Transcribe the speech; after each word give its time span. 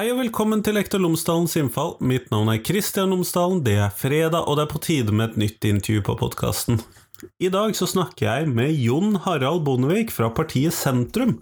Hei 0.00 0.06
og 0.14 0.16
velkommen 0.16 0.62
til 0.64 0.78
Lektor 0.78 0.96
Lomsdalens 1.04 1.58
innfall. 1.60 1.90
Mitt 2.00 2.30
navn 2.32 2.48
er 2.48 2.62
Kristian 2.64 3.10
Lomsdalen. 3.12 3.58
Det 3.66 3.74
er 3.84 3.90
fredag, 3.92 4.46
og 4.48 4.56
det 4.56 4.62
er 4.64 4.70
på 4.70 4.80
tide 4.80 5.12
med 5.12 5.34
et 5.34 5.42
nytt 5.42 5.66
intervju 5.68 6.00
på 6.06 6.14
podkasten. 6.22 6.80
I 7.36 7.50
dag 7.52 7.74
så 7.76 7.84
snakker 7.84 8.24
jeg 8.24 8.48
med 8.48 8.72
Jon 8.80 9.18
Harald 9.26 9.60
Bondevik 9.66 10.08
fra 10.08 10.30
partiet 10.32 10.72
Sentrum. 10.72 11.34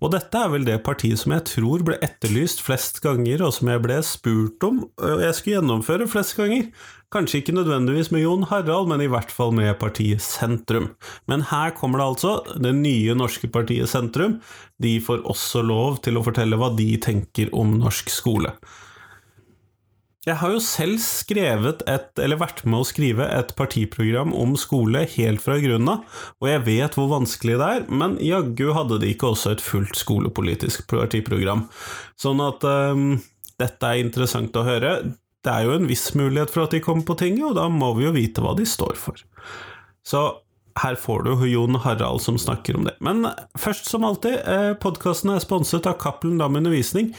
Og 0.00 0.14
dette 0.14 0.40
er 0.40 0.48
vel 0.54 0.64
det 0.64 0.78
partiet 0.86 1.20
som 1.20 1.34
jeg 1.36 1.44
tror 1.50 1.84
ble 1.84 1.98
etterlyst 2.00 2.64
flest 2.64 3.02
ganger, 3.04 3.44
og 3.44 3.52
som 3.58 3.68
jeg 3.74 3.84
ble 3.84 4.00
spurt 4.00 4.64
om 4.64 4.86
og 4.88 5.24
jeg 5.26 5.36
skulle 5.36 5.58
gjennomføre 5.58 6.08
flest 6.08 6.38
ganger. 6.40 6.70
Kanskje 7.08 7.38
ikke 7.40 7.54
nødvendigvis 7.56 8.10
med 8.12 8.20
Jon 8.20 8.42
Harald, 8.50 8.90
men 8.90 9.00
i 9.00 9.08
hvert 9.08 9.30
fall 9.32 9.54
med 9.56 9.78
partiet 9.80 10.20
Sentrum. 10.20 10.90
Men 11.30 11.46
her 11.48 11.72
kommer 11.76 12.02
det 12.02 12.08
altså 12.10 12.32
det 12.60 12.74
nye 12.76 13.14
norske 13.16 13.48
partiet 13.48 13.88
Sentrum. 13.88 14.34
De 14.76 14.98
får 15.00 15.24
også 15.24 15.62
lov 15.64 16.02
til 16.04 16.20
å 16.20 16.24
fortelle 16.26 16.58
hva 16.60 16.68
de 16.76 16.90
tenker 17.00 17.48
om 17.56 17.78
norsk 17.80 18.12
skole. 18.12 18.52
Jeg 20.28 20.36
har 20.42 20.52
jo 20.52 20.60
selv 20.60 20.98
skrevet 21.00 21.80
et, 21.88 22.10
eller 22.20 22.40
vært 22.42 22.60
med 22.68 22.82
å 22.82 22.86
skrive 22.86 23.24
et 23.32 23.54
partiprogram 23.56 24.34
om 24.36 24.52
skole 24.60 25.06
helt 25.14 25.40
fra 25.40 25.56
grunnen 25.62 25.94
av, 25.94 26.18
og 26.42 26.50
jeg 26.50 26.64
vet 26.66 26.98
hvor 26.98 27.08
vanskelig 27.14 27.56
det 27.56 27.68
er, 27.78 27.86
men 27.88 28.18
jaggu 28.20 28.66
hadde 28.76 28.98
de 29.00 29.14
ikke 29.14 29.30
også 29.30 29.54
et 29.54 29.64
fullt 29.64 29.96
skolepolitisk 29.96 30.84
partiprogram. 30.90 31.64
Sånn 32.20 32.44
at 32.44 32.66
um, 32.68 33.14
dette 33.62 33.88
er 33.88 34.02
interessant 34.02 34.60
å 34.60 34.66
høre. 34.68 34.92
Det 35.46 35.54
er 35.54 35.68
jo 35.68 35.78
en 35.78 35.88
viss 35.88 36.10
mulighet 36.18 36.52
for 36.52 36.66
at 36.66 36.74
de 36.74 36.82
kommer 36.84 37.06
på 37.06 37.18
tinget, 37.20 37.46
og 37.50 37.56
da 37.58 37.68
må 37.70 37.92
vi 37.98 38.08
jo 38.08 38.16
vite 38.16 38.44
hva 38.44 38.56
de 38.58 38.66
står 38.68 38.98
for. 38.98 39.20
Så 40.06 40.24
her 40.82 40.98
får 40.98 41.22
du 41.26 41.46
Jon 41.48 41.78
Harald 41.82 42.22
som 42.22 42.38
snakker 42.38 42.76
om 42.78 42.84
det. 42.88 42.96
Men 43.04 43.26
først 43.58 43.84
som 43.90 44.06
alltid, 44.06 44.36
eh, 44.46 44.74
podkasten 44.78 45.30
er 45.34 45.40
sponset 45.42 45.86
av 45.86 45.98
Cappelen 45.98 46.38
Dam 46.38 46.56
Undervisning. 46.56 47.14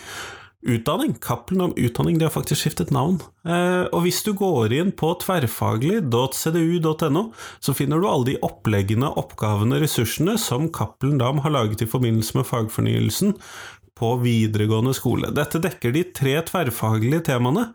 Utdanning. 0.59 1.15
Cappelen 1.23 1.61
om 1.61 1.73
utdanning, 1.77 2.17
de 2.19 2.25
har 2.25 2.31
faktisk 2.31 2.65
skiftet 2.65 2.91
navn. 2.91 3.21
Eh, 3.47 3.87
og 3.95 4.01
hvis 4.03 4.23
du 4.25 4.33
går 4.35 4.73
inn 4.75 4.91
på 4.91 5.15
tverrfaglig.cdu.no, 5.21 7.23
så 7.63 7.73
finner 7.75 7.99
du 7.99 8.07
alle 8.07 8.25
de 8.33 8.37
oppleggene, 8.43 9.07
oppgavene, 9.07 9.79
ressursene 9.79 10.37
som 10.37 10.67
Cappelen 10.67 11.17
Dam 11.21 11.39
har 11.45 11.51
laget 11.55 11.81
i 11.81 11.87
forbindelse 11.87 12.35
med 12.35 12.47
fagfornyelsen 12.47 13.33
på 13.99 14.13
videregående 14.23 14.93
skole. 14.95 15.31
Dette 15.35 15.59
dekker 15.63 15.91
de 15.95 16.05
tre 16.15 16.37
tverrfaglige 16.47 17.25
temaene, 17.31 17.69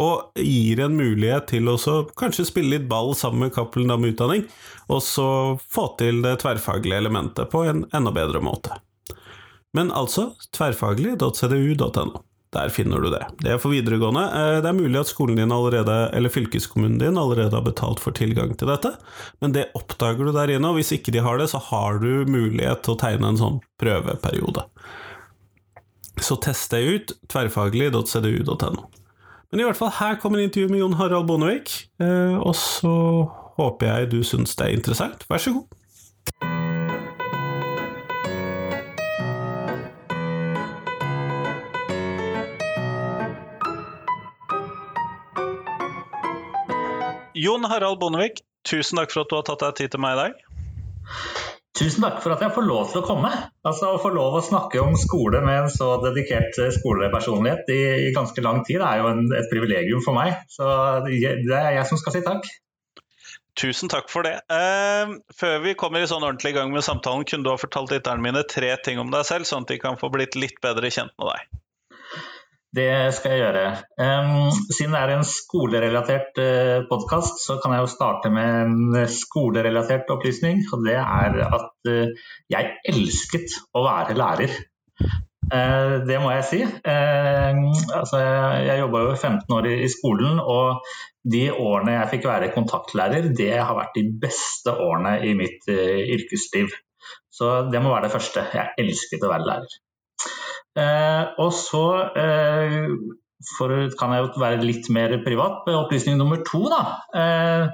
og 0.00 0.38
gir 0.40 0.80
en 0.80 0.96
mulighet 0.96 1.50
til 1.52 1.68
å 1.68 1.76
kanskje 2.18 2.46
spille 2.48 2.78
litt 2.78 2.88
ball 2.88 3.12
sammen 3.18 3.46
med 3.46 3.54
Cappelen 3.56 3.92
Dam 3.92 4.06
Utdanning, 4.08 4.46
og 4.88 5.02
så 5.04 5.28
få 5.60 5.90
til 6.00 6.22
det 6.24 6.38
tverrfaglige 6.42 7.02
elementet 7.04 7.52
på 7.52 7.66
en 7.68 7.84
enda 7.92 8.14
bedre 8.14 8.40
måte. 8.44 8.80
Men 9.76 9.92
altså 9.92 10.32
tverrfaglig.cdu.no. 10.56 12.22
Der 12.52 12.68
finner 12.68 13.00
du 13.00 13.08
det. 13.08 13.22
Det 13.40 13.54
er 13.54 13.60
for 13.60 13.72
videregående. 13.72 14.26
Eh, 14.36 14.58
det 14.60 14.68
er 14.68 14.76
mulig 14.76 14.98
at 15.00 15.08
skolen 15.08 15.38
din 15.40 15.54
allerede, 15.56 15.94
eller 16.12 16.32
fylkeskommunen 16.32 16.98
din 17.00 17.16
allerede 17.16 17.56
har 17.56 17.64
betalt 17.64 18.00
for 18.00 18.12
tilgang 18.12 18.52
til 18.60 18.68
dette, 18.68 18.92
men 19.40 19.54
det 19.56 19.70
oppdager 19.78 20.28
du 20.28 20.34
der 20.36 20.52
inne, 20.52 20.68
og 20.68 20.76
hvis 20.76 20.92
ikke 20.98 21.14
de 21.16 21.24
har 21.24 21.40
det, 21.40 21.48
så 21.48 21.62
har 21.70 22.02
du 22.04 22.28
mulighet 22.28 22.84
til 22.84 22.92
å 22.92 23.00
tegne 23.00 23.32
en 23.32 23.40
sånn 23.40 23.62
prøveperiode. 23.80 24.66
Så 26.20 26.36
test 26.44 26.76
det 26.76 26.82
ut, 26.84 27.14
tverrfaglig.cdu.no. 27.32 28.84
Men 29.52 29.60
i 29.60 29.64
hvert 29.68 29.76
fall, 29.76 29.90
her 29.92 30.14
kommer 30.16 30.40
intervjuet 30.40 30.70
med 30.72 30.80
Jon 30.80 30.94
Harald 30.96 31.26
Bondevik, 31.28 31.72
eh, 32.00 32.36
og 32.40 32.54
så 32.56 32.92
håper 33.60 33.86
jeg 33.86 34.06
du 34.14 34.22
syns 34.24 34.56
det 34.56 34.64
er 34.64 34.72
interessant. 34.72 35.26
Vær 35.28 35.42
så 35.44 35.52
god. 35.52 35.66
Jon 47.36 47.68
Harald 47.68 48.00
Bondevik, 48.00 48.40
tusen 48.64 49.02
takk 49.02 49.12
for 49.12 49.26
at 49.26 49.28
du 49.28 49.36
har 49.36 49.44
tatt 49.50 49.66
deg 49.66 49.82
tid 49.82 49.92
til 49.92 50.00
meg 50.00 50.16
i 50.16 50.22
dag. 50.22 50.42
Tusen 51.72 52.04
takk 52.04 52.18
for 52.20 52.34
at 52.34 52.42
jeg 52.44 52.52
får 52.52 52.66
lov 52.68 52.90
til 52.90 53.00
å 53.00 53.06
komme. 53.06 53.30
Altså 53.64 53.94
Å 53.94 54.00
få 54.02 54.10
lov 54.12 54.34
å 54.36 54.42
snakke 54.44 54.80
om 54.82 54.92
skole 55.00 55.40
med 55.44 55.62
en 55.62 55.70
så 55.72 55.94
dedikert 56.02 56.58
eh, 56.60 56.72
skolepersonlighet 56.74 57.70
i, 57.72 57.80
i 58.08 58.10
ganske 58.12 58.44
lang 58.44 58.60
tid 58.68 58.84
er 58.84 59.00
jo 59.00 59.08
en, 59.08 59.24
et 59.32 59.48
privilegium 59.48 60.02
for 60.04 60.18
meg. 60.18 60.36
Så 60.52 60.66
det 61.06 61.56
er 61.56 61.78
jeg 61.78 61.88
som 61.88 62.00
skal 62.00 62.18
si 62.18 62.22
takk. 62.26 62.50
Tusen 63.56 63.88
takk 63.92 64.08
for 64.12 64.24
det. 64.24 64.38
Uh, 64.52 65.18
før 65.36 65.58
vi 65.64 65.74
kommer 65.76 66.04
i 66.04 66.08
sånn 66.08 66.24
ordentlig 66.24 66.54
gang 66.56 66.72
med 66.72 66.84
samtalen, 66.84 67.24
kunne 67.28 67.44
du 67.44 67.52
ha 67.52 67.58
fortalt 67.60 67.92
lytterne 67.92 68.24
mine 68.24 68.44
tre 68.48 68.72
ting 68.84 69.00
om 69.00 69.12
deg 69.12 69.26
selv, 69.28 69.48
sånn 69.48 69.66
at 69.66 69.72
de 69.72 69.80
kan 69.80 70.00
få 70.00 70.12
blitt 70.12 70.36
litt 70.36 70.56
bedre 70.64 70.92
kjent 70.92 71.12
med 71.20 71.32
deg? 71.32 71.60
Det 72.72 73.12
skal 73.12 73.34
jeg 73.34 73.42
gjøre. 73.42 73.64
Siden 74.72 74.94
det 74.96 75.00
er 75.02 75.10
en 75.12 75.26
skolerelatert 75.28 76.38
uh, 76.40 76.44
eh, 76.44 76.84
podkast, 76.88 77.42
så 77.44 77.58
kan 77.60 77.74
jeg 77.74 77.84
jo 77.84 77.90
starte 77.92 78.30
med 78.32 78.60
en 78.62 79.10
skolerelatert 79.12 80.08
opplysning. 80.14 80.62
Og 80.72 80.86
det 80.86 80.96
er 80.96 81.36
at 81.44 81.90
uh, 81.92 82.30
jeg 82.54 82.70
elsket 82.88 83.58
å 83.76 83.84
være 83.84 84.16
lærer. 84.16 84.56
Uh, 85.52 86.00
det 86.08 86.16
må 86.22 86.32
jeg 86.32 86.48
si. 86.48 86.62
Altså, 86.64 88.22
jeg 88.64 88.80
jobba 88.80 89.04
jo 89.04 89.12
15 89.20 89.56
år 89.58 89.68
i, 89.74 89.92
skolen, 89.92 90.40
og 90.40 90.88
de 91.28 91.44
årene 91.52 91.98
jeg 91.98 92.10
fikk 92.14 92.30
være 92.30 92.52
kontaktlærer, 92.56 93.28
det 93.36 93.52
har 93.58 93.76
vært 93.76 94.00
de 94.00 94.08
beste 94.24 94.72
årene 94.72 95.18
i 95.28 95.36
mitt 95.36 95.68
yrkesliv. 95.68 96.72
Så 97.28 97.52
det 97.68 97.84
må 97.84 97.92
være 97.92 98.08
det 98.08 98.16
første. 98.16 98.48
Jeg 98.56 98.80
elsket 98.80 99.28
å 99.28 99.34
være 99.36 99.50
lærer. 99.50 99.80
Eh, 100.78 101.24
og 101.42 101.52
så 101.52 101.84
eh, 102.16 102.88
for, 103.58 103.74
kan 104.00 104.14
jeg 104.14 104.24
jo 104.24 104.40
være 104.40 104.64
litt 104.64 104.88
mer 104.94 105.14
privat. 105.24 105.68
Opplysning 105.68 106.16
nummer 106.20 106.40
to, 106.46 106.64
da. 106.72 106.82
Eh, 107.18 107.66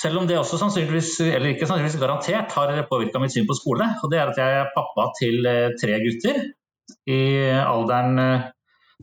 selv 0.00 0.22
om 0.22 0.28
det 0.28 0.38
også 0.38 0.60
sannsynligvis, 0.60 1.16
eller 1.26 1.50
ikke 1.52 1.66
sannsynligvis 1.68 2.00
garantert, 2.00 2.54
har 2.54 2.86
påvirka 2.88 3.20
mitt 3.20 3.34
syn 3.34 3.48
på 3.48 3.58
skole. 3.58 3.88
Og 4.00 4.12
det 4.12 4.20
er 4.20 4.30
at 4.30 4.38
jeg 4.40 4.60
er 4.60 4.72
pappa 4.76 5.10
til 5.18 5.44
tre 5.80 5.98
gutter 6.04 6.40
i 7.10 7.20
alderen 7.50 8.16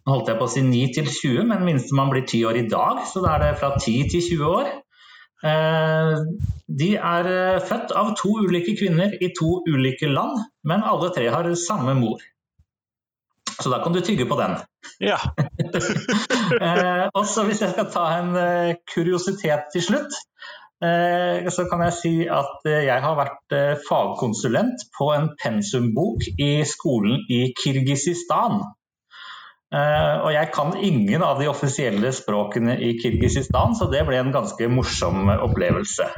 nå 0.07 0.13
holdt 0.13 0.29
jeg 0.31 0.39
på 0.39 0.45
å 0.47 0.51
si 0.51 0.61
9 0.63 0.81
til 0.95 1.07
20, 1.09 1.45
men 1.49 1.65
minstemann 1.67 2.11
blir 2.13 2.23
10 2.23 2.45
år 2.47 2.59
i 2.61 2.67
dag, 2.71 3.01
så 3.09 3.19
da 3.23 3.33
er 3.33 3.43
det 3.43 3.59
fra 3.59 3.73
10 3.75 4.05
til 4.13 4.23
20 4.23 4.45
år. 4.47 4.69
De 6.81 6.89
er 6.95 7.29
født 7.67 7.91
av 7.97 8.13
to 8.19 8.37
ulike 8.45 8.77
kvinner 8.79 9.17
i 9.19 9.31
to 9.35 9.49
ulike 9.67 10.07
land, 10.07 10.39
men 10.69 10.85
alle 10.87 11.11
tre 11.17 11.27
har 11.33 11.49
samme 11.59 11.97
mor. 11.99 12.23
Så 13.63 13.69
da 13.69 13.83
kan 13.83 13.93
du 13.93 14.01
tygge 14.01 14.25
på 14.25 14.37
den. 14.37 14.57
Ja. 14.99 15.17
eh, 16.61 17.05
også 17.13 17.45
hvis 17.47 17.61
jeg 17.63 17.73
skal 17.73 17.89
ta 17.93 18.05
en 18.19 18.35
eh, 18.37 18.75
kuriositet 18.93 19.71
til 19.73 19.83
slutt, 19.83 20.17
eh, 20.85 21.47
så 21.53 21.65
kan 21.71 21.81
jeg 21.87 21.95
si 21.97 22.13
at 22.29 22.67
eh, 22.69 22.85
jeg 22.85 23.01
har 23.01 23.17
vært 23.17 23.55
eh, 23.57 23.73
fagkonsulent 23.87 24.85
på 24.97 25.09
en 25.15 25.31
pensumbok 25.41 26.27
i 26.37 26.51
skolen 26.69 27.25
i 27.33 27.47
Kirgisistan. 27.57 28.61
Eh, 29.73 30.15
og 30.21 30.29
jeg 30.35 30.51
kan 30.53 30.77
ingen 30.77 31.25
av 31.25 31.41
de 31.41 31.49
offisielle 31.49 32.13
språkene 32.13 32.77
i 32.77 32.93
Kirgisistan, 33.01 33.73
så 33.75 33.89
det 33.91 34.05
ble 34.07 34.21
en 34.21 34.35
ganske 34.35 34.69
morsom 34.69 35.33
opplevelse. 35.33 36.11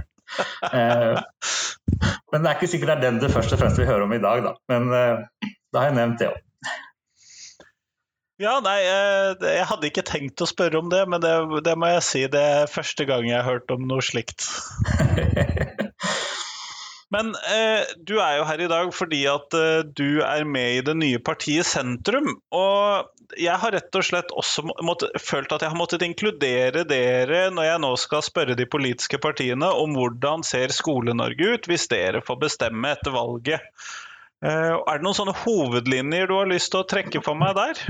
men 2.30 2.44
det 2.44 2.46
er 2.46 2.54
ikke 2.54 2.70
sikkert 2.70 2.92
det 2.92 2.98
er 3.00 3.06
den 3.08 3.24
det 3.24 3.32
først 3.34 3.56
og 3.56 3.64
fremst 3.64 3.80
vil 3.80 3.90
høre 3.90 4.06
om 4.06 4.14
i 4.14 4.22
dag, 4.22 4.44
da. 4.46 4.54
Men 4.70 4.92
da 4.92 5.80
har 5.80 5.90
jeg 5.90 5.98
nevnt 5.98 6.20
det 6.22 6.30
òg. 6.30 6.46
Ja, 8.40 8.56
nei, 8.64 8.78
eh, 8.88 9.34
jeg 9.44 9.68
hadde 9.68 9.90
ikke 9.90 10.06
tenkt 10.08 10.40
å 10.40 10.48
spørre 10.48 10.80
om 10.80 10.88
det, 10.92 11.02
men 11.12 11.20
det, 11.24 11.34
det 11.66 11.76
må 11.76 11.90
jeg 11.92 12.06
si. 12.08 12.22
Det 12.32 12.40
er 12.40 12.72
første 12.72 13.04
gang 13.10 13.28
jeg 13.28 13.36
har 13.42 13.48
hørt 13.48 13.74
om 13.76 13.84
noe 13.90 14.04
slikt. 14.06 14.48
Men 17.10 17.32
eh, 17.50 17.90
du 18.06 18.20
er 18.22 18.38
jo 18.38 18.46
her 18.46 18.62
i 18.62 18.70
dag 18.70 18.92
fordi 18.94 19.24
at 19.30 19.56
eh, 19.58 19.82
du 19.82 20.22
er 20.22 20.46
med 20.46 20.76
i 20.78 20.84
det 20.86 20.94
nye 21.00 21.22
partiet 21.22 21.66
Sentrum. 21.66 22.36
Og 22.54 23.40
jeg 23.40 23.58
har 23.62 23.74
rett 23.74 23.98
og 23.98 24.06
slett 24.06 24.34
også 24.38 24.68
måtte, 24.86 25.10
følt 25.22 25.52
at 25.54 25.66
jeg 25.66 25.74
har 25.74 25.80
måttet 25.80 26.06
inkludere 26.06 26.86
dere 26.90 27.48
når 27.54 27.68
jeg 27.68 27.82
nå 27.86 27.92
skal 28.02 28.26
spørre 28.26 28.58
de 28.58 28.70
politiske 28.70 29.20
partiene 29.22 29.72
om 29.82 29.98
hvordan 29.98 30.46
ser 30.46 30.74
Skole-Norge 30.74 31.56
ut 31.56 31.70
hvis 31.70 31.90
dere 31.90 32.22
får 32.26 32.40
bestemme 32.46 32.94
etter 32.94 33.16
valget. 33.18 33.66
Eh, 34.46 34.78
er 34.78 35.02
det 35.02 35.06
noen 35.06 35.18
sånne 35.18 35.38
hovedlinjer 35.42 36.30
du 36.30 36.38
har 36.38 36.54
lyst 36.54 36.72
til 36.76 36.84
å 36.84 36.90
trekke 36.94 37.26
for 37.26 37.38
meg 37.42 37.58
der? 37.58 37.84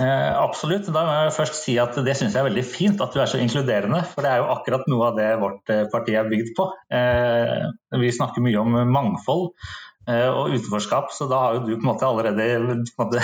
Eh, 0.00 0.32
absolutt. 0.38 0.86
Da 0.94 1.02
må 1.04 1.14
jeg 1.16 1.34
først 1.34 1.58
si 1.64 1.74
at 1.82 1.96
det 2.06 2.14
syns 2.16 2.36
jeg 2.36 2.40
er 2.40 2.48
veldig 2.48 2.64
fint 2.66 3.02
at 3.02 3.12
du 3.14 3.20
er 3.20 3.30
så 3.30 3.40
inkluderende. 3.42 4.02
For 4.12 4.24
det 4.24 4.32
er 4.32 4.42
jo 4.42 4.50
akkurat 4.54 4.86
noe 4.90 5.10
av 5.10 5.18
det 5.18 5.28
vårt 5.42 5.72
eh, 5.74 5.86
parti 5.92 6.16
er 6.16 6.30
bygd 6.30 6.52
på. 6.56 6.68
Eh, 6.94 7.68
vi 8.00 8.12
snakker 8.14 8.44
mye 8.44 8.62
om 8.62 8.78
mangfold. 8.94 9.50
Eh, 10.08 10.28
og 10.32 10.54
utenforskap, 10.54 11.10
så 11.12 11.26
da 11.28 11.38
har 11.42 11.56
jo 11.58 11.66
du 11.66 11.74
på 11.74 11.82
en 11.82 11.88
måte 11.90 12.06
allerede 12.08 12.78
måte, 12.98 13.20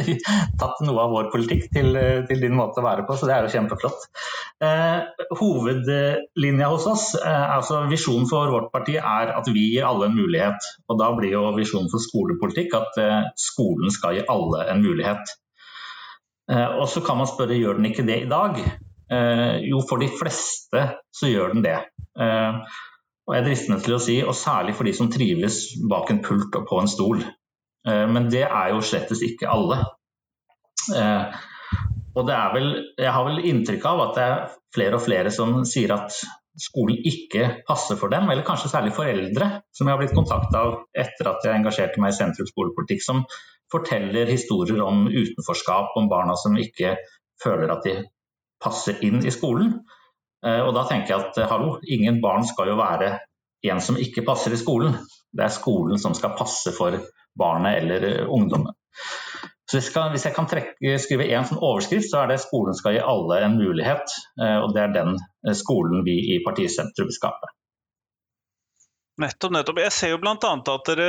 tatt 0.60 0.82
noe 0.84 1.00
av 1.00 1.14
vår 1.14 1.30
politikk 1.32 1.70
til, 1.72 1.96
til, 2.28 2.42
din 2.44 2.56
måte 2.58 2.82
å 2.82 2.84
være 2.84 3.06
på, 3.08 3.16
så 3.16 3.28
det 3.28 3.34
er 3.34 3.46
jo 3.46 3.52
kjempeflott. 3.54 4.04
Eh, 4.60 5.24
hovedlinja 5.40 6.68
hos 6.68 6.84
oss, 6.90 7.06
eh, 7.16 7.46
altså 7.56 7.86
visjonen 7.90 8.28
for 8.28 8.52
vårt 8.52 8.68
parti 8.74 8.98
er 9.00 9.32
at 9.32 9.48
vi 9.48 9.70
gir 9.72 9.88
alle 9.88 10.10
en 10.10 10.18
mulighet. 10.18 10.68
Og 10.92 11.00
da 11.00 11.08
blir 11.16 11.32
jo 11.38 11.46
visjonen 11.56 11.88
for 11.92 12.04
skolepolitikk 12.04 12.76
at 12.78 13.00
eh, 13.00 13.32
skolen 13.40 13.94
skal 13.94 14.18
gi 14.18 14.28
alle 14.28 14.68
en 14.74 14.84
mulighet. 14.84 15.34
Eh, 16.52 16.68
og 16.76 16.84
så 16.92 17.00
kan 17.06 17.18
man 17.22 17.32
spørre 17.32 17.56
gjør 17.56 17.80
den 17.80 17.88
ikke 17.94 18.04
det 18.04 18.20
i 18.26 18.30
dag? 18.30 18.60
Eh, 19.10 19.56
jo, 19.70 19.80
for 19.88 20.04
de 20.04 20.12
fleste 20.20 20.84
så 21.16 21.32
gjør 21.32 21.56
den 21.56 21.64
det. 21.64 21.80
Og 23.30 23.36
jeg 23.36 23.46
drister 23.46 23.70
meg 23.70 23.84
til 23.86 23.94
å 23.94 24.02
si, 24.02 24.16
og 24.26 24.34
særlig 24.34 24.74
for 24.74 24.88
de 24.88 24.92
som 24.96 25.10
trives 25.12 25.60
bak 25.90 26.10
en 26.10 26.18
pult 26.24 26.56
og 26.58 26.66
på 26.66 26.80
en 26.82 26.90
stol. 26.90 27.20
Eh, 27.86 28.06
men 28.10 28.26
det 28.32 28.42
er 28.48 28.72
jo 28.74 28.82
slettes 28.82 29.22
ikke 29.22 29.46
alle. 29.46 29.78
Eh, 30.96 31.38
og 32.18 32.26
det 32.26 32.34
er 32.34 32.56
vel, 32.56 32.68
jeg 32.98 33.14
har 33.14 33.28
vel 33.28 33.38
inntrykk 33.52 33.86
av 33.86 34.02
at 34.08 34.16
det 34.18 34.26
er 34.26 34.40
flere 34.74 34.98
og 34.98 35.04
flere 35.04 35.30
som 35.30 35.60
sier 35.68 35.94
at 35.94 36.16
skolen 36.58 36.98
ikke 37.06 37.62
passer 37.68 37.98
for 38.00 38.10
dem, 38.10 38.26
eller 38.32 38.42
kanskje 38.46 38.72
særlig 38.72 38.96
foreldre, 38.96 39.50
som 39.70 39.86
jeg 39.86 39.94
har 39.94 40.02
blitt 40.02 40.16
kontakta 40.16 40.64
av 40.64 40.74
etter 40.98 41.30
at 41.30 41.46
jeg 41.46 41.60
engasjerte 41.60 42.02
meg 42.02 42.10
i 42.10 42.18
sentrum 42.18 42.50
skolepolitikk, 42.50 43.04
som 43.06 43.22
forteller 43.70 44.26
historier 44.26 44.82
om 44.82 45.06
utenforskap, 45.06 45.94
om 45.96 46.10
barna 46.10 46.34
som 46.34 46.58
ikke 46.58 46.96
føler 47.40 47.70
at 47.72 47.86
de 47.86 47.96
passer 48.60 48.98
inn 49.06 49.22
i 49.22 49.32
skolen. 49.32 49.78
Eh, 50.46 50.60
og 50.64 50.74
da 50.76 50.86
tenker 50.88 51.12
jeg 51.12 51.26
at 51.26 51.40
eh, 51.40 51.50
hallo, 51.50 51.78
ingen 51.84 52.20
barn 52.24 52.46
skal 52.48 52.72
jo 52.72 52.78
være 52.80 53.14
en 53.70 53.82
som 53.84 53.98
ikke 54.00 54.24
passer 54.26 54.54
i 54.56 54.60
skolen. 54.60 54.96
Det 55.36 55.46
er 55.46 55.54
skolen 55.54 56.00
som 56.00 56.16
skal 56.16 56.36
passe 56.38 56.72
for 56.76 56.96
barnet 57.38 57.82
eller 57.82 58.06
eh, 58.08 58.22
ungdommen. 58.28 58.74
Så 59.70 59.78
hvis, 59.78 60.24
jeg 60.26 60.34
kan 60.34 60.48
trekke, 60.50 60.96
skrive 60.98 61.28
én 61.30 61.44
sånn 61.46 61.60
overskrift, 61.62 62.08
så 62.10 62.24
er 62.24 62.32
det 62.32 62.40
skolen 62.42 62.74
skal 62.74 62.96
gi 62.96 63.04
alle 63.06 63.36
en 63.44 63.54
mulighet. 63.54 64.10
Og 64.64 64.72
det 64.74 64.80
er 64.82 64.96
den 64.96 65.12
skolen 65.54 66.02
vi 66.02 66.16
i 66.34 66.40
partiet 66.42 66.74
Sentrum 66.74 67.06
vil. 67.06 67.52
Nettopp, 69.22 69.52
nettopp. 69.54 69.78
Jeg 69.84 69.94
ser 69.94 70.10
jo 70.10 70.18
bl.a. 70.24 70.34
at 70.34 70.90
dere 70.90 71.06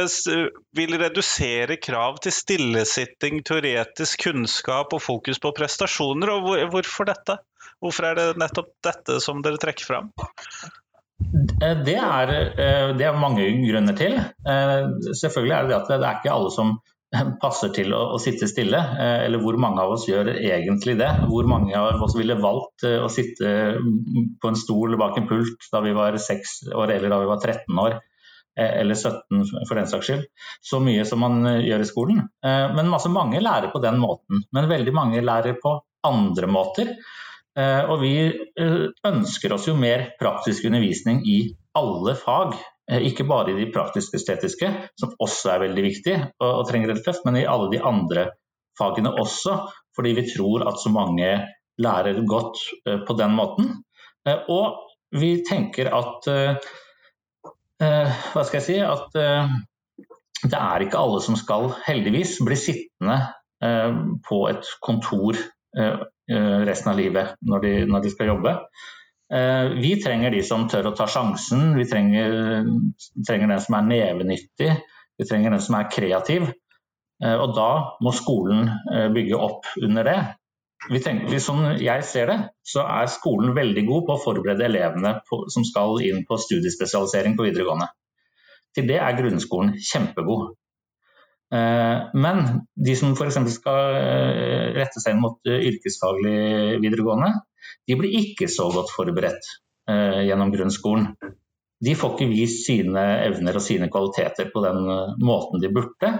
vil 0.78 0.94
redusere 1.02 1.80
krav 1.82 2.22
til 2.22 2.38
stillesitting, 2.38 3.42
teoretisk 3.50 4.28
kunnskap 4.28 4.94
og 4.94 5.02
fokus 5.10 5.42
på 5.42 5.56
prestasjoner. 5.58 6.36
og 6.36 6.54
Hvorfor 6.76 7.10
dette? 7.10 7.40
Hvorfor 7.82 8.12
er 8.12 8.20
det 8.20 8.30
nettopp 8.42 8.74
dette 8.86 9.20
som 9.24 9.42
dere 9.46 9.62
trekker 9.62 9.88
fram? 9.88 10.12
Eh, 11.62 11.78
det 11.86 11.98
er, 11.98 12.32
eh, 12.60 12.88
det 12.98 13.08
er 13.08 13.20
mange 13.20 13.46
grunner 13.66 13.98
til. 13.98 14.18
Eh, 14.18 14.88
selvfølgelig 15.18 15.56
er 15.58 15.70
det 15.70 15.78
at 15.78 15.92
det 15.92 16.00
er 16.02 16.20
ikke 16.20 16.34
alle 16.34 16.52
som 16.54 16.76
passer 17.44 17.74
til 17.76 17.92
å, 17.96 18.04
å, 18.16 18.20
sitte 18.24 18.48
stille, 18.48 18.80
eller 19.02 19.42
hvor 19.44 19.58
mange 19.60 19.84
av 19.84 19.92
oss 19.98 20.06
gjør 20.08 20.30
egentlig 20.38 20.96
det. 21.02 21.10
Hvor 21.28 21.50
mange 21.50 21.76
av 21.76 22.00
oss 22.06 22.16
ville 22.16 22.40
valgt 22.40 22.86
å 22.88 23.10
sitte 23.12 23.50
på 24.40 24.52
en 24.52 24.60
stol 24.60 24.96
bak 25.00 25.20
en 25.20 25.28
pult 25.28 25.68
da 25.74 25.82
vi 25.84 25.92
var 25.98 26.16
6 26.16 26.72
år 26.72 26.96
eller 26.96 27.12
da 27.12 27.20
vi 27.20 27.28
var 27.28 27.42
13 27.44 27.82
år, 27.84 27.98
eller 28.56 28.96
17 28.96 29.44
for 29.68 29.76
den 29.76 29.92
saks 29.92 30.08
skyld. 30.08 30.24
Så 30.64 30.80
mye 30.80 31.04
som 31.10 31.20
man 31.20 31.44
gjør 31.60 31.84
i 31.84 31.90
skolen. 31.90 32.24
Men 32.80 32.94
masse 32.94 33.12
mange 33.12 33.44
lærer 33.44 33.76
på 33.76 33.84
den 33.84 34.00
måten. 34.00 34.46
Men 34.56 34.72
veldig 34.72 34.96
mange 34.96 35.26
lærer 35.28 35.60
på 35.60 35.76
andre 36.08 36.48
måter. 36.48 36.96
Eh, 37.60 37.84
og 37.92 38.00
vi 38.00 38.14
eh, 38.32 38.84
ønsker 39.08 39.54
oss 39.56 39.68
jo 39.68 39.76
mer 39.80 40.12
praktisk 40.20 40.70
undervisning 40.70 41.22
i 41.28 41.40
alle 41.78 42.16
fag. 42.20 42.56
Eh, 42.92 43.04
ikke 43.10 43.28
bare 43.28 43.52
i 43.52 43.58
de 43.60 43.68
praktisk-estetiske, 43.74 44.72
som 45.00 45.16
også 45.20 45.56
er 45.56 45.66
veldig 45.66 45.84
viktig 45.84 46.16
og, 46.44 46.64
trenger 46.70 46.94
et 46.94 47.04
løft, 47.04 47.26
men 47.28 47.42
i 47.42 47.48
alle 47.50 47.72
de 47.74 47.82
andre 47.84 48.30
fagene 48.80 49.12
også. 49.20 49.58
Fordi 49.98 50.14
vi 50.16 50.28
tror 50.30 50.64
at 50.70 50.80
så 50.80 50.94
mange 50.94 51.34
lærer 51.82 52.22
godt 52.28 52.62
på 53.08 53.14
den 53.20 53.34
måten. 53.36 53.68
Og 54.54 54.78
vi 55.20 55.42
tenker 55.44 55.90
at 55.92 56.28
Hva 57.82 58.44
skal 58.46 58.60
jeg 58.60 58.64
si? 58.64 58.78
At 58.80 59.12
det 60.46 60.60
er 60.60 60.86
ikke 60.86 61.02
alle 61.02 61.20
som 61.26 61.36
skal, 61.36 61.74
heldigvis, 61.84 62.38
bli 62.46 62.56
sittende 62.56 63.18
på 64.30 64.40
et 64.54 64.72
kontor 64.86 65.42
resten 66.68 66.92
av 66.92 67.00
livet 67.00 67.36
når 67.46 67.64
de, 67.66 67.72
når 67.92 68.04
de 68.06 68.12
skal 68.14 68.32
jobbe. 68.32 68.56
Eh, 69.34 69.66
vi 69.80 69.96
trenger 70.04 70.34
de 70.34 70.42
som 70.44 70.68
tør 70.70 70.90
å 70.90 70.96
ta 70.96 71.08
sjansen, 71.08 71.72
vi 71.78 71.86
trenger, 71.88 72.66
trenger 73.28 73.54
den 73.54 73.64
som 73.64 73.78
er 73.78 73.88
nevenyttig, 73.88 74.74
vi 75.20 75.28
trenger 75.28 75.56
den 75.56 75.64
som 75.64 75.78
er 75.80 75.90
kreativ. 75.94 76.50
Eh, 77.24 77.38
og 77.38 77.56
da 77.56 77.72
må 78.04 78.12
skolen 78.16 78.70
bygge 79.16 79.40
opp 79.40 79.72
under 79.82 80.08
det. 80.08 80.20
Tenker, 80.82 81.38
som 81.40 81.62
jeg 81.78 82.04
ser 82.10 82.32
det, 82.32 82.38
så 82.66 82.82
er 82.90 83.12
skolen 83.14 83.54
veldig 83.54 83.84
god 83.86 84.06
på 84.08 84.16
å 84.16 84.22
forberede 84.24 84.66
elevene 84.66 85.14
på, 85.30 85.44
som 85.54 85.64
skal 85.68 86.02
inn 86.02 86.24
på 86.26 86.40
studiespesialisering 86.42 87.38
på 87.38 87.46
videregående. 87.46 87.86
Til 88.74 88.88
det 88.90 88.98
er 89.04 89.18
grunnskolen 89.20 89.76
kjempegod. 89.78 90.56
Eh, 91.52 92.04
men 92.14 92.38
de 92.76 92.94
som 92.96 93.12
f.eks. 93.12 93.40
skal 93.52 93.98
eh, 93.98 94.68
rette 94.78 95.04
seg 95.04 95.18
mot 95.20 95.36
eh, 95.50 95.66
yrkesfaglig 95.72 96.80
videregående, 96.84 97.34
de 97.88 97.98
blir 98.00 98.16
ikke 98.22 98.48
så 98.52 98.70
godt 98.72 98.94
forberedt 98.94 99.58
gjennom 99.92 100.52
grunnskolen. 100.54 101.08
De 101.84 101.94
får 101.98 102.14
ikke 102.14 102.28
vist 102.30 102.62
sine 102.68 103.02
evner 103.26 103.58
og 103.58 103.64
sine 103.66 103.90
kvaliteter 103.92 104.52
på 104.54 104.62
den 104.64 104.86
måten 105.26 105.60
de 105.60 105.72
burde. 105.74 106.12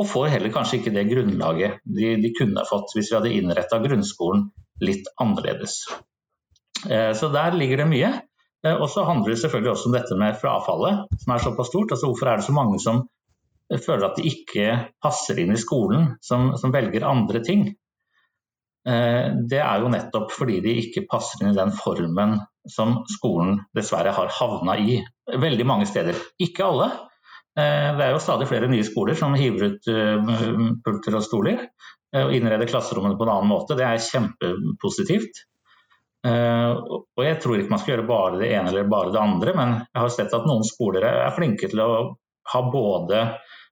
Og 0.00 0.08
får 0.08 0.30
heller 0.32 0.54
kanskje 0.54 0.78
ikke 0.78 0.94
det 0.94 1.02
grunnlaget 1.10 1.82
de, 1.82 2.14
de 2.22 2.30
kunne 2.38 2.64
fått 2.70 2.94
hvis 2.94 3.10
vi 3.10 3.18
hadde 3.18 3.34
innretta 3.36 3.82
grunnskolen 3.82 4.46
litt 4.86 5.10
annerledes. 5.20 5.74
Så 6.86 7.32
der 7.34 7.58
ligger 7.58 7.82
det 7.82 7.88
mye. 7.90 8.12
Og 8.78 8.86
så 8.94 9.04
handler 9.10 9.34
det 9.34 9.42
selvfølgelig 9.42 9.74
også 9.74 9.90
om 9.90 9.98
dette 9.98 10.20
med 10.22 10.40
frafallet, 10.40 11.04
som 11.26 11.34
er 11.34 11.44
såpass 11.50 11.72
stort. 11.74 11.92
Altså 11.92 12.08
hvorfor 12.08 12.30
er 12.30 12.40
det 12.40 12.48
så 12.48 12.56
mange 12.56 12.80
som 12.80 13.02
føler 13.80 14.08
at 14.08 14.18
de 14.18 14.28
ikke 14.28 14.66
passer 15.00 15.38
inn 15.40 15.54
i 15.54 15.60
skolen, 15.60 16.10
som, 16.20 16.50
som 16.60 16.74
velger 16.74 17.06
andre 17.08 17.40
ting. 17.44 17.70
Eh, 18.88 19.28
det 19.50 19.60
er 19.62 19.82
jo 19.82 19.90
nettopp 19.92 20.32
fordi 20.34 20.58
de 20.64 20.74
ikke 20.80 21.04
passer 21.10 21.44
inn 21.44 21.52
i 21.52 21.58
den 21.58 21.70
formen 21.76 22.34
som 22.68 23.00
skolen 23.10 23.60
dessverre 23.76 24.14
har 24.14 24.32
havna 24.40 24.76
i 24.78 24.98
veldig 25.30 25.66
mange 25.68 25.86
steder. 25.90 26.18
Ikke 26.42 26.66
alle. 26.66 26.90
Eh, 27.58 27.92
det 27.98 28.08
er 28.08 28.12
jo 28.16 28.22
stadig 28.22 28.50
flere 28.50 28.70
nye 28.72 28.86
skoler 28.86 29.18
som 29.18 29.38
hiver 29.38 29.70
ut 29.70 29.90
eh, 29.92 30.34
pulter 30.82 31.18
og 31.18 31.26
stoler 31.26 31.66
og 32.12 32.28
innreder 32.36 32.68
klasserommene 32.68 33.16
på 33.16 33.24
en 33.24 33.30
annen 33.32 33.48
måte. 33.48 33.72
Det 33.78 33.86
er 33.86 34.02
kjempepositivt. 34.04 35.38
Og 36.28 37.22
jeg 37.24 37.38
tror 37.40 37.56
ikke 37.56 37.72
man 37.72 37.80
skal 37.80 37.94
gjøre 37.94 38.04
bare 38.10 38.40
det 38.42 38.50
ene 38.52 38.68
eller 38.68 38.90
bare 38.92 39.14
det 39.14 39.18
andre, 39.18 39.54
men 39.56 39.72
jeg 39.80 39.96
har 39.96 40.12
sett 40.12 40.34
at 40.36 40.44
noen 40.44 40.60
skoler 40.68 41.06
er 41.08 41.32
flinke 41.32 41.70
til 41.72 41.80
å 41.80 41.88
ha 42.52 42.60
både 42.68 43.22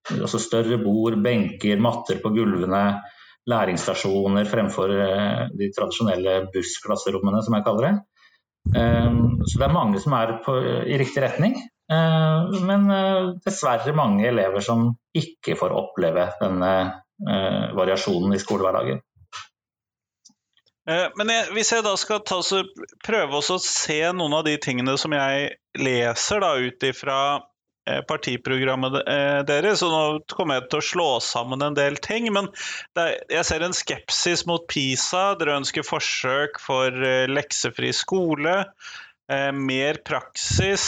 Altså 0.08 0.40
større 0.42 0.78
bord, 0.82 1.18
benker, 1.22 1.80
matter 1.82 2.20
på 2.22 2.32
gulvene, 2.34 2.84
læringsstasjoner 3.50 4.48
fremfor 4.48 4.92
eh, 4.94 5.42
de 5.56 5.68
tradisjonelle 5.74 6.36
bussklasserommene, 6.54 7.42
som 7.44 7.56
jeg 7.56 7.66
kaller 7.66 7.86
det. 7.86 7.92
Ehm, 8.76 9.20
så 9.46 9.60
det 9.60 9.66
er 9.66 9.76
mange 9.76 10.00
som 10.02 10.16
er 10.18 10.34
på, 10.44 10.56
i 10.60 10.98
riktig 11.00 11.22
retning. 11.24 11.56
Eh, 11.90 12.58
men 12.66 12.88
eh, 12.94 13.30
dessverre 13.46 13.94
mange 13.96 14.26
elever 14.28 14.64
som 14.64 14.90
ikke 15.16 15.56
får 15.58 15.76
oppleve 15.76 16.32
denne 16.42 16.74
variasjonen 17.20 18.32
i 18.32 18.38
skolehverdagen. 18.40 19.02
Men 20.88 21.28
jeg, 21.28 21.50
hvis 21.52 21.68
jeg 21.74 21.84
da 21.84 21.90
skal 22.00 22.22
ta, 22.24 22.38
prøve 23.04 23.36
å 23.36 23.58
se 23.60 23.98
noen 24.16 24.38
av 24.38 24.46
de 24.46 24.54
tingene 24.64 24.94
som 24.98 25.12
jeg 25.12 25.50
leser 25.76 26.40
da, 26.40 26.54
ut 26.56 26.86
ifra 26.88 27.18
Eh, 27.34 27.49
partiprogrammet 28.08 29.00
eh, 29.02 29.40
deres. 29.48 29.82
Og 29.86 29.92
nå 29.92 30.02
kommer 30.32 30.58
jeg 30.58 30.68
til 30.70 30.80
å 30.80 30.86
slå 30.90 31.08
sammen 31.24 31.64
en 31.64 31.76
del 31.78 31.98
ting. 32.02 32.28
Men 32.34 32.50
jeg 32.96 33.44
ser 33.48 33.64
en 33.66 33.76
skepsis 33.76 34.46
mot 34.48 34.66
PISA. 34.70 35.34
Dere 35.40 35.58
ønsker 35.60 35.86
forsøk 35.86 36.60
for 36.62 36.94
eh, 36.94 37.26
leksefri 37.30 37.92
skole. 37.96 38.62
mer 39.30 39.98
praksis. 40.02 40.84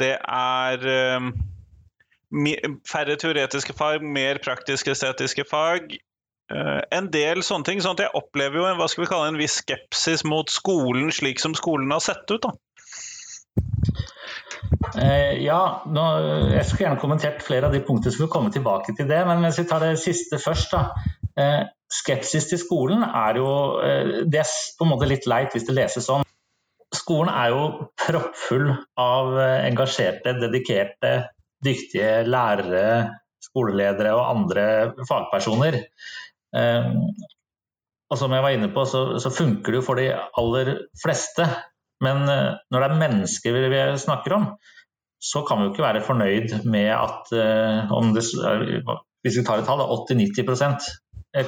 det 0.00 0.10
er 0.20 0.82
færre 2.90 3.16
teoretiske 3.16 3.72
fag, 3.72 4.04
mer 4.04 4.42
praktiske 4.44 4.92
estetiske 4.92 5.46
fag. 5.48 5.96
en 6.92 7.08
del 7.12 7.40
sånne 7.42 7.64
ting. 7.64 7.80
sånn 7.80 7.96
at 7.96 8.04
jeg 8.04 8.16
opplever 8.20 8.60
jo 8.60 8.66
en, 8.68 8.76
hva 8.76 8.90
skal 8.92 9.06
vi 9.06 9.08
kalle 9.08 9.32
en 9.32 9.40
viss 9.40 9.56
skepsis 9.62 10.24
mot 10.24 10.52
skolen 10.52 11.08
slik 11.12 11.40
som 11.40 11.56
skolen 11.56 11.96
har 11.96 12.04
sett 12.04 12.28
ut. 12.28 12.42
da. 12.44 12.52
Eh, 14.98 15.38
ja, 15.44 15.60
nå, 15.88 16.04
jeg 16.52 16.64
skulle 16.66 16.86
gjerne 16.86 17.00
kommentert 17.00 17.42
flere 17.44 17.68
av 17.68 17.74
de 17.74 17.82
punktene, 17.84 18.14
så 18.14 18.24
vi 18.24 18.30
kommer 18.32 18.54
tilbake 18.54 18.94
til 18.96 19.08
det. 19.10 19.20
Men 19.28 19.44
hvis 19.44 19.60
vi 19.62 19.66
tar 19.70 19.84
det 19.84 19.98
siste 20.02 20.40
først, 20.42 20.74
da. 20.74 21.10
Eh, 21.38 21.60
skepsis 21.92 22.48
til 22.50 22.60
skolen 22.60 23.04
er 23.06 23.38
jo 23.38 23.50
eh, 23.80 24.08
Det 24.28 24.40
er 24.42 24.48
på 24.76 24.84
en 24.84 24.90
måte 24.90 25.06
litt 25.08 25.28
leit 25.30 25.54
hvis 25.54 25.68
det 25.68 25.76
leses 25.76 26.08
sånn. 26.08 26.26
skolen 26.92 27.30
er 27.30 27.52
jo 27.52 27.62
proppfull 28.00 28.70
av 28.98 29.38
engasjerte, 29.38 30.34
dedikerte, 30.40 31.12
dyktige 31.64 32.24
lærere, 32.26 33.18
skoleledere 33.44 34.14
og 34.16 34.24
andre 34.24 34.64
fagpersoner. 35.08 35.76
Og 38.08 38.16
som 38.16 38.32
jeg 38.32 38.44
var 38.44 38.56
inne 38.56 38.70
på, 38.72 38.86
så, 38.88 39.02
så 39.20 39.30
funker 39.30 39.74
det 39.74 39.82
jo 39.82 39.84
for 39.84 40.00
de 40.00 40.08
aller 40.16 40.72
fleste. 41.02 41.44
Men 42.04 42.24
når 42.26 42.76
det 42.78 42.86
er 42.86 43.00
mennesker 43.00 43.56
vi 43.58 43.82
snakker 43.98 44.36
om, 44.36 44.48
så 45.18 45.42
kan 45.46 45.58
vi 45.58 45.66
jo 45.66 45.72
ikke 45.72 45.86
være 45.86 46.04
fornøyd 46.06 46.52
med 46.70 46.92
at 46.94 47.32
om 47.90 48.12
det, 48.14 48.22
hvis 49.26 49.38
vi 49.40 49.44
tar 49.46 49.62
et 49.62 49.66
tall, 49.66 49.82
80-90% 49.82 50.86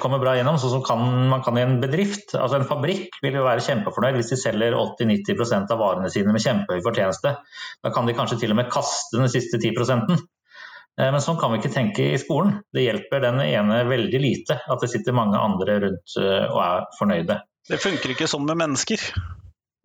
kommer 0.00 0.20
bra 0.20 0.34
gjennom. 0.36 0.58
Sånn 0.60 0.82
som 0.84 1.04
man 1.30 1.42
kan 1.44 1.58
i 1.58 1.64
en 1.64 1.78
bedrift, 1.82 2.34
altså 2.36 2.60
en 2.60 2.68
fabrikk 2.68 3.16
vil 3.24 3.38
jo 3.40 3.46
være 3.46 3.64
kjempefornøyd 3.64 4.18
hvis 4.18 4.34
de 4.34 4.40
selger 4.40 4.76
80-90% 4.76 5.72
av 5.74 5.80
varene 5.80 6.12
sine 6.12 6.34
med 6.34 6.44
kjempehøy 6.44 6.84
fortjeneste. 6.84 7.34
Da 7.80 7.94
kan 7.94 8.08
de 8.08 8.16
kanskje 8.18 8.42
til 8.42 8.54
og 8.54 8.60
med 8.60 8.70
kaste 8.72 9.18
den 9.18 9.32
siste 9.32 9.60
10 9.60 9.72
eh, 9.72 11.10
men 11.10 11.20
sånn 11.24 11.40
kan 11.40 11.52
vi 11.52 11.62
ikke 11.62 11.74
tenke 11.74 12.10
i 12.12 12.20
skolen. 12.20 12.60
Det 12.72 12.84
hjelper 12.84 13.24
den 13.24 13.40
ene 13.46 13.82
veldig 13.88 14.20
lite 14.20 14.60
at 14.60 14.84
det 14.84 14.92
sitter 14.92 15.16
mange 15.16 15.40
andre 15.40 15.80
rundt 15.86 16.18
eh, 16.20 16.46
og 16.50 16.60
er 16.66 16.88
fornøyde. 16.98 17.40
Det 17.70 17.80
funker 17.80 18.14
ikke 18.14 18.28
sånn 18.30 18.48
med 18.48 18.60
mennesker? 18.60 19.00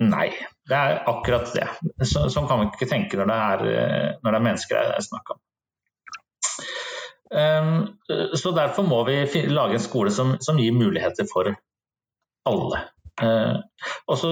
Nei, 0.03 0.27
det 0.67 0.75
er 0.75 0.97
akkurat 1.07 1.51
det. 1.55 1.67
Så, 2.03 2.25
sånn 2.33 2.47
kan 2.49 2.59
vi 2.61 2.67
ikke 2.71 2.89
tenke 2.91 3.19
når 3.19 3.29
det 3.31 3.37
er, 3.43 3.65
eh, 3.71 4.09
når 4.23 4.33
det 4.33 4.39
er 4.39 4.47
mennesker 4.49 4.79
det 4.79 4.97
er 4.97 5.05
snakk 5.05 5.35
om. 5.35 5.41
Um, 7.35 7.77
så 8.37 8.51
Derfor 8.55 8.85
må 8.87 8.99
vi 9.07 9.23
lage 9.49 9.79
en 9.79 9.83
skole 9.83 10.11
som, 10.13 10.35
som 10.43 10.59
gir 10.61 10.75
muligheter 10.75 11.27
for 11.31 11.49
alle. 12.45 12.83
Ehm, 13.23 13.61
og 14.11 14.17
så 14.19 14.31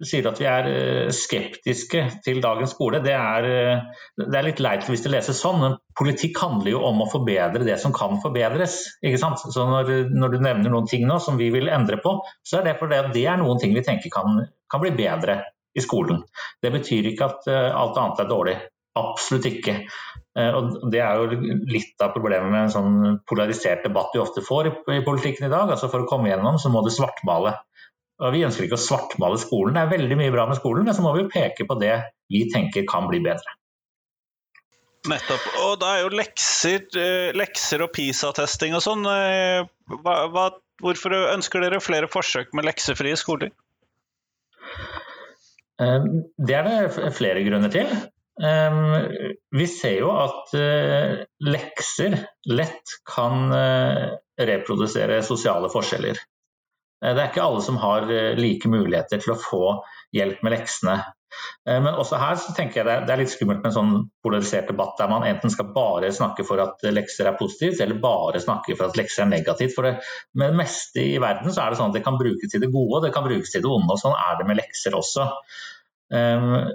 sier 0.00 0.24
du 0.24 0.30
at 0.30 0.40
vi 0.40 0.46
er 0.48 0.68
eh, 0.70 1.10
skeptiske 1.14 2.02
til 2.24 2.40
dagens 2.42 2.72
skole. 2.74 3.02
Det 3.04 3.12
er, 3.14 3.46
eh, 3.48 4.06
det 4.22 4.38
er, 4.38 4.46
litt 4.46 4.62
leit 4.64 4.88
hvis 4.88 5.04
det 5.04 5.12
leses 5.12 5.42
sånn, 5.42 5.60
men 5.62 5.76
politikk 5.98 6.40
handler 6.40 6.72
jo 6.72 6.82
om 6.88 7.04
å 7.04 7.10
forbedre 7.12 7.66
det 7.68 7.76
som 7.82 7.94
kan 7.96 8.18
forbedres. 8.24 8.80
ikke 9.04 9.20
sant? 9.20 9.44
Så 9.44 9.68
når, 9.68 9.92
når, 10.14 10.34
du 10.34 10.48
nevner 10.48 10.72
noen 10.72 10.88
ting 10.90 11.06
nå 11.08 11.20
som 11.22 11.38
vi 11.40 11.52
vil 11.54 11.70
endre 11.70 12.00
på, 12.02 12.16
så 12.42 12.60
er 12.60 12.70
det 12.70 12.78
fordi 12.80 13.04
det 13.14 13.28
er 13.28 13.40
noen 13.42 13.60
ting 13.60 13.76
vi 13.76 13.84
tenker 13.86 14.12
kan, 14.14 14.42
kan 14.72 14.84
bli 14.84 14.94
bedre 14.96 15.42
i 15.76 15.84
skolen. 15.84 16.24
Det 16.62 16.72
betyr 16.74 17.12
ikke 17.12 17.30
at 17.30 17.50
alt 17.52 17.98
annet 18.00 18.24
er 18.24 18.30
dårlig. 18.30 18.58
Absolutt 18.98 19.46
ikke. 19.46 19.76
Eh, 20.38 20.50
og 20.56 20.90
Det 20.90 21.00
er 21.02 21.18
jo 21.18 21.50
litt 21.70 22.02
av 22.02 22.12
problemet 22.14 22.50
med 22.50 22.64
en 22.64 22.74
sånn 22.74 23.18
polarisert 23.28 23.84
debatt 23.86 24.14
vi 24.14 24.22
ofte 24.22 24.42
får 24.46 24.70
i 24.96 25.02
politikken 25.06 25.46
i 25.46 25.52
dag. 25.52 25.70
altså 25.70 25.90
For 25.90 26.04
å 26.04 26.10
komme 26.10 26.30
gjennom 26.30 26.58
så 26.58 26.72
må 26.72 26.82
du 26.84 26.90
svartmale. 26.94 27.54
Og 28.20 28.34
Vi 28.34 28.42
ønsker 28.44 28.66
ikke 28.66 28.76
å 28.76 28.82
svartmale 28.82 29.38
skolen, 29.40 29.76
det 29.76 29.86
er 29.86 29.94
veldig 29.94 30.18
mye 30.20 30.34
bra 30.34 30.44
med 30.50 30.58
skolen, 30.60 30.84
men 30.84 30.96
så 30.96 31.04
må 31.04 31.14
vi 31.16 31.28
peke 31.32 31.64
på 31.68 31.78
det 31.80 31.94
vi 32.30 32.44
tenker 32.52 32.84
kan 32.88 33.08
bli 33.08 33.22
bedre. 33.24 33.56
Nettopp. 35.08 35.46
Og 35.64 35.78
da 35.80 35.94
er 35.96 36.02
jo 36.02 36.12
lekser, 36.12 36.84
eh, 37.00 37.30
lekser 37.32 37.86
og 37.86 37.94
PISA-testing 37.96 38.76
og 38.76 38.84
sånn. 38.84 39.06
Eh, 39.08 39.64
hvorfor 40.84 41.16
ønsker 41.32 41.64
dere 41.64 41.80
flere 41.80 42.10
forsøk 42.12 42.52
med 42.52 42.68
leksefrie 42.68 43.16
skoler? 43.16 43.54
Det 45.80 46.52
er 46.52 46.66
det 46.66 47.12
flere 47.16 47.40
grunner 47.46 47.72
til. 47.72 47.88
Vi 49.56 49.66
ser 49.72 49.96
jo 50.02 50.10
at 50.12 50.52
eh, 50.56 51.22
lekser 51.44 52.18
lett 52.52 52.94
kan 53.08 53.52
eh, 53.52 54.04
reprodusere 54.36 55.22
sosiale 55.26 55.68
forskjeller. 55.72 56.20
Eh, 57.04 57.14
det 57.14 57.22
er 57.22 57.30
ikke 57.30 57.46
alle 57.46 57.62
som 57.64 57.80
har 57.82 58.06
like 58.38 58.70
muligheter 58.70 59.22
til 59.22 59.34
å 59.34 59.40
få 59.40 59.64
hjelp 60.16 60.44
med 60.46 60.56
leksene. 60.58 61.00
Men 61.70 61.94
også 61.94 62.18
her 62.18 62.38
så 62.42 62.50
tenker 62.56 62.80
jeg 62.80 63.04
det 63.06 63.12
er 63.14 63.20
litt 63.20 63.30
skummelt 63.30 63.60
med 63.60 63.68
en 63.68 63.74
sånn 63.76 63.92
polarisert 64.24 64.66
debatt 64.72 64.96
der 64.98 65.06
man 65.12 65.22
enten 65.28 65.52
skal 65.54 65.68
bare 65.70 66.08
snakke 66.12 66.42
for 66.48 66.58
at 66.58 66.82
lekser 66.90 67.28
er 67.30 67.36
positivt, 67.38 67.78
eller 67.84 68.00
bare 68.02 68.40
snakke 68.42 68.74
for 68.74 68.88
at 68.88 68.98
lekser 68.98 69.22
er 69.22 69.30
negativt. 69.30 69.76
For 69.76 69.86
det, 69.86 69.92
med 70.34 70.50
det 70.50 70.58
meste 70.58 71.04
i 71.04 71.20
verden 71.22 71.54
så 71.54 71.62
er 71.62 71.70
det 71.70 71.78
sånn 71.78 71.94
at 71.94 72.00
det 72.00 72.02
kan 72.08 72.18
brukes 72.18 72.50
til 72.50 72.64
det 72.64 72.72
gode 72.74 72.98
og 72.98 73.06
det 73.06 73.12
kan 73.14 73.28
brukes 73.28 73.54
til 73.54 73.62
det 73.62 73.70
onde. 73.70 73.94
og 73.94 74.02
Sånn 74.02 74.18
er 74.18 74.40
det 74.40 74.48
med 74.50 74.58
lekser 74.58 74.98
også. 74.98 75.28
Ehm, 76.18 76.72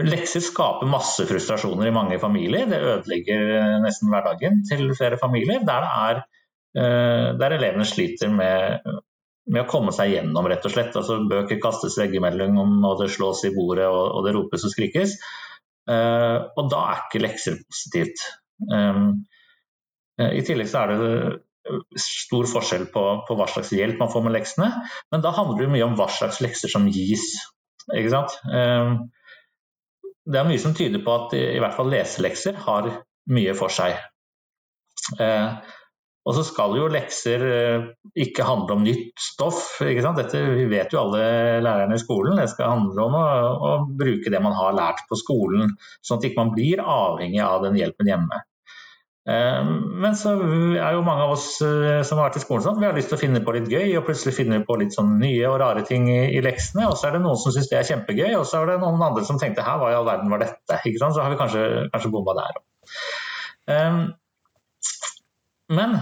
Lekser 0.00 0.40
skaper 0.40 0.88
masse 0.88 1.26
frustrasjoner 1.28 1.90
i 1.90 1.94
mange 1.94 2.18
familier. 2.22 2.68
Det 2.70 2.78
ødelegger 2.80 3.80
nesten 3.84 4.08
hverdagen 4.12 4.62
til 4.68 4.86
flere 4.96 5.18
familier. 5.20 5.60
Der, 5.66 5.86
er, 6.06 6.20
eh, 6.78 7.26
der 7.40 7.56
elevene 7.56 7.84
sliter 7.88 8.30
med, 8.32 8.86
med, 9.50 9.64
å 9.64 9.68
komme 9.70 9.92
seg 9.94 10.14
gjennom, 10.14 10.48
rett 10.50 10.66
og 10.66 10.74
slett. 10.74 10.96
Altså, 10.96 11.20
bøker 11.30 11.60
kastes 11.62 11.98
veggimellom, 12.00 12.80
og 12.86 13.02
det 13.02 13.10
slås 13.14 13.44
i 13.48 13.52
bordet, 13.54 13.88
og, 13.90 14.02
og 14.16 14.26
det 14.26 14.34
ropes 14.36 14.66
og 14.66 14.74
skrikes. 14.74 15.16
Uh, 15.90 16.50
og 16.60 16.70
da 16.70 16.80
er 16.92 17.04
ikke 17.04 17.22
lekser 17.24 17.60
positivt. 17.66 18.26
Eh, 18.70 18.98
I 20.36 20.42
tillegg 20.44 20.68
så 20.68 20.82
er 20.82 20.90
det 20.92 22.00
stor 22.00 22.48
forskjell 22.50 22.84
på, 22.92 23.04
på, 23.24 23.36
hva 23.38 23.46
slags 23.48 23.70
hjelp 23.72 24.00
man 24.02 24.10
får 24.12 24.24
med 24.26 24.34
leksene, 24.36 24.68
men 25.12 25.24
da 25.24 25.32
handler 25.32 25.64
det 25.64 25.70
mye 25.72 25.86
om 25.86 25.96
hva 25.96 26.10
slags 26.12 26.42
lekser 26.44 26.72
som 26.72 26.88
gis. 26.92 27.24
Ikke 27.96 28.12
sant? 28.12 28.36
det 30.30 30.38
er 30.38 30.46
mye 30.46 30.60
som 30.62 30.74
tyder 30.76 31.02
på 31.02 31.14
at 31.16 31.34
i 31.38 31.58
hvert 31.62 31.74
fall 31.74 31.88
leselekser 31.90 32.58
har 32.66 32.90
mye 33.32 33.54
for 33.58 33.72
seg. 33.72 33.96
Eh, 35.18 35.74
og 36.28 36.36
så 36.36 36.44
skal 36.44 36.76
jo 36.76 36.90
lekser 36.92 37.44
eh, 37.48 37.86
ikke 38.26 38.44
handle 38.44 38.76
om 38.76 38.84
nytt 38.84 39.22
stoff. 39.24 39.78
ikke 39.80 40.04
sant? 40.04 40.20
Dette 40.20 40.68
vet 40.68 40.92
jo 40.92 41.00
alle 41.06 41.22
lærerne 41.64 41.96
i 41.96 42.02
skolen. 42.02 42.36
Det 42.36 42.50
skal 42.52 42.74
handle 42.74 43.06
om 43.06 43.16
å, 43.16 43.24
å, 43.70 43.72
bruke 43.88 44.32
det 44.32 44.42
man 44.44 44.56
har 44.56 44.76
lært 44.76 45.06
på 45.08 45.18
skolen, 45.18 45.72
sånn 46.04 46.20
at 46.20 46.28
ikke 46.28 46.42
man 46.42 46.54
blir 46.56 46.84
avhengig 46.84 47.40
av 47.44 47.64
den 47.64 47.80
hjelpen 47.80 48.12
hjemme. 48.12 48.42
Eh, 49.32 49.72
men 50.04 50.18
så 50.20 50.34
er 50.36 50.92
jo 50.98 51.06
mange 51.08 51.24
av 51.24 51.34
oss 51.38 51.48
eh, 51.64 52.04
som 52.04 52.20
har 52.20 52.28
vært 52.28 52.38
i 52.42 52.44
skolen 52.44 52.68
sånn, 52.68 52.78
vi 52.82 52.88
har 52.90 53.00
lyst 53.00 53.12
til 53.12 53.16
å 53.16 53.22
finne 53.24 53.40
på 53.44 53.56
litt 53.56 53.72
gøy, 53.72 53.96
og 53.96 54.04
plutselig 54.04 54.36
finner 54.36 54.60
vi 54.60 54.68
på 54.68 54.76
litt 54.82 54.96
sånn 54.96 55.16
nye 55.22 55.48
og 55.48 55.56
rare 55.64 55.88
ting 55.88 56.04
i, 56.12 56.44
leksene. 56.44 56.84
Og 56.84 57.00
så 57.00 57.08
er 57.08 57.16
det 57.16 57.24
noen 57.24 57.40
som 57.40 57.56
syns 57.56 57.72
det 57.72 57.80
er 57.80 57.88
kjempegøy, 57.94 58.34
og 58.36 58.44
så 58.44 58.60
er 58.60 58.74
det 58.74 58.80
noen 58.84 59.08
andre 59.08 59.24
som 59.24 59.40
tenkte 59.40 59.64
her, 59.64 59.80
hva 59.80 59.88
i 59.88 59.96
all 59.96 60.08
verden 60.08 60.28
var 60.36 60.44
dette? 60.44 60.82
Ikke 60.84 61.00
sant? 61.00 61.16
Så 61.16 61.24
har 61.24 61.32
vi 61.32 61.40
kanskje, 61.40 61.68
kanskje 61.96 62.12
bomba 62.12 62.36
der 62.44 62.60
òg. 62.60 62.66
Men 65.70 65.98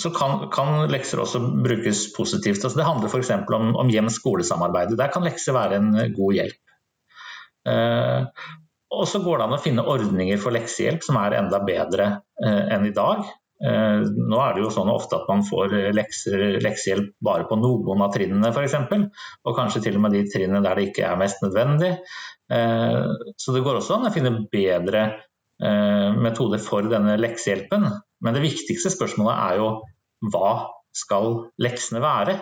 så 0.00 0.10
kan, 0.14 0.48
kan, 0.52 0.86
lekser 0.90 1.20
også 1.20 1.40
brukes 1.62 2.06
positivt. 2.16 2.64
Altså 2.64 2.78
det 2.78 2.88
handler 2.88 3.12
f.eks. 3.12 3.30
om, 3.52 3.74
om 3.76 3.92
hjem-skole-samarbeidet. 3.92 4.96
Der 4.98 5.12
kan 5.12 5.24
lekser 5.26 5.56
være 5.56 5.78
en 5.78 5.92
god 6.16 6.38
hjelp. 6.38 6.60
Eh, 7.68 8.48
og 8.92 9.04
så 9.08 9.20
går 9.24 9.38
det 9.38 9.46
an 9.46 9.56
å 9.56 9.62
finne 9.62 9.84
ordninger 9.88 10.40
for 10.40 10.54
leksehjelp 10.56 11.04
som 11.04 11.18
er 11.20 11.38
enda 11.38 11.60
bedre 11.64 12.08
eh, 12.42 12.74
enn 12.74 12.88
i 12.88 12.94
dag. 12.96 13.24
Eh, 13.62 14.02
nå 14.02 14.40
er 14.42 14.56
det 14.56 14.64
jo 14.64 14.72
sånn 14.74 14.90
ofte 14.92 15.20
at 15.20 15.28
man 15.30 15.44
får 15.46 15.76
lekser, 15.94 16.44
leksehjelp 16.64 17.12
bare 17.22 17.46
på 17.48 17.60
noen 17.60 18.04
av 18.04 18.14
trinnene 18.16 18.50
f.eks. 18.50 18.78
Og 19.44 19.58
kanskje 19.58 19.84
til 19.86 20.00
og 20.00 20.06
med 20.06 20.16
de 20.16 20.24
trinnene 20.32 20.64
der 20.64 20.80
det 20.80 20.88
ikke 20.90 21.04
er 21.10 21.20
mest 21.20 21.44
nødvendig. 21.44 21.92
Eh, 22.52 23.02
så 23.36 23.54
det 23.54 23.64
går 23.64 23.80
også 23.80 23.98
an 23.98 24.08
å 24.08 24.14
finne 24.14 24.34
bedre 24.52 25.04
eh, 25.60 26.08
metoder 26.16 26.64
for 26.64 26.88
denne 26.90 27.20
leksehjelpen. 27.20 27.86
Men 28.22 28.36
det 28.36 28.44
viktigste 28.44 28.92
spørsmålet 28.94 29.34
er 29.34 29.60
jo 29.60 29.68
hva 30.32 30.52
skal 30.94 31.34
leksene 31.62 32.02
være? 32.04 32.36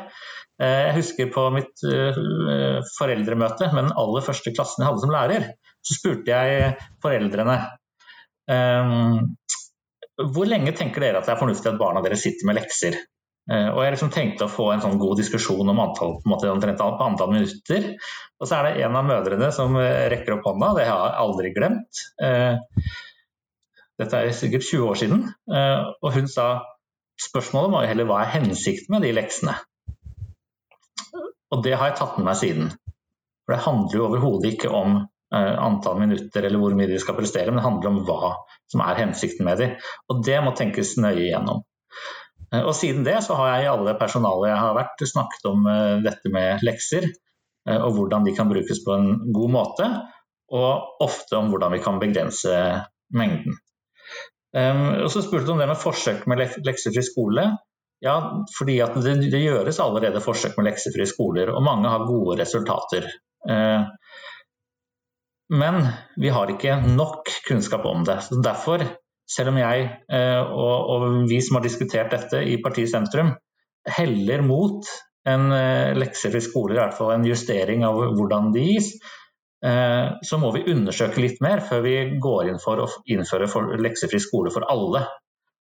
Eh, 0.61 0.81
jeg 0.91 0.97
husker 0.99 1.33
på 1.33 1.47
mitt 1.55 1.85
eh, 1.89 2.81
foreldremøte 2.99 3.71
med 3.73 3.89
den 3.89 3.99
aller 4.01 4.25
første 4.27 4.53
klassen 4.53 4.85
jeg 4.85 4.91
hadde 4.91 5.05
som 5.05 5.15
lærer 5.15 5.51
så 5.81 5.97
spurte 5.97 6.33
jeg 6.33 6.75
foreldrene 7.03 7.57
um, 8.51 9.31
hvor 10.35 10.49
lenge 10.49 10.75
tenker 10.77 11.05
dere 11.05 11.21
at 11.21 11.29
det 11.29 11.35
er 11.35 11.41
fornuftig 11.41 11.71
at 11.73 11.81
barna 11.81 12.03
deres 12.05 12.21
sitter 12.27 12.49
med 12.49 12.59
lekser? 12.59 12.99
Uh, 13.51 13.71
og 13.73 13.79
Jeg 13.83 13.95
liksom 13.95 14.11
tenkte 14.13 14.47
å 14.47 14.53
få 14.53 14.67
en 14.75 14.83
sånn 14.83 14.99
god 15.01 15.17
diskusjon 15.23 15.73
om 15.73 15.81
antall, 15.81 16.19
på 16.21 16.29
måte, 16.29 16.51
antall 16.53 17.33
minutter. 17.33 17.95
Og 18.37 18.45
så 18.49 18.59
er 18.59 18.69
det 18.69 18.85
en 18.85 18.99
av 19.01 19.09
mødrene 19.09 19.49
som 19.57 19.79
eh, 19.81 20.05
rekker 20.13 20.37
opp 20.37 20.45
hånda, 20.51 20.75
det 20.77 20.85
har 20.91 21.01
jeg 21.07 21.25
aldri 21.25 21.55
glemt. 21.57 22.03
Dette 24.01 24.21
er 24.21 24.35
sikkert 24.37 24.67
20 24.67 24.89
år 24.89 25.01
siden. 25.01 25.25
Uh, 25.51 25.93
og 26.01 26.15
hun 26.17 26.29
sa 26.31 26.49
spørsmålet 27.21 27.75
var 27.75 27.89
heller 27.91 28.09
hva 28.09 28.23
er 28.25 28.35
hensikten 28.39 28.97
med 28.97 29.05
de 29.05 29.13
leksene? 29.13 29.55
Og 31.51 31.65
det 31.67 31.75
har 31.77 31.91
jeg 31.91 31.99
tatt 32.01 32.17
med 32.19 32.31
meg 32.31 32.39
siden. 32.41 32.71
For 33.45 33.57
det 33.57 33.65
handler 33.67 33.97
jo 33.99 34.07
overhodet 34.07 34.55
ikke 34.55 34.71
om 34.73 35.03
Eh, 35.35 35.65
antall 35.65 35.99
minutter 36.01 36.43
eller 36.43 36.59
hvor 36.59 36.75
mye 36.75 36.91
de 36.91 36.97
skal 36.99 37.15
prestere, 37.15 37.53
men 37.53 37.61
det 37.61 37.67
handler 37.69 37.93
om 37.93 37.99
hva 38.09 38.33
som 38.71 38.83
er 38.83 38.99
hensikten 38.99 39.47
med 39.47 39.61
de. 39.63 39.69
Og 40.11 40.25
det 40.27 40.39
må 40.43 40.53
tenkes 40.59 40.97
nøye 40.99 41.21
igjennom. 41.29 41.63
Eh, 42.51 42.65
og 42.65 42.73
Siden 42.75 43.05
det 43.07 43.21
så 43.23 43.37
har 43.39 43.53
jeg 43.53 43.69
i 43.69 43.71
alle 43.71 43.95
personalet 44.01 44.51
jeg 44.51 44.63
har 44.65 44.75
vært, 44.79 45.05
snakket 45.13 45.47
om 45.53 45.69
eh, 45.71 46.01
dette 46.07 46.35
med 46.35 46.67
lekser, 46.67 47.13
og 47.71 47.91
hvordan 47.93 48.25
de 48.25 48.33
kan 48.35 48.49
brukes 48.49 48.79
på 48.83 48.95
en 48.97 49.11
god 49.37 49.51
måte. 49.53 49.87
Og 50.51 51.03
ofte 51.05 51.37
om 51.37 51.53
hvordan 51.53 51.75
vi 51.77 51.83
kan 51.85 51.99
begrense 52.01 52.55
mengden. 53.15 53.59
Og 54.57 55.11
Så 55.13 55.23
spurte 55.23 55.47
du 55.47 55.53
om 55.55 55.61
det 55.63 55.69
med 55.71 55.79
forsøk 55.79 56.25
med 56.31 56.41
leksefri 56.67 57.03
skole. 57.07 57.45
Ja, 58.01 58.15
fordi 58.57 58.79
det, 59.05 59.13
det, 59.31 59.43
gjøres 59.45 59.81
allerede 59.83 60.23
forsøk 60.25 60.57
med 60.57 60.71
leksefrie 60.71 61.07
skoler, 61.07 61.53
og 61.53 61.63
mange 61.63 61.91
har 61.93 62.07
gode 62.09 62.39
resultater. 62.41 63.07
Men 65.51 65.79
vi 66.17 66.33
har 66.33 66.51
ikke 66.51 66.79
nok 66.97 67.29
kunnskap 67.47 67.85
om 67.87 68.07
det. 68.09 68.23
Så 68.25 68.41
derfor, 68.43 68.83
selv 69.29 69.53
om 69.53 69.61
jeg 69.61 69.91
og, 70.09 70.75
og 70.95 71.07
vi 71.29 71.43
som 71.45 71.59
har 71.59 71.67
diskutert 71.67 72.15
dette 72.15 72.41
i 72.47 72.57
partiet 72.65 72.91
sentrum, 72.91 73.35
heller 73.99 74.43
mot 74.47 74.89
en 75.29 75.51
leksefri 76.01 76.41
skole, 76.41 76.75
i 76.75 76.81
hvert 76.81 76.97
fall 76.97 77.13
en 77.15 77.29
justering 77.29 77.85
av 77.85 78.01
hvordan 78.17 78.55
de 78.57 78.65
gis, 78.73 78.95
så 79.61 80.39
må 80.41 80.55
vi 80.55 80.63
undersøke 80.73 81.21
litt 81.21 81.43
mer 81.45 81.61
før 81.61 81.83
vi 81.85 81.95
går 82.23 82.49
inn 82.49 82.61
for 82.63 82.81
å 82.81 82.87
innføre 83.13 83.77
leksefri 83.77 84.21
skole 84.23 84.53
for 84.55 84.65
alle. 84.73 85.03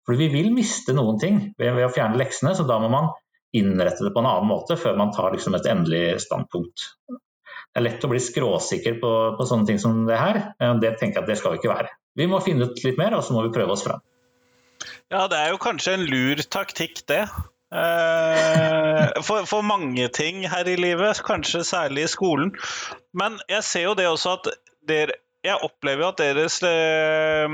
For 0.06 0.18
vi 0.18 0.28
vil 0.32 0.52
miste 0.54 0.94
noen 0.96 1.18
ting 1.18 1.40
ved, 1.58 1.80
å 1.84 1.90
fjerne 1.90 2.20
leksene, 2.20 2.54
så 2.54 2.66
da 2.68 2.78
må 2.82 2.90
man 2.92 3.10
innrette 3.56 4.06
det 4.06 4.12
på 4.14 4.22
en 4.22 4.28
annen 4.30 4.48
måte 4.48 4.76
før 4.78 4.98
man 4.98 5.12
tar 5.14 5.34
liksom 5.34 5.56
et 5.58 5.66
endelig 5.70 6.20
standpunkt. 6.24 6.86
Det 7.10 7.78
er 7.78 7.86
lett 7.86 8.04
å 8.06 8.10
bli 8.10 8.18
skråsikker 8.22 8.98
på, 9.02 9.10
på, 9.38 9.46
sånne 9.46 9.68
ting 9.68 9.78
som 9.82 10.04
det 10.08 10.18
her. 10.18 10.40
Det 10.82 10.96
tenker 10.98 11.20
jeg 11.20 11.24
at 11.24 11.30
det 11.30 11.38
skal 11.38 11.54
vi 11.54 11.60
ikke 11.60 11.70
være. 11.70 11.92
Vi 12.18 12.26
må 12.30 12.40
finne 12.42 12.66
ut 12.66 12.82
litt 12.82 12.98
mer, 12.98 13.14
og 13.14 13.22
så 13.26 13.36
må 13.36 13.44
vi 13.46 13.52
prøve 13.54 13.76
oss 13.76 13.84
fram. 13.86 14.02
Ja, 15.10 15.26
det 15.30 15.38
er 15.38 15.52
jo 15.52 15.60
kanskje 15.62 15.94
en 15.98 16.06
lur 16.10 16.42
taktikk, 16.50 17.04
det. 17.10 17.24
Eh, 17.70 19.22
for, 19.22 19.46
for, 19.46 19.62
mange 19.62 20.08
ting 20.08 20.42
her 20.50 20.66
i 20.68 20.76
livet, 20.76 21.22
kanskje 21.26 21.64
særlig 21.64 22.08
i 22.08 22.12
skolen. 22.14 22.54
Men 23.14 23.38
jeg 23.48 23.64
ser 23.64 23.88
jo 23.90 23.94
det 23.94 24.08
også 24.10 24.38
at 24.40 24.52
dere 24.88 25.18
Jeg 25.44 25.56
opplever 25.64 26.02
jo 26.02 26.08
at 26.10 26.18
deres 26.20 26.58
eh, 26.68 27.48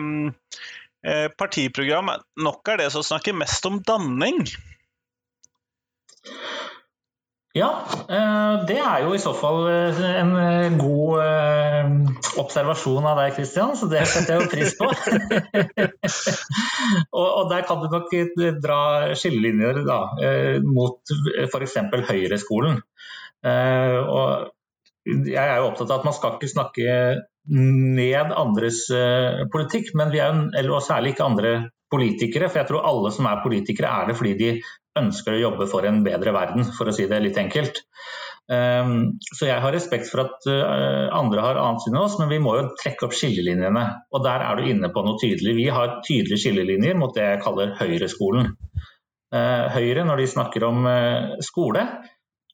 Eh, 1.06 1.28
partiprogram 1.38 2.08
nok 2.42 2.68
er 2.72 2.80
det 2.80 2.88
som 2.90 3.04
snakker 3.06 3.36
mest 3.36 3.66
om 3.68 3.78
danning. 3.86 4.40
Ja, 7.56 7.70
eh, 8.12 8.64
det 8.68 8.76
er 8.84 9.04
jo 9.06 9.14
i 9.16 9.20
så 9.20 9.30
fall 9.36 9.62
eh, 9.70 10.00
en 10.20 10.76
god 10.76 11.22
observasjon 12.42 13.06
av 13.08 13.16
deg, 13.16 13.32
Kristian, 13.38 13.72
så 13.78 13.88
det 13.88 14.02
setter 14.10 14.36
jeg 14.36 14.44
jo 14.44 14.50
pris 14.52 14.74
på. 14.76 14.90
og 17.22 17.48
der 17.52 17.64
kan 17.68 17.80
du 17.80 17.88
nok 17.92 18.12
dra 18.60 18.80
skillelinjer 19.16 19.80
da, 19.88 20.00
mot 20.66 21.14
f.eks. 21.46 21.78
Høyreskolen. 22.10 22.82
Og 23.46 24.52
jeg 25.06 25.40
er 25.40 25.56
jo 25.56 25.70
opptatt 25.70 25.88
av 25.94 26.02
at 26.02 26.08
man 26.10 26.16
skal 26.16 26.36
ikke 26.36 26.52
snakke 26.52 27.00
ned 27.56 28.36
andres 28.36 28.84
politikk, 29.54 29.94
men 29.96 30.12
vi 30.12 30.20
er 30.20 30.34
jo, 30.34 30.48
eller 30.60 30.84
særlig 30.84 31.14
ikke 31.14 31.30
andre 31.30 31.54
politikere. 31.92 32.50
For 32.50 32.60
jeg 32.60 32.68
tror 32.68 32.88
alle 32.90 33.14
som 33.16 33.30
er 33.30 33.44
politikere 33.44 33.92
er 34.02 34.10
det 34.10 34.18
fordi 34.18 34.36
de 34.42 34.50
ønsker 35.00 35.36
å 35.36 35.42
jobbe 35.42 35.68
for 35.70 35.86
en 35.88 36.02
bedre 36.06 36.34
verden, 36.36 36.66
for 36.76 36.88
å 36.88 36.94
si 36.94 37.08
det 37.10 37.20
litt 37.24 37.38
enkelt. 37.40 37.82
Um, 38.46 39.16
så 39.26 39.48
jeg 39.48 39.58
har 39.58 39.74
respekt 39.74 40.06
for 40.06 40.22
at 40.22 40.44
uh, 40.46 41.10
andre 41.16 41.42
har 41.42 41.58
annet 41.58 41.82
syn 41.82 41.96
enn 41.96 42.04
oss, 42.04 42.18
men 42.20 42.30
vi 42.30 42.38
må 42.42 42.54
jo 42.58 42.68
trekke 42.78 43.08
opp 43.08 43.16
skillelinjene. 43.18 43.86
Og 44.14 44.22
der 44.26 44.44
er 44.46 44.58
du 44.58 44.68
inne 44.70 44.92
på 44.94 45.02
noe 45.06 45.18
tydelig. 45.22 45.56
Vi 45.58 45.70
har 45.74 45.98
tydelige 46.06 46.44
skillelinjer 46.44 46.98
mot 46.98 47.14
det 47.16 47.26
jeg 47.26 47.42
kaller 47.42 47.74
høyreskolen. 47.80 48.52
Uh, 49.34 49.66
Høyre, 49.74 50.06
når 50.06 50.22
de 50.22 50.28
snakker 50.30 50.68
om 50.68 50.86
uh, 50.86 51.34
skole, 51.44 51.82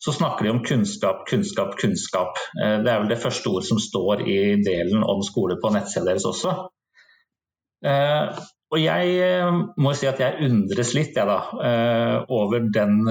så 0.04 0.12
snakker 0.12 0.44
de 0.44 0.50
om 0.50 0.62
kunnskap, 0.64 1.26
kunnskap, 1.30 1.76
kunnskap. 1.78 2.38
Eh, 2.62 2.78
det 2.82 2.90
er 2.90 3.02
vel 3.04 3.10
det 3.12 3.20
første 3.22 3.52
ord 3.52 3.66
som 3.66 3.78
står 3.78 4.24
i 4.26 4.38
delen 4.64 5.04
om 5.06 5.22
skole 5.22 5.54
på 5.62 5.70
nettsida 5.70 6.08
deres 6.08 6.26
også. 6.26 6.56
Eh, 8.72 8.76
og 8.76 8.80
jeg 8.80 9.18
eh, 9.20 9.60
må 9.76 9.92
si 9.94 10.08
at 10.08 10.20
jeg 10.22 10.48
undres 10.48 10.94
litt 10.96 11.16
jeg, 11.16 11.28
da, 11.28 12.24
over 12.32 12.64
den 12.72 13.02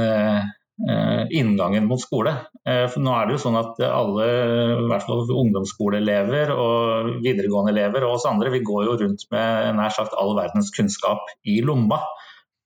inngangen 1.29 1.85
mot 1.85 2.01
skole. 2.01 2.31
For 2.65 3.03
nå 3.03 3.11
er 3.13 3.27
det 3.27 3.35
jo 3.35 3.41
sånn 3.43 3.57
at 3.59 3.77
alle, 3.85 4.25
i 4.81 4.87
hvert 4.89 5.05
fall 5.05 5.29
ungdomsskoleelever 5.29 6.49
og 6.55 7.11
videregående 7.21 7.75
elever 7.75 8.07
og 8.07 8.15
oss 8.15 8.25
andre, 8.25 8.49
vi 8.49 8.63
går 8.65 8.87
jo 8.87 8.95
rundt 9.03 9.27
med 9.29 9.77
nær 9.77 9.93
sagt 9.93 10.17
all 10.17 10.33
verdens 10.39 10.73
kunnskap 10.73 11.29
i 11.45 11.59
lomma 11.61 12.01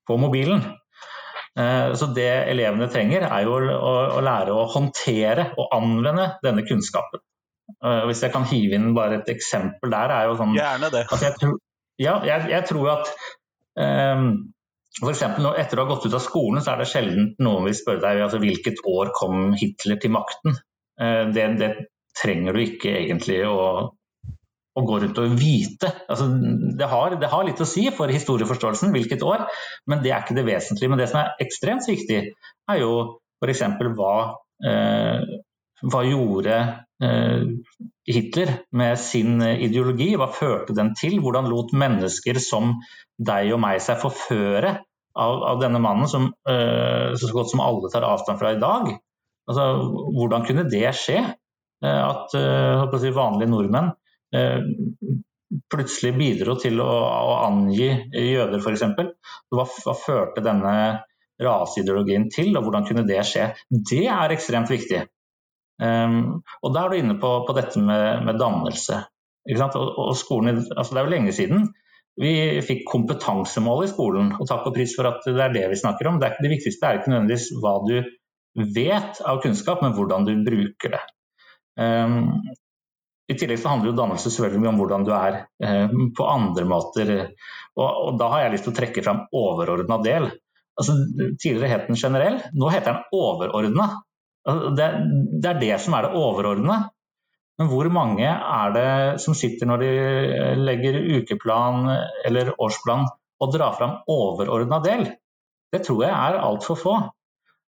på 0.07 0.15
mobilen. 0.21 0.63
Eh, 1.59 1.93
så 1.95 2.07
Det 2.15 2.31
elevene 2.51 2.87
trenger, 2.91 3.27
er 3.27 3.45
jo 3.47 3.59
å, 3.59 4.23
lære 4.23 4.55
å 4.55 4.65
håndtere 4.71 5.51
og 5.55 5.71
anvende 5.75 6.33
denne 6.43 6.65
kunnskapen. 6.67 7.23
Eh, 7.75 8.03
hvis 8.09 8.23
jeg 8.25 8.33
kan 8.33 8.47
hive 8.49 8.75
inn 8.77 8.93
bare 8.97 9.21
et 9.21 9.31
eksempel 9.31 9.93
der, 9.93 10.11
er 10.11 10.29
jo 10.29 10.35
sånn 10.39 10.55
Gjerne 10.57 10.91
det. 10.93 11.05
Jeg, 11.11 11.55
ja, 12.01 12.19
jeg, 12.27 12.49
jeg, 12.51 12.67
tror 12.69 12.91
at 12.97 13.11
um, 13.79 14.29
for 14.99 15.11
eksempel, 15.11 15.49
etter 15.59 15.79
å 15.79 15.85
ha 15.85 15.91
gått 15.93 16.07
ut 16.07 16.15
av 16.15 16.23
skolen, 16.23 16.61
så 16.63 16.73
er 16.73 16.81
det 16.81 16.89
sjelden 16.91 17.33
noen 17.43 17.67
vil 17.67 17.75
spørre 17.77 18.03
deg 18.03 18.23
altså, 18.25 18.39
hvilket 18.43 18.81
år 18.87 19.11
kom 19.15 19.51
Hitler 19.59 19.99
til 20.01 20.13
makten. 20.15 20.55
Det, 20.95 21.45
det, 21.59 21.69
trenger 22.15 22.55
du 22.55 22.61
ikke 22.63 22.93
egentlig 23.01 23.41
å, 23.47 23.91
å 24.75 24.83
gå 24.87 24.99
rundt 25.01 25.19
og 25.21 25.35
vite. 25.39 25.91
Altså, 26.11 26.27
det, 26.79 26.87
har, 26.91 27.17
det, 27.19 27.29
har, 27.31 27.45
litt 27.47 27.61
å 27.63 27.67
si 27.69 27.85
for 27.95 28.11
historieforståelsen 28.11 28.93
hvilket 28.95 29.23
år, 29.25 29.45
men 29.91 30.03
det 30.03 30.11
er 30.13 30.23
ikke 30.23 30.37
det 30.37 30.47
vesentlige. 30.47 30.91
Men 30.91 31.01
det 31.01 31.09
som 31.11 31.21
er 31.21 31.45
ekstremt 31.45 31.87
viktig, 31.89 32.21
er 32.71 32.81
jo 32.81 32.91
f.eks. 33.43 33.65
hva, 33.97 34.15
uh, 34.67 35.35
hva 35.85 36.01
gjorde 36.07 36.59
eh, 37.03 37.41
Hitler 38.07 38.51
med 38.77 38.99
sin 39.01 39.41
ideologi? 39.41 40.11
Hva 40.19 40.29
førte 40.31 40.75
den 40.77 40.93
til? 40.97 41.17
Hvordan 41.23 41.49
lot 41.51 41.73
mennesker 41.75 42.39
som 42.43 42.77
deg 43.17 43.51
og 43.55 43.61
meg 43.63 43.81
seg 43.83 43.99
forføre 44.03 44.75
av, 45.15 45.41
av 45.53 45.59
denne 45.63 45.81
mannen, 45.83 46.07
som 46.11 46.29
eh, 46.49 47.15
så 47.17 47.31
godt 47.33 47.51
som 47.51 47.63
alle 47.63 47.91
tar 47.91 48.07
avstand 48.07 48.39
fra 48.41 48.53
i 48.55 48.61
dag? 48.61 48.93
Altså, 49.49 49.67
hvordan 50.15 50.47
kunne 50.47 50.67
det 50.71 50.87
skje? 50.97 51.19
Eh, 51.83 52.01
at 52.01 52.35
uh, 52.39 53.11
vanlige 53.15 53.51
nordmenn 53.51 53.93
Eh, 54.35 54.61
plutselig 55.71 56.15
bidro 56.17 56.55
til 56.59 56.81
å, 56.83 56.87
å 56.89 57.35
angi 57.45 57.87
jøder, 58.09 58.57
f.eks. 58.59 58.83
Hva, 59.53 59.65
hva 59.65 59.93
førte 59.95 60.43
denne 60.43 60.73
raseideologien 61.41 62.27
til, 62.33 62.51
og 62.57 62.65
hvordan 62.65 62.87
kunne 62.87 63.05
det 63.07 63.21
skje? 63.27 63.51
Det 63.69 64.05
er 64.11 64.33
ekstremt 64.35 64.71
viktig. 64.71 65.03
Um, 65.81 66.43
og 66.63 66.75
Da 66.75 66.85
er 66.85 66.93
du 66.93 67.01
inne 67.01 67.17
på, 67.19 67.31
på 67.47 67.55
dette 67.57 67.81
med, 67.81 68.23
med 68.27 68.39
dannelse. 68.39 69.01
Og, 69.45 69.89
og 70.07 70.13
skolen, 70.17 70.63
altså 70.73 70.95
det 70.95 71.01
er 71.01 71.05
jo 71.05 71.13
lenge 71.13 71.33
siden 71.35 71.67
vi 72.21 72.61
fikk 72.63 72.85
kompetansemål 72.87 73.83
i 73.85 73.89
skolen, 73.91 74.29
og 74.39 74.47
takk 74.47 74.69
og 74.69 74.75
pris 74.77 74.93
for 74.95 75.09
at 75.09 75.25
det 75.27 75.41
er 75.41 75.55
det 75.55 75.65
vi 75.73 75.79
snakker 75.79 76.07
om. 76.07 76.19
Det, 76.21 76.29
er, 76.29 76.43
det 76.43 76.51
viktigste 76.53 76.87
er 76.87 76.99
ikke 76.99 77.11
nødvendigvis 77.11 77.49
hva 77.59 77.73
du 77.83 77.97
vet 78.75 79.19
av 79.27 79.41
kunnskap, 79.43 79.81
men 79.83 79.95
hvordan 79.97 80.27
du 80.27 80.31
bruker 80.45 80.95
det. 80.95 81.01
Um, 81.75 82.39
i 83.27 83.35
tillegg 83.35 83.59
så 83.59 83.73
handler 83.73 83.91
jo 83.91 83.97
dannelse 83.97 84.31
selvfølgelig 84.31 84.61
mye 84.63 84.71
om 84.71 84.79
hvordan 84.79 85.05
du 85.07 85.11
er 85.17 85.37
um, 85.91 86.07
på 86.15 86.27
andre 86.29 86.65
måter. 86.69 87.13
Og, 87.75 87.87
og, 87.89 88.11
Da 88.21 88.31
har 88.31 88.45
jeg 88.45 88.55
lyst 88.55 88.67
til 88.69 88.75
å 88.75 88.79
trekke 88.79 89.03
fram 89.03 89.23
overordna 89.35 89.99
del. 90.05 90.29
Altså, 90.79 90.95
tidligere 91.41 91.71
het 91.71 91.89
den 91.89 91.99
generell, 91.99 92.39
nå 92.55 92.71
heter 92.71 92.93
den 92.93 93.19
overordna. 93.19 93.89
Det, 94.45 94.87
det, 95.41 95.49
er 95.49 95.59
det 95.61 95.77
som 95.81 95.95
er 95.97 96.05
det 96.05 96.19
overordnede. 96.19 96.91
Men 97.59 97.69
hvor 97.71 97.87
mange 97.93 98.27
er 98.27 98.73
det 98.75 98.89
som 99.23 99.35
sitter 99.37 99.69
når 99.69 99.81
de 99.81 99.91
eh, 99.95 100.55
legger 100.59 100.97
ukeplan 101.17 101.87
eller 102.27 102.51
årsplan 102.61 103.05
og 103.41 103.53
drar 103.53 103.77
fram 103.77 103.97
overordna 104.11 104.81
del? 104.83 105.07
Det 105.71 105.81
tror 105.87 106.03
jeg 106.03 106.11
er 106.11 106.41
altfor 106.43 106.79
få. 106.79 106.95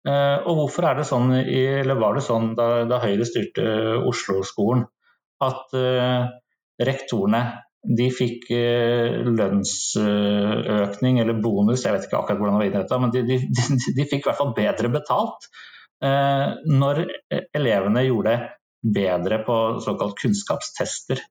Eh, 0.08 0.38
og 0.44 0.64
hvorfor 0.64 0.90
er 0.90 1.00
det 1.00 1.08
sånn, 1.08 1.32
eller 1.40 2.02
var 2.02 2.18
det 2.18 2.26
sånn 2.26 2.52
da, 2.58 2.88
da 2.90 3.00
Høyre 3.06 3.28
styrte 3.30 3.68
Oslo-skolen? 4.10 4.88
at 5.44 5.74
uh, 5.78 6.28
rektorene 6.82 7.42
de 7.98 8.10
fikk 8.12 8.50
uh, 8.52 9.24
lønnsøkning 9.38 11.22
eller 11.22 11.42
bonus, 11.44 11.86
jeg 11.86 11.96
vet 11.96 12.08
ikke 12.08 12.22
akkurat 12.22 12.42
hvordan 12.42 12.58
det 12.58 12.62
var 12.64 12.70
innretta, 12.72 13.02
men 13.02 13.14
de, 13.14 13.24
de, 13.28 13.40
de, 13.46 13.82
de, 14.00 14.08
fikk 14.10 14.26
i 14.26 14.30
hvert 14.30 14.42
fall 14.42 14.56
bedre 14.58 14.92
betalt 14.94 15.50
når 16.02 17.00
elevene 17.58 18.04
gjorde 18.06 18.34
det 18.36 18.94
bedre 18.94 19.40
på 19.42 19.56
såkalt 19.82 20.20
kunnskapstester. 20.22 21.24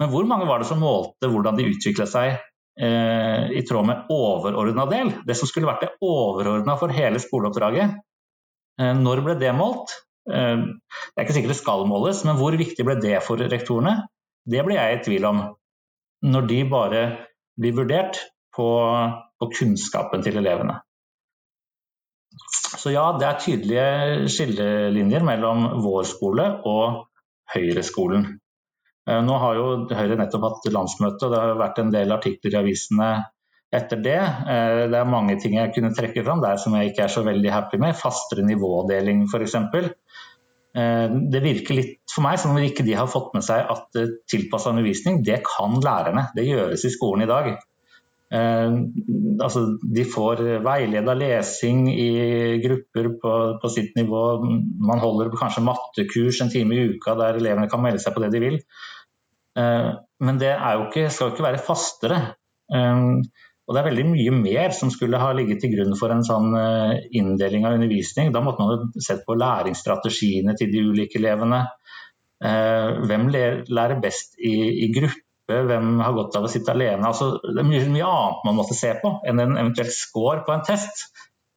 Men 0.00 0.08
hvor 0.08 0.24
mange 0.30 0.46
var 0.48 0.62
det 0.62 0.68
som 0.70 0.80
målte 0.80 1.28
hvordan 1.28 1.58
de 1.58 1.66
utvikla 1.68 2.06
seg 2.08 2.38
i 2.80 3.60
tråd 3.68 3.86
med 3.90 4.08
overordna 4.10 4.86
del? 4.88 5.12
Det 5.28 5.36
som 5.36 5.50
skulle 5.50 5.68
vært 5.68 5.84
det 5.84 5.92
overordna 6.00 6.78
for 6.80 6.94
hele 6.96 7.20
skoleoppdraget. 7.20 8.00
Når 8.80 9.22
ble 9.28 9.36
det 9.44 9.52
målt? 9.54 9.92
Eh, 10.30 10.56
det 10.56 11.18
er 11.20 11.26
ikke 11.26 11.36
sikkert 11.36 11.54
det 11.54 11.60
skal 11.60 11.84
måles, 11.88 12.22
men 12.24 12.38
hvor 12.40 12.56
viktig 12.56 12.86
ble 12.86 12.96
det 13.02 13.18
for 13.26 13.40
rektorene? 13.40 14.06
Det 14.48 14.64
ble 14.64 14.78
jeg 14.78 14.96
i 14.96 15.02
tvil 15.04 15.28
om. 15.28 15.42
Når 16.24 16.48
de 16.48 16.60
bare 16.68 17.02
blir 17.60 17.76
vurdert 17.76 18.20
på, 18.54 18.66
på 19.40 19.50
kunnskapen 19.58 20.24
til 20.24 20.40
elevene. 20.40 20.78
Så 22.84 22.92
ja, 22.92 23.04
det 23.18 23.26
er 23.26 23.42
tydelige 23.42 24.30
skillelinjer 24.32 25.24
mellom 25.26 25.68
vår 25.84 26.08
skole 26.08 26.48
og 26.68 27.04
Høyre-skolen. 27.54 28.26
Eh, 29.08 29.20
nå 29.24 29.38
har 29.40 29.58
jo 29.58 29.68
Høyre 29.92 30.18
nettopp 30.18 30.48
hatt 30.48 30.68
landsmøte, 30.72 31.26
og 31.26 31.34
det 31.34 31.40
har 31.42 31.60
vært 31.60 31.80
en 31.82 31.92
del 31.94 32.14
artikler 32.14 32.56
i 32.56 32.60
avisene 32.62 33.10
etter 33.74 34.00
det. 34.02 34.20
Eh, 34.20 34.84
det 34.90 35.00
er 35.00 35.10
mange 35.10 35.36
ting 35.42 35.58
jeg 35.58 35.74
kunne 35.76 35.94
trekke 35.96 36.24
fram 36.26 36.42
der 36.44 36.60
som 36.60 36.76
jeg 36.78 36.92
ikke 36.92 37.06
er 37.06 37.12
så 37.14 37.24
veldig 37.26 37.52
happy 37.54 37.80
med. 37.82 37.98
Fastere 37.98 38.46
nivådeling 38.46 39.26
f.eks. 39.28 39.58
Det 40.74 41.38
virker 41.38 41.76
litt 41.78 42.10
for 42.10 42.24
meg 42.24 42.40
som 42.42 42.50
om 42.50 42.58
ikke 42.58 42.82
de 42.82 42.96
har 42.98 43.06
fått 43.06 43.28
med 43.36 43.44
seg 43.46 43.68
at 43.70 43.98
tilpassa 44.26 44.72
undervisning, 44.72 45.20
det 45.22 45.36
kan 45.46 45.76
lærerne. 45.78 46.24
Det 46.34 46.48
gjøres 46.48 46.82
i 46.82 46.90
skolen 46.90 47.22
i 47.22 47.28
dag. 47.30 47.52
Altså, 48.32 49.60
de 49.96 50.04
får 50.08 50.40
veileda 50.64 51.14
lesing 51.18 51.84
i 51.92 52.08
grupper 52.64 53.10
på, 53.22 53.34
på, 53.62 53.70
sitt 53.70 53.94
nivå. 53.98 54.22
Man 54.82 55.02
holder 55.02 55.30
kanskje 55.36 55.62
mattekurs 55.66 56.40
en 56.42 56.50
time 56.50 56.74
i 56.74 56.88
uka 56.94 57.14
der 57.20 57.38
elevene 57.38 57.70
kan 57.70 57.82
melde 57.84 58.02
seg 58.02 58.16
på 58.16 58.24
det 58.24 58.32
de 58.34 58.42
vil. 58.42 58.58
men 59.54 60.40
det 60.40 60.50
jo 60.50 60.86
ikke, 60.88 61.08
skal 61.14 61.28
jo 61.28 61.34
ikke 61.34 61.46
være 61.46 61.62
fastere. 61.62 62.20
Og 63.64 63.72
det 63.72 63.80
er 63.80 63.86
veldig 63.88 64.04
mye 64.10 64.32
mer 64.36 64.74
som 64.76 64.90
skulle 64.92 65.20
ha 65.20 65.30
ligget 65.36 65.62
til 65.62 65.72
grunn 65.72 65.94
for 65.96 66.12
en 66.12 66.24
sånn 66.26 66.52
eh, 66.58 67.06
inndeling 67.16 67.64
av 67.64 67.78
undervisning. 67.78 68.32
Da 68.34 68.42
måtte 68.44 68.60
man 68.60 68.72
ha 68.74 69.04
sett 69.06 69.24
på 69.24 69.36
læringsstrategiene 69.40 70.56
til 70.58 70.72
de 70.72 70.82
ulike 70.90 71.16
elevene. 71.20 71.62
Eh, 72.44 72.90
hvem 73.08 73.30
lærer 73.32 73.96
best 74.04 74.36
i, 74.36 74.52
i 74.84 74.90
gruppe, 74.92 75.23
hvem 75.48 75.98
har 76.00 76.16
godt 76.16 76.36
av 76.38 76.46
å 76.46 76.50
sitte 76.50 76.72
alene. 76.72 77.04
Altså, 77.04 77.34
det 77.44 77.60
er 77.60 77.68
mye, 77.68 77.84
mye 77.92 78.08
annet 78.08 78.46
man 78.48 78.58
måtte 78.58 78.76
se 78.78 78.94
på 79.02 79.18
enn 79.28 79.42
en 79.42 79.58
eventuell 79.60 79.92
score 79.92 80.44
på 80.46 80.54
en 80.54 80.64
test. 80.66 81.06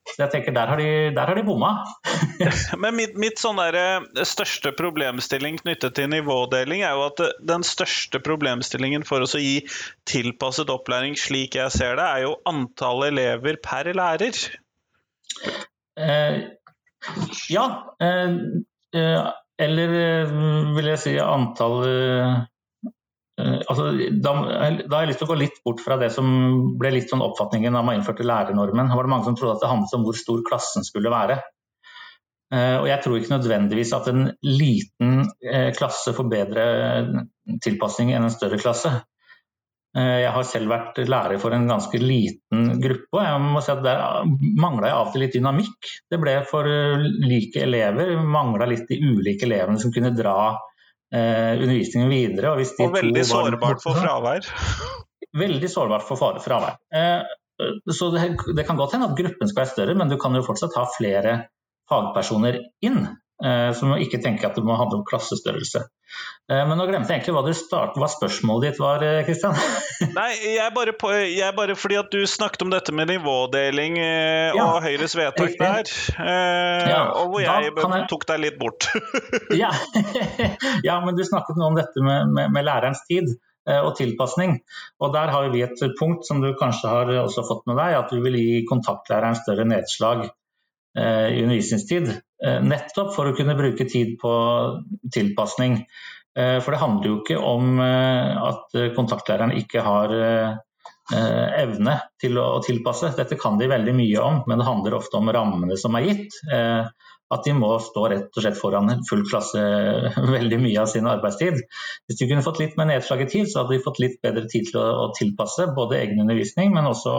Så 0.07 0.21
jeg 0.21 0.31
tenker, 0.31 0.53
Der 0.55 0.69
har 0.71 0.79
de, 0.79 0.91
der 1.15 1.27
har 1.27 1.35
de 1.35 1.43
bomma. 1.43 1.83
Men 2.81 2.95
mitt, 2.95 3.17
mitt 3.19 3.41
sånn 3.41 3.59
eh, 3.59 4.05
største 4.27 4.71
problemstilling 4.77 5.59
knyttet 5.59 5.97
til 5.97 6.07
nivådeling 6.13 6.83
er 6.87 6.95
jo 6.95 7.07
at 7.09 7.23
eh, 7.25 7.33
den 7.49 7.65
største 7.67 8.21
problemstillingen 8.23 9.03
for 9.07 9.25
oss 9.25 9.35
å 9.35 9.43
gi 9.43 9.65
tilpasset 10.07 10.71
opplæring, 10.71 11.17
slik 11.19 11.59
jeg 11.59 11.73
ser 11.75 11.99
det, 11.99 12.07
er 12.07 12.23
jo 12.23 12.37
antall 12.47 13.09
elever 13.09 13.59
per 13.63 13.91
lærer. 13.97 14.39
Eh, 15.99 16.39
ja. 17.51 17.67
Eh, 17.99 18.39
eh, 18.95 19.27
eller 19.57 19.93
vil 20.77 20.91
jeg 20.93 21.01
si 21.01 21.17
antall 21.19 21.81
altså, 23.37 23.91
da, 24.11 24.31
da, 24.81 24.95
har 24.95 25.03
jeg 25.03 25.11
lyst 25.11 25.21
til 25.21 25.27
å 25.27 25.31
gå 25.33 25.37
litt 25.43 25.59
bort 25.65 25.81
fra 25.83 25.97
det 26.01 26.09
som 26.13 26.29
ble 26.79 26.95
litt 26.95 27.11
sånn 27.11 27.21
oppfatningen 27.25 27.75
da 27.77 27.83
man 27.85 27.99
innførte 27.99 28.25
lærernormen. 28.25 28.89
Det 28.89 28.97
var 28.97 29.11
mange 29.11 29.29
som 29.29 29.37
trodde 29.37 29.57
at 29.57 29.65
det 29.65 29.69
handlet 29.71 29.97
om 29.97 30.07
hvor 30.07 30.17
stor 30.17 30.41
klassen 30.47 30.87
skulle 30.87 31.13
være. 31.13 31.37
Uh, 32.47 32.79
og 32.79 32.87
jeg 32.87 33.03
tror 33.03 33.17
ikke 33.19 33.35
nødvendigvis 33.35 33.91
at 33.97 34.07
en 34.07 34.29
liten 34.45 35.19
uh, 35.27 35.69
klasse 35.75 36.13
får 36.15 36.31
bedre 36.31 36.65
tilpasning 37.63 38.13
enn 38.15 38.27
en 38.27 38.33
større 38.33 38.59
klasse. 38.61 38.93
Jeg 39.97 40.29
har 40.29 40.43
selv 40.45 40.69
vært 40.69 40.99
lærer 41.09 41.39
for 41.41 41.55
en 41.55 41.63
ganske 41.65 41.97
liten 41.97 42.67
gruppe, 42.83 43.07
og 43.15 43.23
jeg 43.23 43.37
må 43.41 43.61
si 43.65 43.71
at 43.71 43.79
der 43.81 44.27
mangla 44.59 44.91
jeg 44.91 44.93
av 44.93 45.07
og 45.07 45.15
til 45.15 45.23
litt 45.23 45.33
dynamikk. 45.33 45.87
Det 46.11 46.19
ble 46.21 46.35
for 46.45 46.69
like 47.23 47.63
elever, 47.63 48.11
mangla 48.21 48.67
litt 48.69 48.85
de 48.91 48.99
ulike 49.01 49.47
elevene 49.47 49.81
som 49.81 49.93
kunne 49.95 50.11
dra 50.13 50.35
eh, 51.13 51.53
undervisningen 51.57 52.09
videre. 52.11 52.53
Og, 52.53 52.63
og 52.83 52.95
veldig 52.99 53.25
sårbart 53.27 53.83
for 53.83 53.99
fravær? 53.99 54.47
Veldig 55.37 55.69
sårbart 55.71 56.07
for 56.07 56.39
fravær. 56.43 56.79
Eh, 56.95 57.21
så 57.93 58.09
det, 58.13 58.25
det, 58.55 58.65
kan 58.67 58.77
godt 58.77 58.93
hende 58.93 59.09
at 59.09 59.17
gruppen 59.17 59.49
skal 59.49 59.63
være 59.63 59.73
større, 59.73 59.95
men 59.97 60.11
du 60.11 60.17
kan 60.21 60.35
jo 60.37 60.45
fortsatt 60.45 60.75
ha 60.77 60.85
flere 60.93 61.37
fagpersoner 61.89 62.59
inn. 62.85 63.01
Eh, 63.43 63.69
så 63.77 63.89
må 63.89 63.99
ikke 64.03 64.21
tenke 64.23 64.49
at 64.49 64.57
det 64.57 64.65
må 64.65 64.77
handle 64.77 65.01
om 65.01 65.07
klassestørrelse. 65.07 65.87
Eh, 66.47 66.63
men 66.63 66.79
nå 66.79 66.85
glemte 66.87 67.11
jeg 67.11 67.19
egentlig 67.19 67.35
hva, 67.35 67.53
start, 67.57 67.97
hva 67.99 68.07
spørsmålet 68.07 68.69
ditt 68.69 68.77
var, 68.79 69.03
Kristian. 69.27 69.57
Eh, 69.57 70.13
Nei, 70.19 70.29
jeg 70.55 70.71
bare, 70.75 70.93
på, 70.95 71.11
jeg 71.11 71.55
bare, 71.57 71.75
fordi 71.75 71.97
at 71.99 72.13
du 72.13 72.21
snakket 72.29 72.63
om 72.63 72.71
dette 72.71 72.95
med 72.95 73.11
nivådeling 73.11 73.97
eh, 73.99 74.55
ja, 74.55 74.67
og 74.69 74.79
Høyres 74.85 75.17
vedtak 75.19 75.57
der. 75.59 75.91
Eh, 76.23 76.85
ja, 76.93 77.01
og 77.19 77.33
hvor 77.33 77.43
jeg, 77.43 77.73
jeg, 77.75 78.05
tok 78.13 78.23
deg 78.31 78.41
litt 78.45 78.61
bort. 78.61 78.87
ja. 79.63 79.73
ja. 80.87 81.01
men 81.03 81.19
du 81.19 81.25
snakket 81.27 81.59
nå 81.59 81.67
om 81.73 81.77
dette 81.79 82.05
med, 82.05 82.31
med, 82.31 82.55
med 82.55 82.67
lærerens 82.67 83.03
tid 83.09 83.35
og 83.67 83.97
tilpasning. 83.97 84.53
Og 85.03 85.09
Der 85.11 85.27
har 85.27 85.49
vi 85.51 85.59
et 85.65 85.81
punkt 85.99 86.23
som 86.23 86.39
du 86.39 86.53
kanskje 86.55 86.87
har 86.87 87.09
også 87.19 87.43
fått 87.43 87.65
med 87.67 87.75
deg, 87.75 87.97
at 87.97 88.13
du 88.15 88.21
vil 88.23 88.37
gi 88.39 88.61
kontaktlæreren 88.69 89.35
større 89.35 89.65
nedslag 89.67 90.29
i 90.97 91.43
undervisningstid. 91.43 92.09
Eh, 92.45 92.59
nettopp 92.61 93.15
for 93.15 93.29
å 93.29 93.35
kunne 93.37 93.57
bruke 93.57 93.87
tid 93.89 94.17
på 94.21 94.31
tilpasning. 95.13 95.81
Eh, 96.37 96.57
for 96.61 96.73
det 96.73 96.81
handler 96.83 97.09
jo 97.09 97.17
ikke 97.23 97.39
om 97.41 97.81
eh, 97.81 98.37
at 98.51 98.79
kontaktlæreren 98.97 99.57
ikke 99.57 99.85
har 99.85 100.17
evne 101.07 101.93
til 102.19 102.35
å 102.35 102.57
tilpasse. 102.59 103.13
Dette 103.15 103.37
kan 103.39 103.55
de 103.55 103.69
veldig 103.71 103.93
mye 103.95 104.19
om, 104.19 104.41
men 104.43 104.59
det 104.59 104.65
handler 104.67 104.97
ofte 104.97 105.15
om 105.15 105.29
rammene 105.31 105.77
som 105.79 105.95
er 105.95 106.03
gitt. 106.03 106.35
At 107.31 107.47
de 107.47 107.53
må 107.55 107.69
stå 107.79 108.03
rett 108.11 108.27
og 108.27 108.43
slett 108.43 108.59
foran 108.59 108.91
full 109.07 109.23
klasse 109.27 109.61
veldig 110.35 110.59
mye 110.65 110.81
av 110.83 110.91
sin 110.91 111.07
arbeidstid. 111.07 111.61
Hvis 112.03 112.19
de 112.19 112.27
kunne 112.27 112.43
fått 112.43 112.59
litt 112.59 112.75
mer 112.75 112.89
nedslag 112.91 113.23
i 113.23 113.29
tid, 113.31 113.47
så 113.47 113.61
hadde 113.61 113.77
de 113.77 113.85
fått 113.87 114.03
litt 114.03 114.19
bedre 114.19 114.43
tid 114.51 114.67
til 114.67 114.81
å 114.83 115.07
tilpasse 115.15 115.69
både 115.79 116.01
egen 116.01 116.19
undervisning, 116.25 116.75
men 116.75 116.91
også 116.91 117.15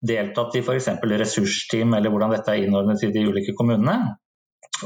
deltatt 0.00 0.56
i 0.56 0.64
f.eks. 0.64 0.88
ressursteam, 1.04 1.94
eller 1.94 2.12
hvordan 2.12 2.34
dette 2.34 2.54
er 2.54 2.64
innordnet 2.64 3.02
i 3.04 3.12
de 3.14 3.24
ulike 3.28 3.54
kommunene 3.58 4.16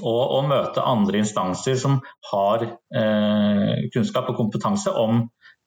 og 0.03 0.33
å 0.39 0.41
møte 0.47 0.83
andre 0.83 1.21
instanser 1.23 1.77
som 1.79 1.99
har 2.33 2.65
eh, 2.65 3.85
kunnskap 3.95 4.31
og 4.33 4.39
kompetanse 4.39 4.91
om 4.99 5.21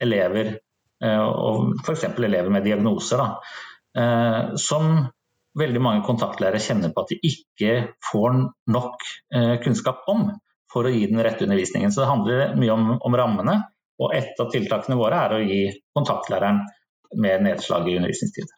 elever, 0.04 0.58
eh, 1.04 1.22
og 1.22 1.78
f.eks. 1.84 2.10
elever 2.18 2.52
med 2.52 2.66
diagnoser. 2.68 3.24
Eh, 3.98 4.58
som 4.60 5.06
veldig 5.58 5.82
mange 5.82 6.04
kontaktlærere 6.06 6.62
kjenner 6.62 6.92
på 6.94 7.06
at 7.06 7.14
de 7.14 7.20
ikke 7.32 7.78
får 8.12 8.36
nok 8.74 9.08
eh, 9.34 9.56
kunnskap 9.64 10.04
om 10.12 10.30
for 10.72 10.86
å 10.86 10.92
gi 10.94 11.08
den 11.10 11.24
rette 11.24 11.48
undervisningen. 11.48 11.94
Så 11.94 12.04
det 12.04 12.12
handler 12.12 12.56
mye 12.60 12.76
om, 12.76 12.92
om 13.00 13.18
rammene, 13.18 13.58
og 13.98 14.14
et 14.14 14.38
av 14.44 14.52
tiltakene 14.54 15.00
våre 15.00 15.24
er 15.24 15.34
å 15.34 15.42
gi 15.42 15.62
kontaktlæreren 15.98 16.62
mer 17.18 17.42
nedslag 17.42 17.88
i 17.88 17.96
undervisningstid. 17.98 18.52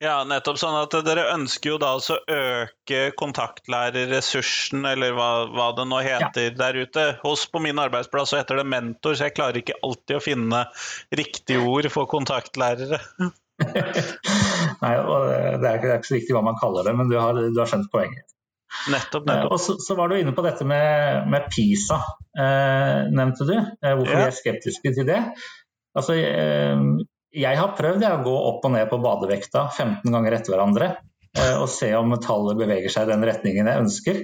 Ja, 0.00 0.22
nettopp 0.24 0.56
sånn 0.56 0.78
at 0.78 0.94
dere 1.04 1.26
ønsker 1.34 1.74
jo 1.74 1.78
da 1.80 1.90
altså 1.92 2.16
å 2.16 2.36
øke 2.36 3.10
kontaktlærerressursen, 3.20 4.86
eller 4.88 5.12
hva, 5.12 5.28
hva, 5.52 5.66
det 5.76 5.84
nå 5.90 5.98
heter 6.06 6.46
ja. 6.46 6.54
der 6.56 6.78
ute. 6.80 7.04
Hos 7.20 7.44
på 7.52 7.60
min 7.60 7.80
arbeidsplass 7.82 8.32
så 8.32 8.40
heter 8.40 8.62
det 8.62 8.64
mentor, 8.72 9.18
så 9.18 9.28
jeg 9.28 9.36
klarer 9.36 9.60
ikke 9.60 9.76
alltid 9.84 10.16
å 10.16 10.22
finne 10.24 10.62
riktige 11.20 11.60
ord 11.68 11.90
for 11.92 12.08
kontaktlærere. 12.08 13.02
Nei, 14.80 14.94
det 15.60 15.68
er, 15.68 15.76
ikke, 15.76 16.00
så 16.08 16.16
viktig 16.16 16.32
hva 16.32 16.46
man 16.48 16.56
kaller 16.62 16.88
det, 16.88 16.96
men 16.96 17.12
du 17.12 17.18
har, 17.20 17.36
du 17.36 17.60
har 17.60 17.68
skjønt 17.68 17.92
poenget. 17.92 18.24
Nettopp, 18.88 19.28
nettopp. 19.28 19.52
Og 19.52 19.60
så, 19.60 19.76
så, 19.84 19.98
var 19.98 20.08
du 20.08 20.16
inne 20.16 20.32
på 20.32 20.46
dette 20.46 20.64
med, 20.64 21.28
med 21.28 21.52
PISA, 21.52 22.00
eh, 22.40 22.98
nevnte 23.12 23.44
du. 23.44 23.56
Eh, 23.58 23.92
hvorfor 23.98 24.16
ja. 24.16 24.24
vi 24.24 24.30
er 24.30 24.36
skeptiske 24.40 24.96
til 24.96 25.12
det. 25.12 25.20
Altså, 25.98 26.16
eh, 26.16 26.84
jeg 27.30 27.58
har 27.58 27.76
prøvd 27.78 28.04
jeg, 28.04 28.18
å 28.18 28.24
gå 28.26 28.36
opp 28.50 28.66
og 28.66 28.74
ned 28.74 28.88
på 28.90 28.98
badevekta 29.02 29.68
15 29.70 30.10
ganger 30.10 30.36
etter 30.36 30.54
hverandre 30.54 30.88
eh, 31.36 31.56
og 31.60 31.68
se 31.70 31.92
om 31.98 32.16
tallet 32.22 32.58
beveger 32.58 32.92
seg 32.92 33.06
i 33.06 33.12
den 33.12 33.26
retningen 33.28 33.70
jeg 33.70 33.84
ønsker. 33.84 34.18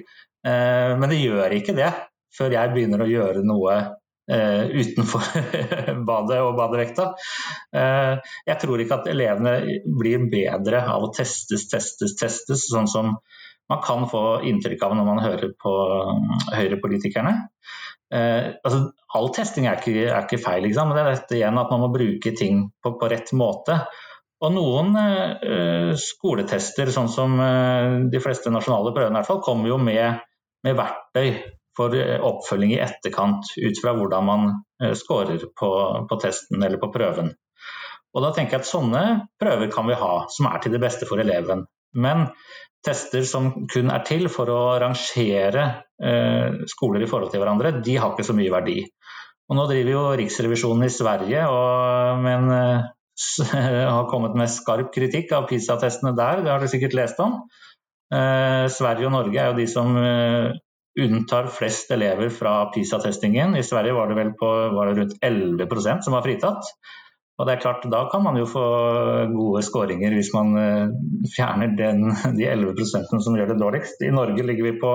Eh, 0.46 0.90
men 0.98 1.12
det 1.12 1.20
gjør 1.22 1.54
ikke 1.58 1.76
det 1.76 1.92
før 2.36 2.56
jeg 2.56 2.74
begynner 2.74 3.04
å 3.04 3.08
gjøre 3.08 3.44
noe 3.46 3.76
eh, 3.78 4.74
utenfor 4.74 5.30
badet 6.08 6.42
og 6.42 6.58
badevekta. 6.58 7.12
Jeg 7.72 8.58
tror 8.62 8.82
ikke 8.82 9.00
at 9.00 9.10
elevene 9.12 9.56
blir 9.86 10.26
bedre 10.32 10.82
av 10.90 11.06
å 11.06 11.12
testes, 11.14 11.68
testes, 11.70 12.16
testes, 12.18 12.66
sånn 12.72 12.90
som 12.90 13.14
man 13.66 13.80
kan 13.82 14.04
få 14.10 14.42
inntrykk 14.46 14.84
av 14.86 14.94
når 14.94 15.06
man 15.08 15.22
hører 15.24 15.54
på 15.58 15.72
høyrepolitikerne. 16.54 17.32
Eh, 18.14 18.52
altså, 18.62 18.82
all 19.18 19.32
testing 19.34 19.66
er 19.66 19.80
ikke, 19.80 19.94
er 20.06 20.26
ikke 20.26 20.42
feil, 20.42 20.62
liksom. 20.66 20.90
men 20.90 20.98
det 20.98 21.02
er 21.04 21.16
dette 21.16 21.38
igjen 21.38 21.58
at 21.58 21.72
man 21.72 21.82
må 21.82 21.92
bruke 21.94 22.32
ting 22.38 22.66
på, 22.82 22.94
på 23.00 23.10
rett 23.10 23.32
måte. 23.36 23.80
Og 24.44 24.52
noen 24.52 24.92
eh, 25.00 25.92
skoletester, 25.96 26.90
sånn 26.92 27.08
som 27.08 27.38
eh, 27.40 28.02
de 28.12 28.20
fleste 28.22 28.52
nasjonale 28.52 28.92
prøvene, 28.92 29.16
i 29.16 29.20
hvert 29.22 29.30
fall, 29.30 29.44
kommer 29.44 29.72
jo 29.72 29.78
med, 29.80 30.20
med, 30.66 30.76
verktøy 30.76 31.30
for 31.76 31.96
eh, 31.96 32.20
oppfølging 32.20 32.74
i 32.76 32.82
etterkant, 32.84 33.48
ut 33.56 33.80
fra 33.80 33.96
hvordan 33.96 34.28
man 34.28 34.46
eh, 34.82 34.92
scorer 34.98 35.48
på, 35.56 35.70
på, 36.10 36.20
testen 36.20 36.60
eller 36.60 36.82
på 36.82 36.92
prøven. 36.92 37.32
Og 38.16 38.24
da 38.24 38.30
tenker 38.36 38.56
jeg 38.56 38.64
at 38.64 38.68
Sånne 38.68 39.02
prøver 39.40 39.72
kan 39.72 39.88
vi 39.88 39.96
ha, 39.98 40.12
som 40.32 40.48
er 40.48 40.60
til 40.62 40.76
det 40.76 40.84
beste 40.84 41.08
for 41.08 41.20
eleven. 41.20 41.64
Men 41.96 42.28
tester 42.86 43.26
som 43.28 43.50
kun 43.72 43.92
er 43.92 44.04
til 44.06 44.30
for 44.32 44.50
å 44.52 44.60
rangere 44.82 45.66
eh, 46.00 46.62
skoler 46.70 47.04
i 47.04 47.10
forhold 47.10 47.32
til 47.32 47.42
hverandre, 47.42 47.78
de 47.84 47.96
har 48.00 48.14
ikke 48.14 48.26
så 48.26 48.36
mye 48.36 48.52
verdi. 48.54 48.80
Og 49.46 49.58
nå 49.58 49.66
driver 49.70 49.92
jo 49.92 50.04
Riksrevisjonen 50.18 50.88
i 50.88 50.92
Sverige 50.92 51.46
og 51.52 52.22
men, 52.24 52.50
eh, 52.54 52.86
har 53.96 54.10
kommet 54.10 54.36
med 54.38 54.52
skarp 54.52 54.92
kritikk 54.94 55.32
av 55.36 55.48
PISA-testene 55.50 56.14
der, 56.18 56.42
det 56.44 56.52
har 56.52 56.62
du 56.62 56.70
sikkert 56.70 56.96
lest 56.98 57.20
om. 57.22 57.40
Eh, 58.14 58.66
Sverige 58.70 59.08
og 59.08 59.14
Norge 59.14 59.42
er 59.42 59.50
jo 59.50 59.58
de 59.58 59.66
som 59.70 59.96
eh, 59.98 60.54
unntar 61.06 61.50
flest 61.52 61.90
elever 61.94 62.30
fra 62.32 62.58
PISA-testingen. 62.74 63.56
I 63.58 63.64
Sverige 63.66 63.96
var 63.96 64.10
det 64.10 64.18
vel 64.18 64.32
på, 64.38 64.52
var 64.74 64.90
det 64.90 65.00
rundt 65.00 65.18
11% 65.24 66.06
som 66.06 66.16
var 66.16 66.24
fritatt. 66.26 66.70
Og 67.36 67.44
det 67.44 67.52
er 67.52 67.60
klart, 67.60 67.84
Da 67.92 68.06
kan 68.08 68.22
man 68.24 68.38
jo 68.40 68.46
få 68.48 68.64
gode 69.28 69.60
skåringer 69.64 70.14
hvis 70.16 70.32
man 70.32 70.56
eh, 70.56 70.94
fjerner 71.34 71.74
den, 71.76 72.08
de 72.38 72.48
11% 72.48 73.12
som 73.12 73.36
gjør 73.36 73.52
det 73.52 73.60
dårligst. 73.60 74.00
I 74.06 74.14
Norge 74.14 74.46
ligger 74.46 74.70
vi 74.70 74.78
på 74.80 74.92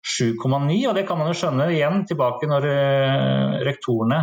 7,9, 0.00 0.78
og 0.88 0.96
det 0.96 1.06
kan 1.08 1.20
man 1.20 1.28
jo 1.28 1.36
skjønne 1.36 1.68
igjen 1.74 2.06
tilbake 2.08 2.48
når 2.48 2.68
eh, 2.70 3.58
rektorene 3.68 4.22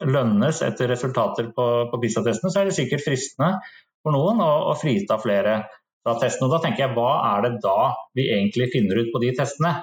lønnes 0.00 0.62
etter 0.64 0.88
resultater 0.92 1.50
på, 1.56 1.66
på 1.90 2.00
PISA-testene, 2.00 2.52
så 2.52 2.60
er 2.60 2.68
det 2.68 2.76
sikkert 2.76 3.04
fristende 3.04 3.50
for 4.00 4.16
noen 4.16 4.40
å, 4.44 4.52
å 4.70 4.76
frita 4.80 5.18
flere 5.20 5.58
fra 6.04 6.16
testene. 6.20 6.48
Og 6.48 6.54
da 6.54 6.62
tenker 6.64 6.86
jeg, 6.86 6.94
Hva 6.96 7.10
er 7.32 7.46
det 7.46 7.54
da 7.64 7.78
vi 8.16 8.28
egentlig 8.32 8.70
finner 8.76 9.00
ut 9.00 9.12
på 9.12 9.24
de 9.24 9.32
testene? 9.40 9.74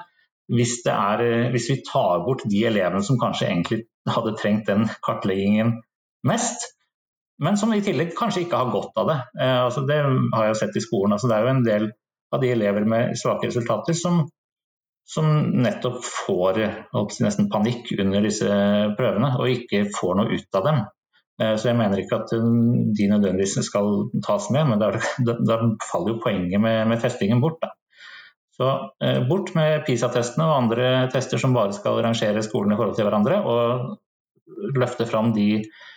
Hvis, 0.53 0.79
er, 0.85 1.25
eh, 1.25 1.49
hvis 1.51 1.69
vi 1.73 1.81
tar 1.81 2.21
bort 2.29 2.45
de 2.45 2.63
elevene 2.69 3.01
som 3.03 3.17
kanskje 3.19 3.49
egentlig 3.49 3.83
hadde 4.07 4.37
trengt 4.39 4.69
den 4.69 4.85
kartleggingen 5.03 5.79
mest, 6.27 6.76
men 7.43 7.57
som 7.57 7.73
i 7.73 7.83
tillegg 7.85 8.15
kanskje 8.17 8.45
ikke 8.45 8.59
har 8.59 8.73
godt 8.73 8.97
av 8.97 9.11
det. 9.11 9.17
Eh, 9.41 9.59
altså 9.67 9.85
det 9.85 9.99
har 10.01 10.49
jeg 10.49 10.59
sett 10.61 10.79
i 10.79 10.83
skolen. 10.83 11.13
Altså 11.15 11.29
det 11.29 11.37
er 11.37 11.45
jo 11.45 11.53
en 11.53 11.65
del 11.65 11.87
av 12.33 12.41
de 12.41 12.51
elever 12.51 12.85
med 12.89 13.15
svake 13.19 13.47
resultater 13.47 13.95
som, 13.97 14.23
som 15.07 15.27
nettopp 15.63 16.01
får 16.03 16.59
nesten 17.23 17.49
panikk 17.53 17.93
under 17.99 18.25
disse 18.25 18.49
prøvene 18.97 19.31
og 19.37 19.53
ikke 19.53 19.85
får 19.95 20.17
noe 20.19 20.33
ut 20.33 20.59
av 20.59 20.69
dem. 20.69 20.79
Eh, 21.41 21.53
så 21.61 21.69
jeg 21.69 21.79
mener 21.79 22.01
ikke 22.01 22.23
at 22.23 22.33
de 22.33 23.09
nødvendigvis 23.13 23.59
skal 23.69 24.07
tas 24.25 24.49
med, 24.55 24.73
men 24.73 24.81
da, 24.81 25.59
faller 25.85 26.15
jo 26.15 26.21
poenget 26.23 26.63
med, 26.63 26.87
med 26.89 27.03
testingen 27.03 27.43
bort. 27.43 27.61
Da. 27.61 27.75
Så 28.57 28.71
eh, 29.05 29.21
bort 29.29 29.53
med 29.53 29.85
PISA-testene 29.85 30.49
og 30.49 30.57
andre 30.63 30.89
tester 31.13 31.37
som 31.37 31.53
bare 31.53 31.77
skal 31.77 32.01
rangere 32.01 32.41
skolene 32.41 32.73
i 32.73 32.81
forhold 32.81 32.97
til 32.97 33.05
hverandre, 33.05 33.43
og 33.45 34.73
løfte 34.73 35.05
fram 35.05 35.29
de 35.35 35.61
Eh, 35.61 35.96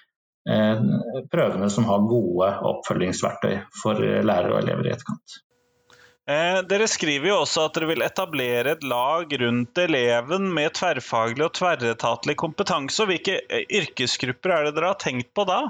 prøvene 1.31 1.67
som 1.71 1.85
har 1.85 2.07
gode 2.09 2.47
oppfølgingsverktøy 2.71 3.59
for 3.83 4.01
lærere 4.01 4.55
og 4.55 4.63
elever 4.63 4.89
i 4.89 4.93
etterkant. 4.95 5.41
Eh, 6.31 6.61
dere 6.69 6.87
skriver 6.91 7.33
jo 7.33 7.39
også 7.43 7.65
at 7.67 7.77
dere 7.77 7.89
vil 7.91 8.05
etablere 8.07 8.77
et 8.77 8.85
lag 8.87 9.33
rundt 9.43 9.79
eleven 9.83 10.51
med 10.55 10.77
tverrfaglig 10.79 11.47
og 11.49 11.55
tverretatlig 11.59 12.37
kompetanse. 12.39 13.03
og 13.03 13.11
Hvilke 13.11 13.41
eh, 13.49 13.65
yrkesgrupper 13.81 14.55
er 14.55 14.69
det 14.69 14.77
dere 14.77 14.93
har 14.93 15.01
tenkt 15.01 15.33
på 15.35 15.47
da? 15.49 15.65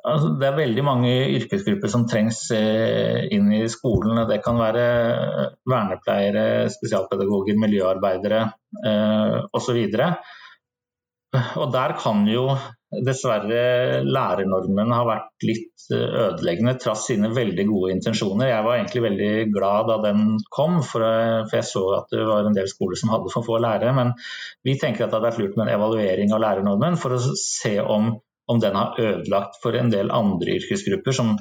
Altså, 0.00 0.30
det 0.40 0.46
er 0.48 0.56
veldig 0.56 0.84
mange 0.86 1.10
yrkesgrupper 1.36 1.90
som 1.92 2.06
trengs 2.08 2.46
inn 2.54 3.50
i 3.52 3.66
skolen. 3.68 4.22
Det 4.30 4.38
kan 4.40 4.56
være 4.56 4.84
vernepleiere, 5.68 6.44
spesialpedagoger, 6.72 7.58
miljøarbeidere 7.60 8.46
eh, 8.86 9.36
osv. 9.52 9.82
Og 9.82 10.39
der 11.74 11.96
kan 12.00 12.26
jo 12.28 12.44
dessverre 13.06 14.00
lærernormen 14.02 14.90
ha 14.90 15.02
vært 15.06 15.44
litt 15.46 15.84
eh, 15.94 16.16
ødeleggende, 16.24 16.74
trass 16.82 17.04
sine 17.06 17.30
veldig 17.34 17.66
gode 17.68 17.92
intensjoner. 17.94 18.50
Jeg 18.50 18.64
var 18.66 18.78
egentlig 18.78 19.02
veldig 19.04 19.30
glad 19.54 19.90
da 19.92 19.98
den 20.08 20.24
kom, 20.50 20.80
for 20.86 21.06
jeg 21.06 21.68
så 21.68 21.84
at 22.00 22.10
det 22.10 22.26
var 22.26 22.48
en 22.48 22.56
del 22.56 22.66
skoler 22.70 22.98
som 22.98 23.12
hadde 23.14 23.30
for 23.30 23.46
få 23.46 23.60
lærere. 23.62 23.94
Men 23.94 24.10
vi 24.66 24.74
tenker 24.80 25.06
at 25.06 25.12
det 25.12 25.20
hadde 25.20 25.28
vært 25.28 25.42
lurt 25.42 25.60
med 25.60 25.68
en 25.68 25.76
evaluering 25.76 26.34
av 26.34 26.42
lærernormen 26.42 26.98
for 27.00 27.14
å 27.14 27.22
se 27.38 27.76
om, 27.80 28.10
om 28.50 28.62
den 28.62 28.78
har 28.80 28.98
ødelagt 28.98 29.60
for 29.62 29.78
en 29.78 29.92
del 29.92 30.10
andre 30.14 30.58
yrkesgrupper 30.58 31.14
som 31.14 31.36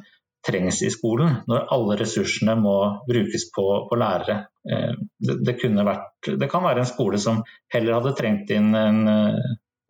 trengs 0.45 0.83
i 0.85 0.91
skolen, 0.93 1.41
når 1.49 1.65
alle 1.73 1.97
ressursene 1.99 2.53
må 2.55 2.75
brukes 3.09 3.49
på, 3.55 3.65
på 3.89 3.97
lærere. 3.99 4.37
Eh, 4.69 4.93
det, 5.17 5.39
det, 5.49 5.57
vært, 5.81 6.29
det, 6.29 6.51
kan 6.51 6.63
være 6.67 6.85
en 6.85 6.91
skole 6.93 7.17
som 7.21 7.41
heller 7.73 7.97
hadde 7.97 8.13
trengt 8.21 8.53
inn 8.53 8.69
en 8.77 9.01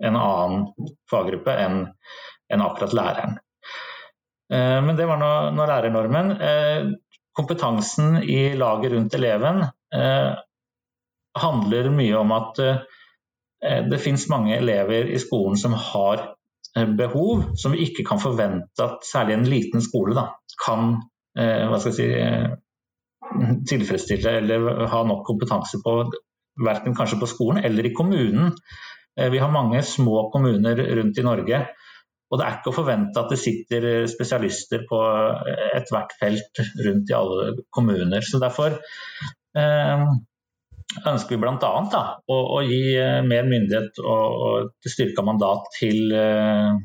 en 0.05 0.15
annen 0.15 0.65
faggruppe 1.12 1.53
enn 1.53 1.83
en 2.53 2.65
akkurat 2.65 2.95
læreren. 2.97 3.38
Eh, 4.53 4.81
men 4.85 4.97
det 4.97 5.05
var 5.05 5.19
nå, 5.21 5.31
nå 5.55 5.65
lærernormen. 5.69 6.31
Eh, 6.41 6.91
kompetansen 7.38 8.17
i 8.23 8.55
laget 8.57 8.93
rundt 8.93 9.13
eleven 9.15 9.62
eh, 9.95 10.31
handler 11.39 11.91
mye 11.93 12.17
om 12.19 12.33
at 12.35 12.57
det 13.91 13.97
finnes 13.99 14.23
mange 14.31 14.53
elever 14.55 15.09
i 15.12 15.17
skolen 15.19 15.57
som 15.59 15.73
har 15.75 16.21
behov 16.95 17.57
som 17.59 17.73
vi 17.75 17.81
ikke 17.89 18.05
kan 18.07 18.21
forvente 18.23 18.85
at 18.85 19.03
særlig 19.03 19.35
en 19.35 19.47
liten 19.51 19.83
skole 19.83 20.15
da, 20.15 20.23
kan 20.63 20.93
si, 21.91 22.07
tilfredsstille 23.67 24.38
eller 24.39 24.88
ha 24.93 25.01
nok 25.07 25.25
kompetanse 25.27 25.81
på, 25.83 25.95
verken 26.65 26.95
kanskje 26.95 27.19
på 27.19 27.27
skolen 27.27 27.63
eller 27.67 27.89
i 27.89 27.93
kommunen. 27.95 28.55
Eh, 29.19 29.29
vi 29.34 29.41
har 29.43 29.51
mange 29.51 29.84
små 29.84 30.29
kommuner 30.34 30.79
rundt 30.99 31.19
i 31.19 31.25
Norge. 31.27 31.62
Og 32.29 32.38
det 32.38 32.45
er 32.45 32.58
ikke 32.60 32.71
å 32.71 32.77
forvente 32.77 33.21
at 33.21 33.32
det 33.34 33.39
sitter 33.41 33.86
spesialister 34.10 34.84
på 34.89 34.97
ethvert 35.73 36.12
felt 36.19 36.62
rundt 36.86 37.10
i 37.10 37.15
alle 37.17 37.53
kommuner. 37.73 38.21
Så 38.25 38.41
derfor 38.41 38.75
eh, 39.58 40.03
ønsker 41.10 41.36
vi 41.36 41.41
bl.a. 41.41 41.55
Å, 41.58 42.38
å 42.38 42.62
gi 42.67 42.84
eh, 42.97 43.19
mer 43.25 43.49
myndighet 43.49 43.97
og, 44.03 44.45
og 44.45 44.93
styrka 44.93 45.25
mandat 45.25 45.71
til 45.79 46.13
eh, 46.13 46.77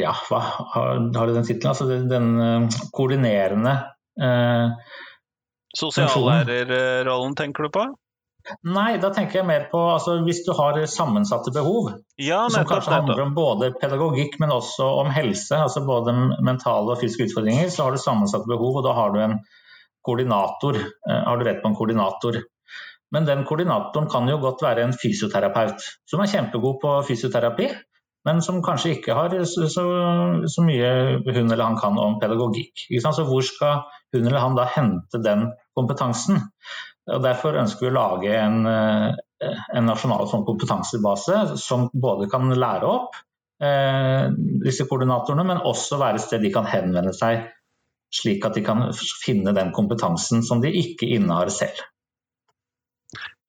ja, 0.00 0.12
hva 0.28 0.40
har, 0.74 1.00
har 1.16 1.30
det 1.30 1.38
den 1.38 1.48
tittelen? 1.48 1.72
Altså 1.72 1.88
den, 1.88 2.06
den 2.12 2.28
eh, 2.44 2.82
koordinerende 2.94 3.74
eh, 4.20 4.92
Sosiallærerrollen, 5.80 7.36
tenker 7.38 7.68
du 7.68 7.72
på? 7.74 7.84
Nei, 8.66 8.98
da 9.02 9.10
tenker 9.14 9.40
jeg 9.40 9.48
mer 9.48 9.66
på 9.72 9.80
altså, 9.94 10.18
hvis 10.26 10.42
du 10.46 10.52
har 10.58 10.78
sammensatte 10.90 11.52
behov. 11.54 11.92
Ja, 12.16 12.44
nettopp, 12.44 12.54
som 12.54 12.68
kanskje 12.70 12.94
handler 12.96 13.24
om 13.24 13.34
både 13.36 13.72
pedagogikk, 13.80 14.38
men 14.42 14.54
også 14.54 14.86
om 15.02 15.10
helse. 15.14 15.58
altså 15.58 15.84
Både 15.86 16.14
mentale 16.46 16.94
og 16.94 17.00
fysiske 17.00 17.30
utfordringer. 17.30 17.70
Så 17.72 17.86
har 17.86 17.96
du 17.96 18.02
sammensatte 18.02 18.50
behov, 18.50 18.80
og 18.80 18.86
da 18.88 18.96
har 18.98 19.14
du 19.14 19.20
en 19.24 19.38
koordinator. 20.06 20.80
Eh, 20.80 21.22
har 21.28 21.38
du 21.38 21.46
rett 21.46 21.62
på 21.62 21.70
en 21.70 21.78
koordinator. 21.78 22.40
Men 23.10 23.26
den 23.26 23.44
koordinatoren 23.44 24.08
kan 24.10 24.28
jo 24.30 24.38
godt 24.42 24.62
være 24.62 24.84
en 24.86 24.94
fysioterapeut 24.94 25.82
som 26.08 26.22
er 26.22 26.30
kjempegod 26.30 26.78
på 26.82 26.92
fysioterapi, 27.08 27.66
men 28.28 28.42
som 28.44 28.60
kanskje 28.62 28.92
ikke 28.98 29.16
har 29.16 29.34
så, 29.48 29.66
så, 29.72 29.84
så 30.52 30.64
mye 30.64 30.90
hun 31.24 31.48
eller 31.48 31.64
han 31.64 31.78
kan 31.80 31.98
om 31.98 32.18
pedagogikk. 32.20 32.84
Så 33.00 33.24
hvor 33.26 33.44
skal 33.46 33.82
hun 34.14 34.26
eller 34.26 34.42
han 34.42 34.58
da 34.58 34.68
hente 34.76 35.22
den 35.24 35.48
kompetansen? 35.78 36.42
Og 37.14 37.22
Derfor 37.24 37.58
ønsker 37.60 37.86
vi 37.86 37.90
å 37.90 37.96
lage 37.96 38.34
en, 38.36 38.60
eh, 38.66 39.56
en 39.74 39.88
nasjonal 39.88 40.28
sånn 40.30 40.46
kompetansebase 40.46 41.58
som 41.60 41.88
både 41.92 42.28
kan 42.30 42.48
lære 42.50 42.88
opp 42.88 43.18
eh, 43.60 44.28
disse 44.64 44.86
koordinatorene, 44.88 45.46
men 45.46 45.64
også 45.68 45.98
være 46.00 46.20
et 46.20 46.26
sted 46.26 46.44
de 46.44 46.52
kan 46.54 46.68
henvende 46.70 47.12
seg, 47.16 47.48
slik 48.14 48.44
at 48.46 48.56
de 48.56 48.64
kan 48.66 48.88
finne 49.22 49.54
den 49.56 49.72
kompetansen 49.76 50.44
som 50.46 50.62
de 50.62 50.72
ikke 50.82 51.08
innehar 51.18 51.52
selv. 51.54 51.82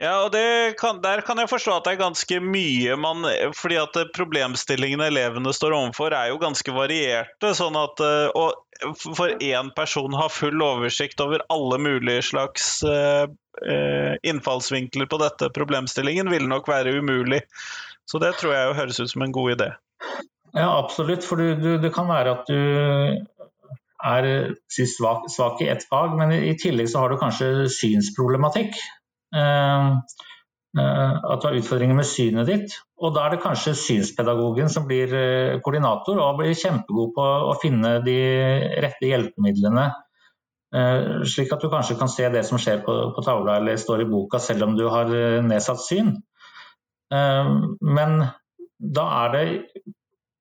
Ja, 0.01 0.15
og 0.25 0.33
kan, 0.79 0.97
Der 1.03 1.21
kan 1.21 1.37
jeg 1.37 1.49
forstå 1.51 1.75
at 1.77 1.85
det 1.85 1.91
er 1.93 1.99
ganske 1.99 2.39
mye 2.41 2.95
man 2.97 3.21
fordi 3.53 3.77
at 3.77 3.99
Problemstillingene 4.15 5.11
elevene 5.11 5.53
står 5.53 5.75
overfor 5.77 6.15
er 6.17 6.31
jo 6.31 6.39
ganske 6.41 6.73
varierte. 6.73 7.51
sånn 7.53 7.77
at 7.77 8.01
og 8.33 8.87
For 8.97 9.37
én 9.37 9.69
person 9.77 10.17
har 10.17 10.33
full 10.33 10.57
oversikt 10.65 11.21
over 11.21 11.43
alle 11.53 11.77
mulige 11.77 12.23
slags 12.31 12.79
uh, 12.81 13.29
innfallsvinkler 14.25 15.05
på 15.05 15.19
dette 15.21 15.51
problemstillingen, 15.53 16.31
vil 16.33 16.47
nok 16.49 16.65
være 16.65 16.95
umulig. 16.97 17.43
Så 18.09 18.17
det 18.17 18.33
tror 18.39 18.55
jeg 18.55 18.79
høres 18.79 18.99
ut 18.99 19.11
som 19.11 19.21
en 19.21 19.35
god 19.35 19.53
idé. 19.53 19.69
Ja, 20.57 20.79
absolutt. 20.79 21.23
For 21.23 21.39
du, 21.39 21.53
du, 21.55 21.75
det 21.77 21.93
kan 21.95 22.09
være 22.09 22.33
at 22.39 22.49
du 22.49 22.57
er 24.01 24.27
svak, 24.89 25.29
svak 25.31 25.61
i 25.61 25.69
ett 25.71 25.85
fag, 25.89 26.17
men 26.17 26.33
i 26.33 26.55
tillegg 26.59 26.89
så 26.91 27.03
har 27.03 27.13
du 27.13 27.19
kanskje 27.21 27.69
synsproblematikk. 27.71 28.75
Eh, 29.35 29.87
eh, 30.79 31.15
at 31.31 31.41
du 31.41 31.47
har 31.47 31.57
utfordringer 31.57 31.97
med 31.97 32.07
synet 32.07 32.49
ditt. 32.49 32.77
Og 33.01 33.15
da 33.15 33.25
er 33.25 33.35
det 33.35 33.43
kanskje 33.43 33.77
synspedagogen 33.79 34.71
som 34.71 34.87
blir 34.89 35.13
eh, 35.15 35.59
koordinator 35.63 36.19
og 36.21 36.41
blir 36.41 36.57
kjempegod 36.57 37.13
på 37.15 37.27
å 37.51 37.57
finne 37.61 37.97
de 38.05 38.17
rette 38.83 39.11
hjelpemidlene. 39.11 39.91
Slik 41.27 41.49
at 41.51 41.59
du 41.59 41.67
kanskje 41.67 41.97
kan 41.99 42.07
se 42.07 42.29
det 42.31 42.45
som 42.47 42.55
skjer 42.61 42.77
på, 42.85 42.93
på 43.11 43.23
tavla 43.25 43.57
eller 43.59 43.75
står 43.75 44.05
i 44.05 44.07
boka 44.07 44.39
selv 44.39 44.69
om 44.69 44.77
du 44.77 44.85
har 44.87 45.09
nedsatt 45.43 45.81
syn. 45.83 46.13
Men 47.11 48.13
da 48.79 49.03
er 49.17 49.33
det 49.33 49.43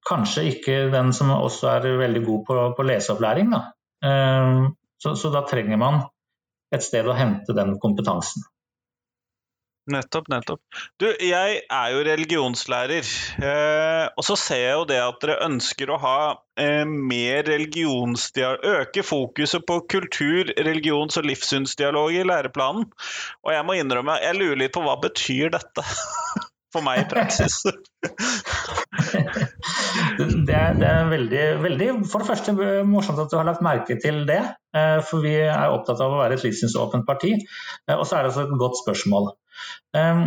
kanskje 0.07 0.44
ikke 0.53 0.76
den 0.94 1.11
som 1.18 1.35
også 1.35 1.72
er 1.72 1.88
veldig 1.98 2.22
god 2.29 2.46
på, 2.46 2.61
på 2.79 2.87
leseopplæring. 2.92 3.50
Da. 3.50 3.64
Så, 5.03 5.16
så 5.18 5.35
da 5.35 5.42
trenger 5.50 5.83
man 5.83 5.98
et 6.70 6.87
sted 6.87 7.11
å 7.11 7.18
hente 7.18 7.59
den 7.59 7.74
kompetansen. 7.83 8.46
Nettopp, 9.90 10.29
nettopp. 10.31 10.61
Du, 11.00 11.07
jeg 11.24 11.61
er 11.66 11.88
jo 11.94 12.03
religionslærer, 12.07 13.09
eh, 13.42 14.07
og 14.14 14.26
så 14.26 14.37
ser 14.38 14.62
jeg 14.62 14.76
jo 14.76 14.85
det 14.90 15.00
at 15.03 15.18
dere 15.24 15.38
ønsker 15.48 15.90
å 15.90 15.98
ha 16.03 16.18
eh, 16.61 16.85
mer 16.87 17.42
religionsdialog 17.48 18.68
Øke 18.70 19.03
fokuset 19.07 19.66
på 19.66 19.81
kultur, 19.90 20.53
religions- 20.59 21.18
og 21.18 21.26
livssynsdialog 21.26 22.14
i 22.14 22.22
læreplanen. 22.26 22.87
Og 23.46 23.55
jeg 23.57 23.66
må 23.66 23.79
innrømme, 23.81 24.20
jeg 24.22 24.38
lurer 24.38 24.62
litt 24.62 24.76
på 24.76 24.85
hva 24.87 24.96
betyr 25.03 25.53
dette? 25.57 25.87
for 26.74 26.87
meg 26.87 27.03
i 27.03 27.07
praksis. 27.11 27.61
det, 30.46 30.55
er, 30.55 30.76
det 30.79 30.87
er 30.87 31.11
veldig, 31.11 31.44
veldig, 31.64 31.88
For 32.11 32.22
det 32.22 32.31
første 32.31 32.55
morsomt 32.87 33.20
at 33.22 33.33
du 33.33 33.38
har 33.38 33.48
lagt 33.48 33.64
merke 33.64 33.98
til 34.03 34.22
det. 34.29 34.40
Eh, 34.76 34.98
for 35.07 35.24
vi 35.24 35.35
er 35.42 35.74
opptatt 35.74 36.03
av 36.03 36.14
å 36.14 36.20
være 36.22 36.38
et 36.38 36.46
livssynsåpent 36.46 37.07
parti. 37.09 37.35
Eh, 37.35 37.96
og 37.96 38.05
så 38.07 38.18
er 38.18 38.20
det 38.22 38.33
altså 38.33 38.46
et 38.46 38.61
godt 38.62 38.79
spørsmål. 38.85 39.33
Eh, 39.96 40.23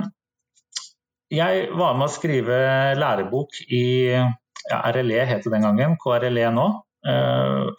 jeg 1.33 1.67
var 1.73 1.97
med 1.97 2.07
å 2.07 2.13
skrive 2.13 2.57
lærebok 2.99 3.63
i 3.73 3.85
ja, 4.13 4.79
RLE 4.93 5.23
het 5.29 5.45
det 5.45 5.53
den 5.55 5.65
gangen, 5.65 5.95
KRLE 5.99 6.51
nå, 6.53 6.65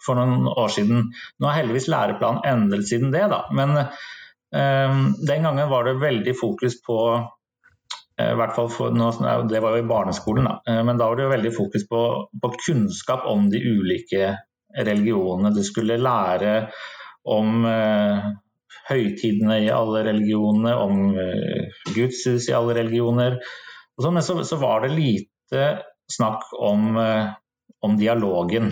for 0.05 0.19
noen 0.19 0.49
år 0.51 0.73
siden. 0.75 1.07
Nå 1.39 1.47
har 1.47 1.61
heldigvis 1.61 1.87
læreplanen 1.89 2.43
endret 2.45 2.85
siden 2.89 3.13
det, 3.15 3.23
da. 3.31 3.39
Men 3.55 3.71
den 4.51 5.47
gangen 5.47 5.71
var 5.71 5.87
det 5.87 5.95
veldig 6.03 6.35
fokus 6.37 6.75
på 6.83 6.97
Eh, 8.19 8.31
I 8.31 8.35
hvert 8.39 8.55
fall 8.55 8.69
for, 8.71 8.91
Det 9.49 9.61
var 9.61 9.75
jo 9.75 9.83
i 9.83 9.87
barneskolen, 9.87 10.47
da. 10.47 10.59
Eh, 10.67 10.83
men 10.83 10.97
da 10.97 11.09
var 11.09 11.15
det 11.15 11.25
jo 11.25 11.33
veldig 11.33 11.53
fokus 11.55 11.87
på, 11.87 12.01
på 12.41 12.53
kunnskap 12.67 13.25
om 13.27 13.49
de 13.49 13.59
ulike 13.59 14.35
religionene. 14.75 15.53
Du 15.55 15.63
skulle 15.63 15.99
lære 15.99 16.69
om 17.25 17.65
høytidene 18.89 19.59
i 19.65 19.71
alle 19.73 20.03
religionene, 20.07 20.75
om 20.75 21.15
uh, 21.17 21.81
gudshus 21.95 22.49
i 22.49 22.55
alle 22.57 22.77
religioner. 22.77 23.39
Så, 24.01 24.11
men 24.11 24.23
så, 24.25 24.37
så, 24.43 24.59
var 24.61 24.85
det 24.85 24.95
lite 24.95 25.65
snakk 26.11 26.47
om, 26.59 26.95
uh, 26.99 27.33
om 27.85 27.97
dialogen. 27.99 28.71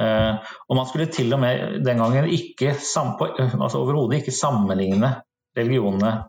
Uh, 0.00 0.40
og 0.68 0.78
man 0.78 0.88
skulle 0.88 1.10
til 1.12 1.32
og 1.36 1.42
med 1.42 1.80
den 1.86 2.02
gangen 2.02 2.30
ikke 2.30 2.74
altså 2.74 3.80
overhodet 3.82 4.20
ikke 4.20 4.36
sammenligne 4.36 5.14
religionene 5.58 6.20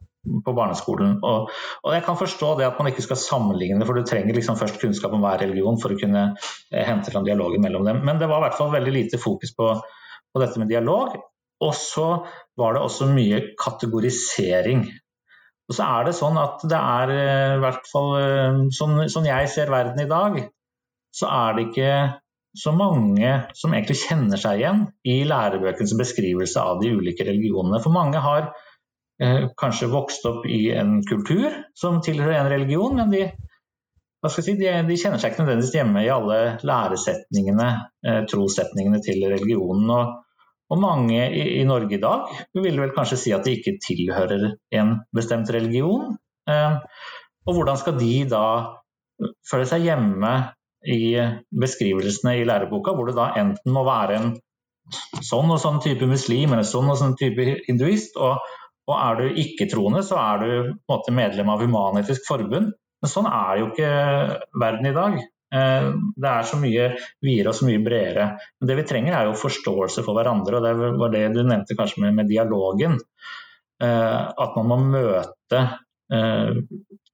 på 0.46 0.54
barneskolen. 0.54 1.18
Og, 1.26 1.50
og, 1.82 1.90
jeg 1.96 2.04
kan 2.06 2.20
forstå 2.20 2.54
det 2.60 2.68
at 2.68 2.78
man 2.80 2.92
ikke 2.92 3.06
skal 3.06 3.20
sammenligne, 3.20 3.86
for 3.88 3.98
du 3.98 4.06
trenger 4.08 4.38
liksom 4.38 4.60
først 4.60 4.80
kunnskap 4.82 5.16
om 5.18 5.24
hver 5.26 5.42
religion 5.42 5.80
for 5.82 5.94
å 5.94 6.00
kunne 6.00 6.28
eh, 6.36 6.86
hente 6.86 7.14
fram 7.14 7.26
dialogen 7.28 7.64
mellom 7.66 7.88
dem. 7.88 8.04
Men 8.08 8.22
det 8.22 8.30
var 8.30 8.42
i 8.42 8.48
hvert 8.48 8.60
fall 8.60 8.74
veldig 8.76 8.96
lite 8.96 9.22
fokus 9.22 9.56
på, 9.58 9.74
på 10.32 10.44
dette 10.44 10.62
med 10.62 10.70
dialog. 10.72 11.18
Og 11.62 11.76
så 11.78 12.08
var 12.58 12.76
det 12.76 12.82
også 12.86 13.10
mye 13.12 13.42
kategorisering. 13.60 14.86
Og 15.70 15.78
så 15.78 15.86
er 16.00 16.08
det 16.08 16.16
sånn 16.18 16.40
at 16.42 16.66
det 16.68 16.80
er 16.80 17.14
eh, 17.16 17.54
i 17.58 17.62
hvert 17.64 17.86
fall 17.92 18.10
eh, 18.18 18.64
sånn, 18.76 19.06
sånn 19.14 19.30
jeg 19.30 19.52
ser 19.54 19.72
verden 19.72 20.02
i 20.04 20.10
dag, 20.10 20.42
så 21.16 21.30
er 21.32 21.56
det 21.56 21.70
ikke 21.70 21.94
så 22.58 22.74
mange 22.76 23.30
som 23.56 23.72
egentlig 23.72 24.02
kjenner 24.02 24.40
seg 24.40 24.60
igjen 24.60 24.82
i 25.08 25.22
lærebøkenes 25.28 25.94
beskrivelse 26.00 26.60
av 26.60 26.82
de 26.82 26.92
ulike 26.98 27.24
religionene. 27.28 27.80
For 27.84 27.96
mange 27.96 28.20
har 28.20 28.50
Eh, 29.22 29.50
kanskje 29.58 29.92
vokst 29.92 30.26
opp 30.26 30.46
i 30.50 30.72
en 30.74 31.02
kultur 31.06 31.54
som 31.78 32.00
tilhører 32.02 32.40
en 32.40 32.50
religion, 32.50 32.96
men 32.98 33.12
de, 33.14 33.28
si, 34.34 34.56
de, 34.58 34.72
de 34.88 34.98
kjenner 34.98 35.22
seg 35.22 35.34
ikke 35.34 35.44
nødvendigvis 35.44 35.76
hjemme 35.76 36.02
i 36.02 36.10
alle 36.10 36.38
læresetningene, 36.66 37.68
eh, 38.08 38.24
trossetningene 38.32 39.02
til 39.06 39.22
religionen. 39.28 39.92
Og, 39.94 40.16
og 40.72 40.80
mange 40.80 41.18
i, 41.20 41.44
i, 41.60 41.64
Norge 41.68 41.98
i 41.98 42.02
dag 42.02 42.30
vil 42.56 42.80
vel 42.80 42.94
kanskje 42.96 43.20
si 43.20 43.34
at 43.36 43.44
de 43.48 43.58
ikke 43.58 43.78
tilhører 43.84 44.48
en 44.80 44.94
bestemt 45.16 45.52
religion. 45.54 46.16
Eh, 46.50 46.78
og 47.46 47.58
hvordan 47.58 47.80
skal 47.82 47.98
de 48.00 48.14
da 48.32 48.46
føle 49.50 49.68
seg 49.68 49.86
hjemme 49.90 50.32
i 50.88 51.14
beskrivelsene 51.62 52.40
i 52.40 52.48
læreboka, 52.48 52.96
hvor 52.96 53.10
det 53.10 53.18
da 53.20 53.34
enten 53.38 53.76
må 53.76 53.84
være 53.86 54.18
en 54.18 54.32
sånn 55.22 55.52
og 55.54 55.60
sånn 55.62 55.78
type 55.84 56.08
muslim 56.10 56.56
eller 56.56 56.66
sånn 56.68 56.90
og 56.90 56.98
sånn 57.00 57.20
type 57.20 57.46
hinduist, 57.68 58.18
og 58.18 58.42
og 58.90 58.98
er 58.98 59.20
du 59.20 59.42
ikke-troende, 59.44 60.02
så 60.06 60.18
er 60.20 60.42
du 60.42 60.50
på 60.52 60.72
en 60.72 60.96
måte 60.96 61.14
medlem 61.16 61.52
av 61.54 61.62
Human-Etisk 61.64 62.26
Forbund. 62.28 62.74
Men 63.02 63.10
sånn 63.10 63.30
er 63.30 63.62
jo 63.62 63.70
ikke 63.70 63.92
verden 64.62 64.90
i 64.90 64.96
dag. 64.96 65.18
Eh, 65.52 65.88
det 66.16 66.32
er 66.32 66.48
så 66.48 66.58
mye 66.60 66.88
videre 67.24 67.52
og 67.52 67.58
så 67.58 67.68
mye 67.68 67.84
bredere. 67.84 68.28
Men 68.60 68.70
det 68.70 68.78
vi 68.80 68.88
trenger 68.88 69.18
er 69.18 69.30
jo 69.30 69.40
forståelse 69.40 70.04
for 70.06 70.18
hverandre, 70.18 70.60
og 70.60 70.66
det 70.66 70.92
var 71.02 71.14
det 71.14 71.26
du 71.36 71.42
nevnte 71.44 71.78
kanskje 71.80 72.06
med, 72.06 72.16
med 72.22 72.32
dialogen. 72.32 72.98
Eh, 73.84 74.22
at 74.46 74.58
man 74.58 74.70
må 74.70 74.80
møte 74.96 75.64
eh, 76.14 76.62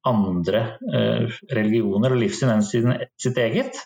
andre 0.07 0.61
religioner 1.51 2.13
og 2.13 2.21
livssyn 2.21 2.53
enn 2.53 2.63
sitt 2.63 3.39
eget. 3.43 3.79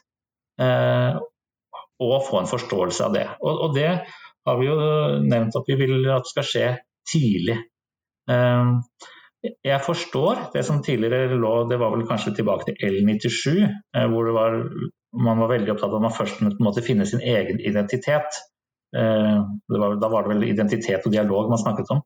Og 0.61 2.11
få 2.27 2.35
en 2.37 2.49
forståelse 2.49 3.07
av 3.07 3.15
det. 3.15 3.23
Og 3.41 3.71
det 3.73 3.87
har 4.45 4.59
vi 4.59 4.67
jo 4.67 4.75
nevnt 5.25 5.57
at 5.57 5.71
vi 5.71 5.77
vil 5.79 6.05
at 6.13 6.29
skal 6.29 6.45
skje 6.45 6.67
tidlig. 7.09 7.55
Jeg 9.41 9.81
forstår 9.81 10.51
det 10.53 10.61
som 10.67 10.83
tidligere 10.85 11.37
lå, 11.41 11.53
det 11.69 11.79
var 11.81 11.93
vel 11.95 12.05
kanskje 12.09 12.35
tilbake 12.37 12.67
til 12.67 12.77
L97, 12.91 13.63
eh, 13.97 14.07
hvor 14.11 14.29
var, 14.35 14.57
man 15.17 15.41
var 15.41 15.49
veldig 15.55 15.73
opptatt 15.73 15.89
av 15.89 15.97
at 15.97 16.05
man 16.05 16.13
først 16.13 16.61
måtte 16.61 16.83
finne 16.85 17.07
sin 17.09 17.23
egen 17.25 17.59
identitet. 17.59 18.37
Ehm, 18.97 19.43
var, 19.67 19.95
da 19.95 20.09
var 20.11 20.25
det 20.25 20.33
vel 20.33 20.49
identitet 20.49 21.05
og 21.07 21.13
dialog 21.13 21.49
man 21.49 21.61
snakket 21.61 21.91
om. 21.95 22.01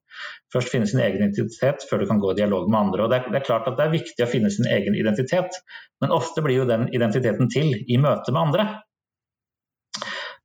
Først 0.53 0.69
finne 0.73 0.87
sin 0.89 1.01
egen 1.01 1.23
identitet 1.23 1.85
før 1.89 2.03
du 2.03 2.07
kan 2.09 2.21
gå 2.21 2.31
i 2.31 2.39
dialog 2.39 2.69
med 2.69 2.79
andre. 2.79 3.05
Og 3.05 3.11
det 3.11 3.19
er, 3.19 3.31
det 3.33 3.39
er 3.41 3.47
klart 3.47 3.69
at 3.71 3.79
det 3.79 3.87
er 3.87 3.95
viktig 3.95 4.25
å 4.25 4.29
finne 4.29 4.51
sin 4.53 4.69
egen 4.69 4.97
identitet, 4.97 5.57
men 6.03 6.13
ofte 6.13 6.43
blir 6.45 6.61
jo 6.61 6.69
den 6.69 6.87
identiteten 6.93 7.49
til 7.53 7.73
i 7.73 7.97
møte 8.01 8.35
med 8.35 8.41
andre. 8.43 8.67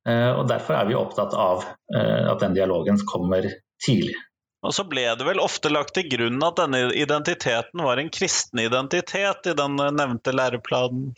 Ehm, 0.08 0.40
og 0.40 0.48
Derfor 0.50 0.80
er 0.80 0.88
vi 0.88 0.98
opptatt 0.98 1.36
av 1.36 1.68
eh, 1.94 2.26
at 2.32 2.42
den 2.42 2.56
dialogen 2.56 3.00
kommer 3.12 3.46
tidlig. 3.84 4.16
Og 4.60 4.74
så 4.76 4.84
ble 4.84 5.06
det 5.16 5.24
vel 5.24 5.40
ofte 5.40 5.70
lagt 5.72 5.94
til 5.96 6.08
grunn 6.12 6.42
at 6.44 6.58
denne 6.60 6.90
identiteten 6.92 7.80
var 7.84 8.00
en 8.00 8.10
kristen 8.12 8.60
identitet 8.60 9.48
i 9.48 9.54
den 9.56 9.78
nevnte 9.96 10.34
læreplanen? 10.36 11.14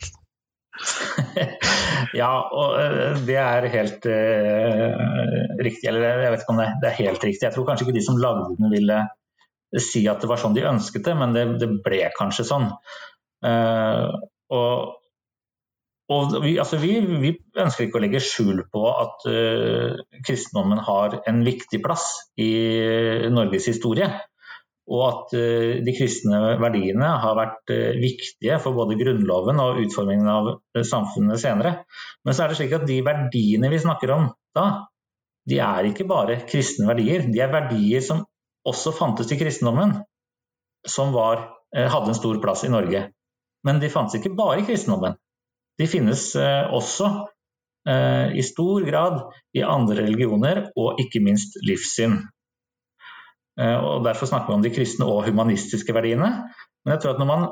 ja, 2.21 2.31
og 2.49 2.77
eh, 2.79 3.19
det 3.27 3.35
er 3.37 3.67
helt 3.73 4.07
uh, 4.09 4.95
riktig. 5.59 5.89
Eller 5.91 6.23
jeg 6.23 6.31
vet 6.33 6.45
ikke 6.45 6.55
om 6.55 6.63
det, 6.63 6.69
det, 6.81 6.89
er 6.89 7.01
helt 7.03 7.27
riktig. 7.27 7.45
Jeg 7.45 7.55
tror 7.55 7.67
kanskje 7.67 7.87
ikke 7.87 7.97
de 7.99 8.05
som 8.07 8.21
lagde 8.21 8.55
den 8.57 8.71
ville 8.73 9.03
si 9.81 10.05
at 10.09 10.21
det 10.21 10.29
var 10.29 10.39
sånn 10.41 10.55
de 10.55 10.65
ønsket 10.69 11.05
det, 11.09 11.13
men 11.17 11.35
det, 11.35 11.45
det 11.61 11.69
ble 11.83 12.03
kanskje 12.15 12.47
sånn. 12.47 12.69
Uh, 13.43 14.07
og 14.53 14.99
og 16.11 16.35
vi, 16.43 16.57
altså 16.59 16.77
vi, 16.81 16.97
vi, 16.99 17.31
ønsker 17.59 17.85
ikke 17.85 17.99
å 17.99 18.03
legge 18.03 18.21
skjul 18.23 18.65
på 18.71 18.83
at 18.91 19.23
uh, 19.29 20.01
kristendommen 20.25 20.81
har 20.83 21.21
en 21.29 21.41
viktig 21.45 21.79
plass 21.83 22.09
i 22.35 22.51
Norges 23.31 23.69
historie. 23.71 24.09
Og 24.91 25.03
at 25.07 25.35
uh, 25.37 25.79
de 25.85 25.95
kristne 25.95 26.57
verdiene 26.59 27.13
har 27.23 27.39
vært 27.39 27.71
uh, 27.71 27.95
viktige 28.01 28.59
for 28.59 28.75
både 28.75 28.99
Grunnloven 28.99 29.63
og 29.63 29.79
utformingen 29.85 30.27
av 30.27 30.51
samfunnet 30.89 31.39
senere. 31.39 31.77
Men 32.27 32.35
så 32.35 32.43
er 32.43 32.51
det 32.51 32.59
slik 32.59 32.75
at 32.75 32.87
de 32.89 32.99
verdiene 33.05 33.71
vi 33.71 33.81
snakker 33.85 34.11
om 34.17 34.27
da, 34.57 34.67
de 35.47 35.63
er 35.63 35.87
ikke 35.87 36.07
bare 36.07 36.41
kristne 36.47 36.87
verdier. 36.91 37.23
De 37.31 37.39
er 37.43 37.51
verdier 37.51 38.03
som 38.03 38.25
også 38.67 38.91
fantes 38.95 39.31
i 39.31 39.39
kristendommen, 39.39 39.97
som 40.87 41.15
var, 41.15 41.49
hadde 41.73 42.11
en 42.11 42.15
stor 42.15 42.37
plass 42.43 42.63
i 42.63 42.71
Norge. 42.71 43.01
Men 43.67 43.81
de 43.81 43.89
fantes 43.91 44.19
ikke 44.19 44.31
bare 44.37 44.61
i 44.61 44.67
kristendommen. 44.67 45.17
De 45.79 45.87
finnes 45.89 46.23
eh, 46.37 46.73
også 46.73 47.09
eh, 47.89 48.35
i 48.37 48.43
stor 48.45 48.85
grad 48.85 49.19
i 49.57 49.63
andre 49.65 50.03
religioner, 50.03 50.67
og 50.77 51.01
ikke 51.01 51.23
minst 51.25 51.57
livssyn. 51.65 52.19
Eh, 53.59 53.77
og 53.77 54.05
Derfor 54.05 54.29
snakker 54.29 54.51
vi 54.51 54.59
om 54.59 54.65
de 54.65 54.73
kristne 54.73 55.09
og 55.09 55.25
humanistiske 55.27 55.95
verdiene. 55.95 56.31
Men 56.83 56.95
jeg 56.95 57.03
tror 57.03 57.15
at 57.15 57.23
når 57.23 57.31
man 57.31 57.47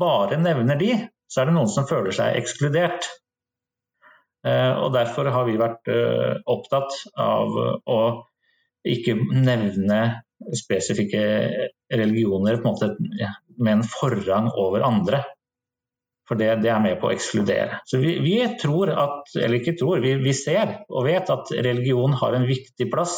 bare 0.00 0.40
nevner 0.40 0.78
de, 0.80 0.94
så 1.30 1.42
er 1.42 1.50
det 1.50 1.56
noen 1.56 1.70
som 1.70 1.88
føler 1.90 2.14
seg 2.14 2.38
ekskludert. 2.40 3.06
Og 4.40 4.86
Derfor 4.94 5.28
har 5.28 5.44
vi 5.44 5.58
vært 5.60 5.90
opptatt 6.48 6.94
av 7.20 7.58
å 7.84 7.98
ikke 8.88 9.18
nevne 9.36 9.98
spesifikke 10.56 11.20
religioner 11.92 12.56
en 12.56 12.64
måte, 12.64 12.94
med 13.58 13.72
en 13.74 13.84
forrang 13.84 14.48
over 14.56 14.86
andre. 14.86 15.22
For 16.30 16.38
det, 16.38 16.60
det, 16.62 16.70
er 16.70 16.78
med 16.78 17.00
på 17.02 17.08
å 17.08 17.10
ekskludere. 17.10 17.80
Så 17.90 17.98
vi, 17.98 18.12
vi, 18.22 18.36
tror 18.60 18.92
at, 18.94 19.32
eller 19.34 19.58
ikke 19.58 19.74
tror, 19.80 19.98
vi, 19.98 20.12
vi 20.22 20.34
ser 20.36 20.76
og 20.86 21.08
vet 21.08 21.32
at 21.34 21.50
religion 21.66 22.14
har 22.20 22.36
en 22.36 22.46
viktig 22.46 22.86
plass 22.92 23.16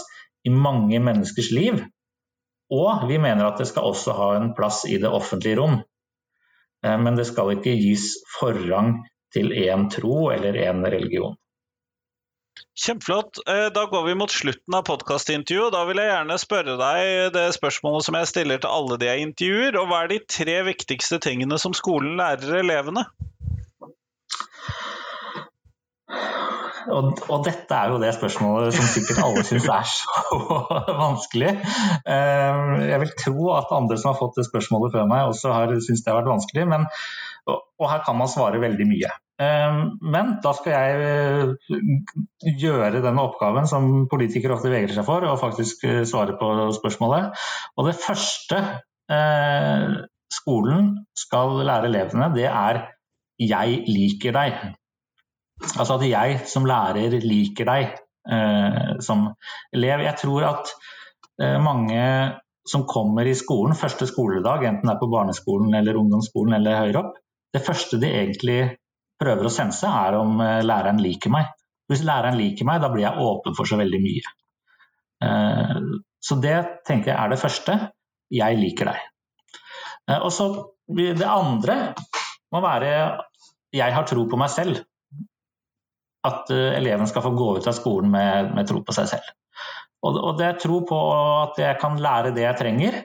i 0.48 0.52
mange 0.54 0.96
menneskers 0.96 1.50
liv. 1.52 1.82
Og 2.72 3.04
vi 3.10 3.18
mener 3.20 3.44
at 3.44 3.60
det 3.60 3.68
skal 3.68 3.90
også 3.90 4.16
ha 4.16 4.30
en 4.38 4.54
plass 4.56 4.86
i 4.88 4.96
det 5.02 5.12
offentlige 5.12 5.60
rom. 5.60 5.76
Eh, 6.86 6.98
men 7.04 7.18
det 7.18 7.28
skal 7.28 7.52
ikke 7.52 7.76
gis 7.76 8.14
forrang 8.38 9.02
til 9.36 9.52
én 9.52 9.90
tro 9.92 10.30
eller 10.32 10.56
én 10.64 10.80
religion. 10.88 11.36
Kjempeflott. 12.82 13.42
Eh, 13.48 13.66
da 13.74 13.84
går 13.90 14.06
vi 14.06 14.14
mot 14.18 14.32
slutten 14.32 14.76
av 14.76 14.86
podkastintervjuet. 14.88 15.74
Da 15.74 15.82
vil 15.88 16.00
jeg 16.00 16.10
gjerne 16.10 16.38
spørre 16.40 16.78
deg 16.80 17.34
det 17.34 17.48
spørsmålet 17.56 18.08
som 18.08 18.16
jeg 18.18 18.30
stiller 18.30 18.62
til 18.62 18.72
alle 18.72 18.98
de 19.00 19.10
jeg 19.10 19.26
intervjuer. 19.26 19.76
Og 19.80 19.90
hva 19.90 20.04
er 20.04 20.14
de 20.14 20.22
tre 20.38 20.56
viktigste 20.70 21.20
tingene 21.22 21.60
som 21.60 21.76
skolen 21.76 22.16
lærer 22.20 22.62
elevene? 22.62 23.06
og, 26.92 27.20
og, 27.28 27.42
dette 27.46 27.76
er 27.76 27.92
jo 27.92 28.00
det 28.02 28.12
spørsmålet 28.16 28.76
som 28.76 28.88
sikkert 28.90 29.22
alle 29.24 29.44
syns 29.46 29.68
er 29.70 29.88
så 29.88 30.40
vanskelig. 31.04 31.52
Eh, 32.02 32.62
jeg 32.90 33.02
vil 33.04 33.12
tro 33.24 33.50
at 33.56 33.74
andre 33.74 33.98
som 34.00 34.12
har 34.12 34.20
fått 34.20 34.40
det 34.40 34.48
spørsmålet 34.48 34.96
før 34.96 35.10
meg, 35.10 35.30
også 35.30 35.54
har 35.54 35.74
syntes 35.78 36.04
det 36.04 36.12
har 36.12 36.20
vært 36.20 36.32
vanskelig. 36.34 36.68
Men, 36.74 36.88
og 37.48 37.86
her 37.90 38.02
kan 38.06 38.18
man 38.18 38.30
svare 38.30 38.62
veldig 38.62 38.88
mye. 38.88 39.12
Eh, 39.40 39.78
men 40.14 40.36
da 40.44 40.52
skal 40.58 40.76
jeg 40.76 42.56
gjøre 42.60 43.02
denne 43.04 43.24
oppgaven 43.24 43.68
som 43.70 44.06
politikere 44.10 44.58
ofte 44.58 44.72
vegrer 44.72 44.94
seg 44.96 45.06
for, 45.08 45.24
og 45.26 45.40
faktisk 45.40 45.86
svare 46.08 46.36
på 46.40 46.52
spørsmålet. 46.78 47.44
Og 47.76 47.88
det 47.88 47.98
første 48.00 48.62
skolen 50.32 50.92
skal 51.18 51.58
lære 51.68 51.90
elevene, 51.90 52.30
det 52.32 52.46
er 52.48 52.86
'jeg 53.38 53.84
liker 53.88 54.32
deg'. 54.32 54.72
Altså 55.78 55.98
at 55.98 56.06
jeg 56.08 56.40
som 56.50 56.66
lærer 56.66 57.20
liker 57.22 57.68
deg 57.68 57.98
eh, 58.30 58.94
som 59.00 59.28
elev. 59.74 60.04
Jeg 60.06 60.18
tror 60.22 60.46
at 60.48 60.72
eh, 61.40 61.58
mange 61.62 62.02
som 62.68 62.86
kommer 62.86 63.26
i 63.26 63.34
skolen 63.38 63.78
første 63.78 64.06
skoledag, 64.06 64.66
enten 64.66 64.88
det 64.88 64.94
er 64.94 65.02
på 65.02 65.10
barneskolen 65.10 65.74
eller 65.74 65.98
ungdomsskolen 65.98 66.54
eller 66.58 66.78
høyere 66.78 67.02
opp, 67.02 67.16
det 67.54 67.64
første 67.66 67.98
de 68.00 68.10
egentlig 68.10 68.60
prøver 69.22 69.48
å 69.48 69.52
sense, 69.52 69.88
er 69.88 70.18
om 70.18 70.40
eh, 70.42 70.60
læreren 70.66 71.00
liker 71.02 71.32
meg. 71.32 71.50
Hvis 71.90 72.04
læreren 72.06 72.38
liker 72.38 72.68
meg, 72.68 72.82
da 72.82 72.90
blir 72.92 73.06
jeg 73.06 73.26
åpen 73.26 73.56
for 73.58 73.68
så 73.68 73.78
veldig 73.80 74.00
mye. 74.02 74.34
Eh, 75.26 75.74
så 76.22 76.38
det 76.42 76.58
tenker 76.88 77.12
jeg 77.12 77.18
er 77.18 77.32
det 77.32 77.40
første. 77.42 77.78
Jeg 78.32 78.60
liker 78.60 78.92
deg. 78.92 79.02
Eh, 80.10 80.18
og 80.18 80.30
så 80.34 80.52
Det 80.92 81.24
andre 81.24 81.94
må 82.52 82.60
være 82.60 82.88
jeg 83.72 83.94
har 83.94 84.04
tro 84.04 84.26
på 84.28 84.36
meg 84.36 84.50
selv 84.52 84.82
at 86.26 86.50
eleven 86.52 87.08
skal 87.08 87.22
få 87.24 87.30
gå 87.38 87.46
ut 87.56 87.68
av 87.70 87.74
skolen 87.74 88.10
med, 88.12 88.50
med 88.54 88.66
tro 88.68 88.82
på 88.84 88.92
seg 88.92 89.08
selv. 89.08 89.30
Og, 90.04 90.18
og, 90.18 90.34
det 90.38 90.44
er 90.48 90.58
tro 90.60 90.82
på 90.86 90.98
at 91.14 91.56
jeg 91.62 91.78
kan 91.80 91.96
lære 92.02 92.34
det 92.36 92.44
jeg 92.44 92.58
trenger, 92.58 92.98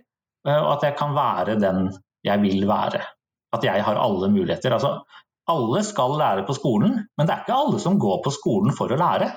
og 0.51 0.67
at 0.73 0.83
jeg 0.89 0.97
kan 0.99 1.15
være 1.15 1.55
den 1.61 1.87
jeg 2.27 2.43
vil 2.43 2.67
være. 2.67 3.01
At 3.55 3.63
jeg 3.63 3.85
har 3.87 4.01
alle 4.01 4.29
muligheter. 4.33 4.75
Altså, 4.75 4.97
alle 5.51 5.83
skal 5.87 6.15
lære 6.19 6.45
på 6.47 6.55
skolen, 6.57 6.97
men 7.17 7.27
det 7.27 7.33
er 7.33 7.43
ikke 7.43 7.57
alle 7.57 7.79
som 7.83 7.99
går 8.01 8.23
på 8.25 8.33
skolen 8.35 8.75
for 8.75 8.91
å 8.91 8.99
lære. 8.99 9.29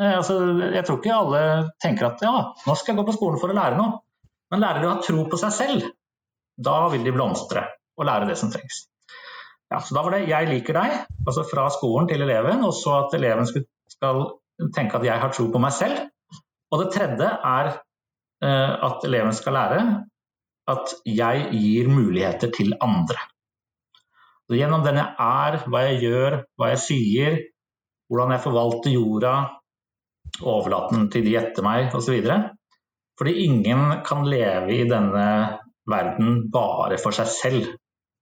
Uh, 0.00 0.18
altså, 0.18 0.40
jeg 0.74 0.84
tror 0.86 0.98
ikke 1.00 1.20
alle 1.20 1.44
tenker 1.82 2.10
at 2.10 2.24
ja, 2.24 2.34
nå 2.66 2.74
skal 2.76 2.92
jeg 2.92 3.00
gå 3.00 3.06
på 3.08 3.16
skolen 3.16 3.40
for 3.42 3.52
å 3.52 3.56
lære 3.56 3.78
noe. 3.78 4.02
Men 4.52 4.62
lærer 4.62 4.82
de 4.82 4.88
å 4.88 4.92
ha 4.94 5.02
tro 5.02 5.24
på 5.26 5.38
seg 5.40 5.54
selv, 5.54 5.86
da 6.56 6.76
vil 6.92 7.06
de 7.06 7.14
blomstre 7.14 7.64
og 7.96 8.06
lære 8.06 8.28
det 8.28 8.36
som 8.38 8.52
trengs. 8.52 8.84
Ja, 9.72 9.80
så 9.82 9.96
Da 9.96 10.02
var 10.02 10.14
det 10.14 10.28
'jeg 10.28 10.48
liker 10.48 10.74
deg', 10.74 11.06
altså 11.26 11.42
fra 11.50 11.68
skolen 11.70 12.08
til 12.08 12.22
eleven, 12.22 12.62
og 12.64 12.72
så 12.72 13.06
at 13.06 13.14
eleven 13.14 13.46
skal 13.46 14.20
tenke 14.74 14.96
at 14.96 15.04
jeg 15.04 15.20
har 15.20 15.32
tro 15.32 15.48
på 15.50 15.58
meg 15.58 15.72
selv. 15.72 16.06
Og 16.70 16.84
det 16.84 16.92
tredje 16.94 17.26
er 17.26 17.72
uh, 18.44 18.72
at 18.90 19.04
eleven 19.04 19.32
skal 19.32 19.52
lære 19.52 19.80
at 20.68 20.94
jeg 21.06 21.48
gir 21.52 21.88
muligheter 21.88 22.50
til 22.54 22.74
andre. 22.80 23.18
Så 24.46 24.58
gjennom 24.58 24.84
den 24.86 25.00
jeg 25.00 25.14
er, 25.18 25.60
hva 25.66 25.82
jeg 25.88 26.02
gjør, 26.04 26.40
hva 26.58 26.70
jeg 26.72 26.82
sier, 26.82 27.38
hvordan 28.10 28.36
jeg 28.36 28.44
forvalter 28.44 28.94
jorda, 28.94 29.32
overlate 30.42 30.94
den 30.94 31.08
til 31.10 31.26
de 31.26 31.34
etter 31.40 31.66
meg 31.66 31.94
osv. 31.96 32.14
Fordi 33.16 33.34
ingen 33.46 33.88
kan 34.06 34.26
leve 34.28 34.76
i 34.76 34.86
denne 34.88 35.26
verden 35.88 36.46
bare 36.52 36.98
for 37.00 37.16
seg 37.16 37.30
selv. 37.32 37.74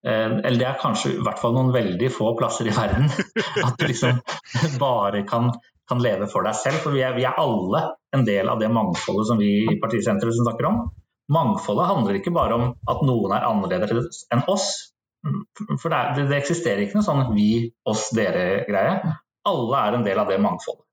Eh, 0.04 0.32
eller 0.44 0.58
det 0.60 0.68
er 0.68 0.80
kanskje 0.80 1.14
i 1.14 1.22
hvert 1.24 1.40
fall 1.40 1.54
noen 1.56 1.72
veldig 1.74 2.10
få 2.12 2.34
plasser 2.38 2.68
i 2.68 2.74
verden 2.76 3.08
at 3.66 3.78
du 3.80 3.86
liksom 3.88 4.20
bare 4.82 5.22
kan, 5.28 5.48
kan 5.88 6.02
leve 6.04 6.28
for 6.30 6.46
deg 6.46 6.56
selv. 6.60 6.82
For 6.84 6.96
vi 6.96 7.04
er, 7.04 7.16
vi 7.16 7.26
er, 7.28 7.36
alle 7.40 7.86
en 8.14 8.26
del 8.28 8.50
av 8.52 8.60
det 8.62 8.70
mangfoldet 8.72 9.30
som 9.32 9.40
vi 9.40 9.64
i 9.64 9.78
Partisenteret 9.82 10.36
snakker 10.40 10.70
om. 10.70 10.82
Mangfoldet 11.32 11.88
handler 11.88 12.20
ikke 12.20 12.34
bare 12.36 12.56
om 12.56 12.66
at 12.90 13.04
noen 13.04 13.32
er 13.32 13.48
annerledes 13.48 14.26
enn 14.32 14.44
oss. 14.52 14.93
For 15.24 15.88
det, 15.88 15.98
er, 15.98 16.26
det 16.28 16.36
eksisterer 16.36 16.84
ikke 16.84 16.98
noe 16.98 17.06
sånn 17.06 17.22
vi, 17.36 17.50
oss, 17.88 18.10
dere-greie. 18.16 19.14
Alle 19.48 19.80
er 19.80 19.98
en 19.98 20.06
del 20.06 20.20
av 20.20 20.30
det 20.30 20.40
mangfoldet. 20.42 20.84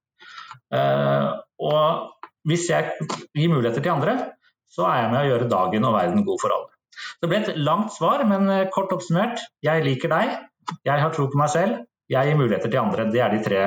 Uh, 0.72 1.40
og 1.60 2.48
hvis 2.48 2.70
jeg 2.72 2.94
gir 3.36 3.52
muligheter 3.52 3.84
til 3.84 3.94
andre, 3.94 4.16
så 4.72 4.88
er 4.88 5.04
jeg 5.04 5.12
med 5.12 5.22
å 5.22 5.30
gjøre 5.30 5.50
dagen 5.52 5.88
og 5.88 5.96
verden 5.98 6.26
god 6.28 6.42
for 6.42 6.56
alle. 6.56 6.72
Det 7.22 7.30
ble 7.30 7.40
et 7.42 7.60
langt 7.60 7.94
svar, 7.94 8.24
men 8.28 8.50
eh, 8.52 8.68
kort 8.74 8.92
oppsummert. 8.94 9.42
Jeg 9.64 9.84
liker 9.86 10.12
deg, 10.12 10.34
jeg 10.88 11.04
har 11.04 11.14
tro 11.16 11.28
på 11.32 11.40
meg 11.40 11.52
selv, 11.54 11.84
jeg 12.12 12.28
gir 12.28 12.40
muligheter 12.40 12.72
til 12.72 12.82
andre. 12.82 13.08
Det 13.12 13.22
er 13.24 13.34
de 13.36 13.42
tre 13.46 13.62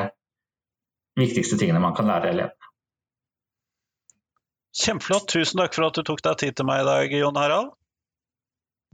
viktigste 1.21 1.59
tingene 1.61 1.83
man 1.83 1.97
kan 1.97 2.09
lære 2.11 2.33
elevene. 2.33 2.71
Kjempeflott. 4.75 5.29
Tusen 5.31 5.61
takk 5.62 5.77
for 5.77 5.87
at 5.87 5.99
du 5.99 6.03
tok 6.07 6.23
deg 6.25 6.41
tid 6.41 6.57
til 6.59 6.67
meg 6.67 6.83
i 6.83 6.89
dag, 6.89 7.12
Jon 7.15 7.39
Harald. 7.39 7.75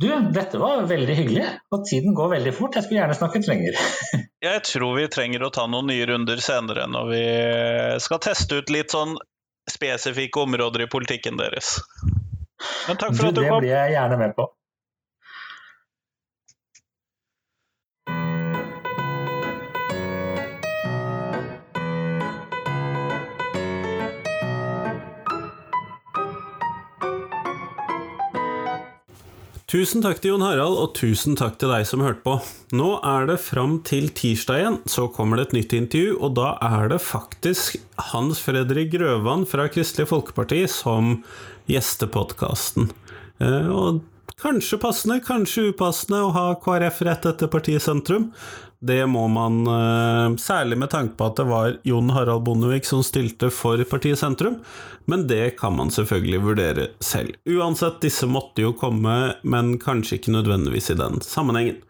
Du, 0.00 0.08
dette 0.32 0.58
var 0.58 0.86
veldig 0.88 1.14
hyggelig, 1.14 1.46
og 1.74 1.82
tiden 1.84 2.14
går 2.16 2.30
veldig 2.32 2.52
fort. 2.56 2.76
Jeg 2.78 2.86
skulle 2.86 3.02
gjerne 3.02 3.16
snakket 3.18 3.48
lenger. 3.50 3.80
jeg 4.48 4.62
tror 4.64 4.94
vi 4.96 5.08
trenger 5.12 5.44
å 5.44 5.50
ta 5.52 5.66
noen 5.68 5.90
nye 5.92 6.06
runder 6.08 6.40
senere 6.40 6.86
når 6.88 7.10
vi 7.10 7.24
skal 8.00 8.22
teste 8.24 8.62
ut 8.62 8.72
litt 8.72 8.94
sånn 8.94 9.18
spesifikke 9.68 10.40
områder 10.46 10.86
i 10.86 10.88
politikken 10.90 11.36
deres. 11.40 11.76
Men 12.88 12.96
takk 12.96 13.12
for 13.12 13.28
du, 13.28 13.28
at 13.28 13.36
du 13.36 13.42
kom. 13.44 13.58
Det 13.60 13.66
blir 13.66 13.74
jeg 13.74 13.94
gjerne 13.98 14.18
med 14.22 14.34
på. 14.38 14.48
Tusen 29.70 30.02
takk 30.02 30.18
til 30.18 30.32
Jon 30.32 30.42
Harald, 30.42 30.74
og 30.82 30.96
tusen 30.98 31.36
takk 31.38 31.60
til 31.60 31.70
deg 31.70 31.84
som 31.86 32.00
hørte 32.02 32.24
på. 32.24 32.32
Nå 32.74 32.88
er 33.06 33.28
det 33.28 33.36
fram 33.38 33.76
til 33.86 34.08
tirsdag 34.18 34.58
igjen, 34.58 34.78
så 34.90 35.04
kommer 35.14 35.38
det 35.38 35.44
et 35.44 35.52
nytt 35.60 35.74
intervju, 35.78 36.16
og 36.18 36.32
da 36.40 36.48
er 36.66 36.90
det 36.90 36.98
faktisk 37.04 37.76
Hans 38.10 38.40
Fredrik 38.42 38.90
Grøvan 38.96 39.44
fra 39.46 39.68
Kristelig 39.70 40.08
Folkeparti 40.10 40.64
som 40.66 41.20
gjester 41.70 42.10
podkasten. 42.10 42.90
Eh, 43.38 43.70
og 43.70 44.02
kanskje 44.42 44.80
passende, 44.82 45.20
kanskje 45.22 45.68
upassende 45.70 46.24
å 46.26 46.34
ha 46.34 46.48
KrF 46.58 46.98
rett 47.06 47.30
etter 47.30 47.54
partiet 47.54 47.86
sentrum. 47.86 48.32
Det 48.80 49.02
må 49.06 49.26
man, 49.28 49.60
eh, 49.68 50.36
særlig 50.40 50.78
med 50.80 50.90
tanke 50.90 51.16
på 51.16 51.26
at 51.28 51.36
det 51.36 51.44
var 51.50 51.74
Jon 51.84 52.08
Harald 52.16 52.46
Bondevik 52.46 52.86
som 52.88 53.02
stilte 53.04 53.50
for 53.52 53.82
partiet 53.84 54.18
Sentrum, 54.18 54.56
men 55.04 55.26
det 55.28 55.58
kan 55.60 55.76
man 55.76 55.92
selvfølgelig 55.92 56.40
vurdere 56.46 56.86
selv. 57.04 57.36
Uansett, 57.44 58.00
disse 58.00 58.24
måtte 58.24 58.64
jo 58.64 58.72
komme, 58.72 59.34
men 59.44 59.76
kanskje 59.78 60.16
ikke 60.16 60.32
nødvendigvis 60.32 60.94
i 60.94 60.96
den 60.96 61.20
sammenhengen. 61.20 61.82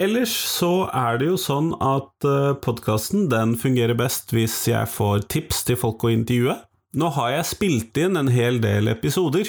Ellers 0.00 0.32
så 0.32 0.88
er 0.90 1.20
det 1.20 1.28
jo 1.28 1.36
sånn 1.38 1.74
at 1.78 2.26
eh, 2.26 2.54
podkasten 2.56 3.28
fungerer 3.60 3.94
best 3.94 4.32
hvis 4.32 4.56
jeg 4.66 4.88
får 4.90 5.28
tips 5.28 5.62
til 5.68 5.76
folk 5.78 6.08
å 6.08 6.14
intervjue. 6.14 6.56
Nå 6.94 7.10
har 7.16 7.32
jeg 7.32 7.48
spilt 7.48 7.98
inn 7.98 8.18
en 8.18 8.30
hel 8.30 8.60
del 8.62 8.90
episoder, 8.92 9.48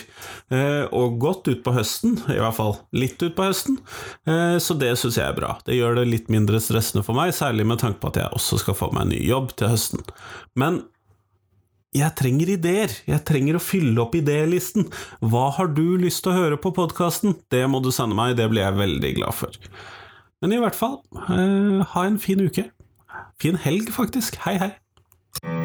eh, 0.50 0.86
og 0.90 1.20
gått 1.22 1.50
ut 1.52 1.62
på 1.66 1.76
høsten, 1.76 2.18
i 2.34 2.40
hvert 2.42 2.58
fall 2.58 2.76
litt 2.98 3.22
ut 3.22 3.36
på 3.38 3.46
høsten, 3.46 3.78
eh, 4.26 4.58
så 4.62 4.78
det 4.80 4.96
syns 5.00 5.20
jeg 5.20 5.28
er 5.30 5.38
bra. 5.38 5.56
Det 5.68 5.78
gjør 5.78 6.00
det 6.00 6.08
litt 6.10 6.34
mindre 6.34 6.62
stressende 6.64 7.06
for 7.06 7.18
meg, 7.18 7.36
særlig 7.38 7.68
med 7.70 7.82
tanke 7.84 8.02
på 8.02 8.12
at 8.12 8.20
jeg 8.24 8.34
også 8.36 8.62
skal 8.64 8.78
få 8.78 8.92
meg 8.96 9.06
en 9.06 9.14
ny 9.14 9.22
jobb 9.28 9.54
til 9.60 9.74
høsten. 9.76 10.06
Men 10.58 10.82
jeg 11.96 12.12
trenger 12.20 12.50
ideer, 12.58 12.92
jeg 13.08 13.24
trenger 13.28 13.56
å 13.56 13.64
fylle 13.64 14.02
opp 14.04 14.18
idélisten. 14.18 14.90
Hva 15.24 15.48
har 15.56 15.70
du 15.78 15.96
lyst 16.02 16.26
til 16.26 16.34
å 16.34 16.40
høre 16.42 16.58
på 16.60 16.74
podkasten? 16.76 17.38
Det 17.54 17.64
må 17.72 17.80
du 17.84 17.92
sende 17.96 18.18
meg, 18.18 18.36
det 18.36 18.50
blir 18.52 18.66
jeg 18.66 18.82
veldig 18.82 19.14
glad 19.22 19.38
for. 19.38 19.62
Men 20.44 20.52
i 20.52 20.60
hvert 20.60 20.76
fall, 20.76 21.00
eh, 21.30 21.86
ha 21.94 22.04
en 22.06 22.20
fin 22.20 22.42
uke. 22.42 22.68
Fin 23.40 23.56
helg, 23.56 23.94
faktisk. 23.96 24.36
Hei, 24.44 24.58
hei. 24.60 25.65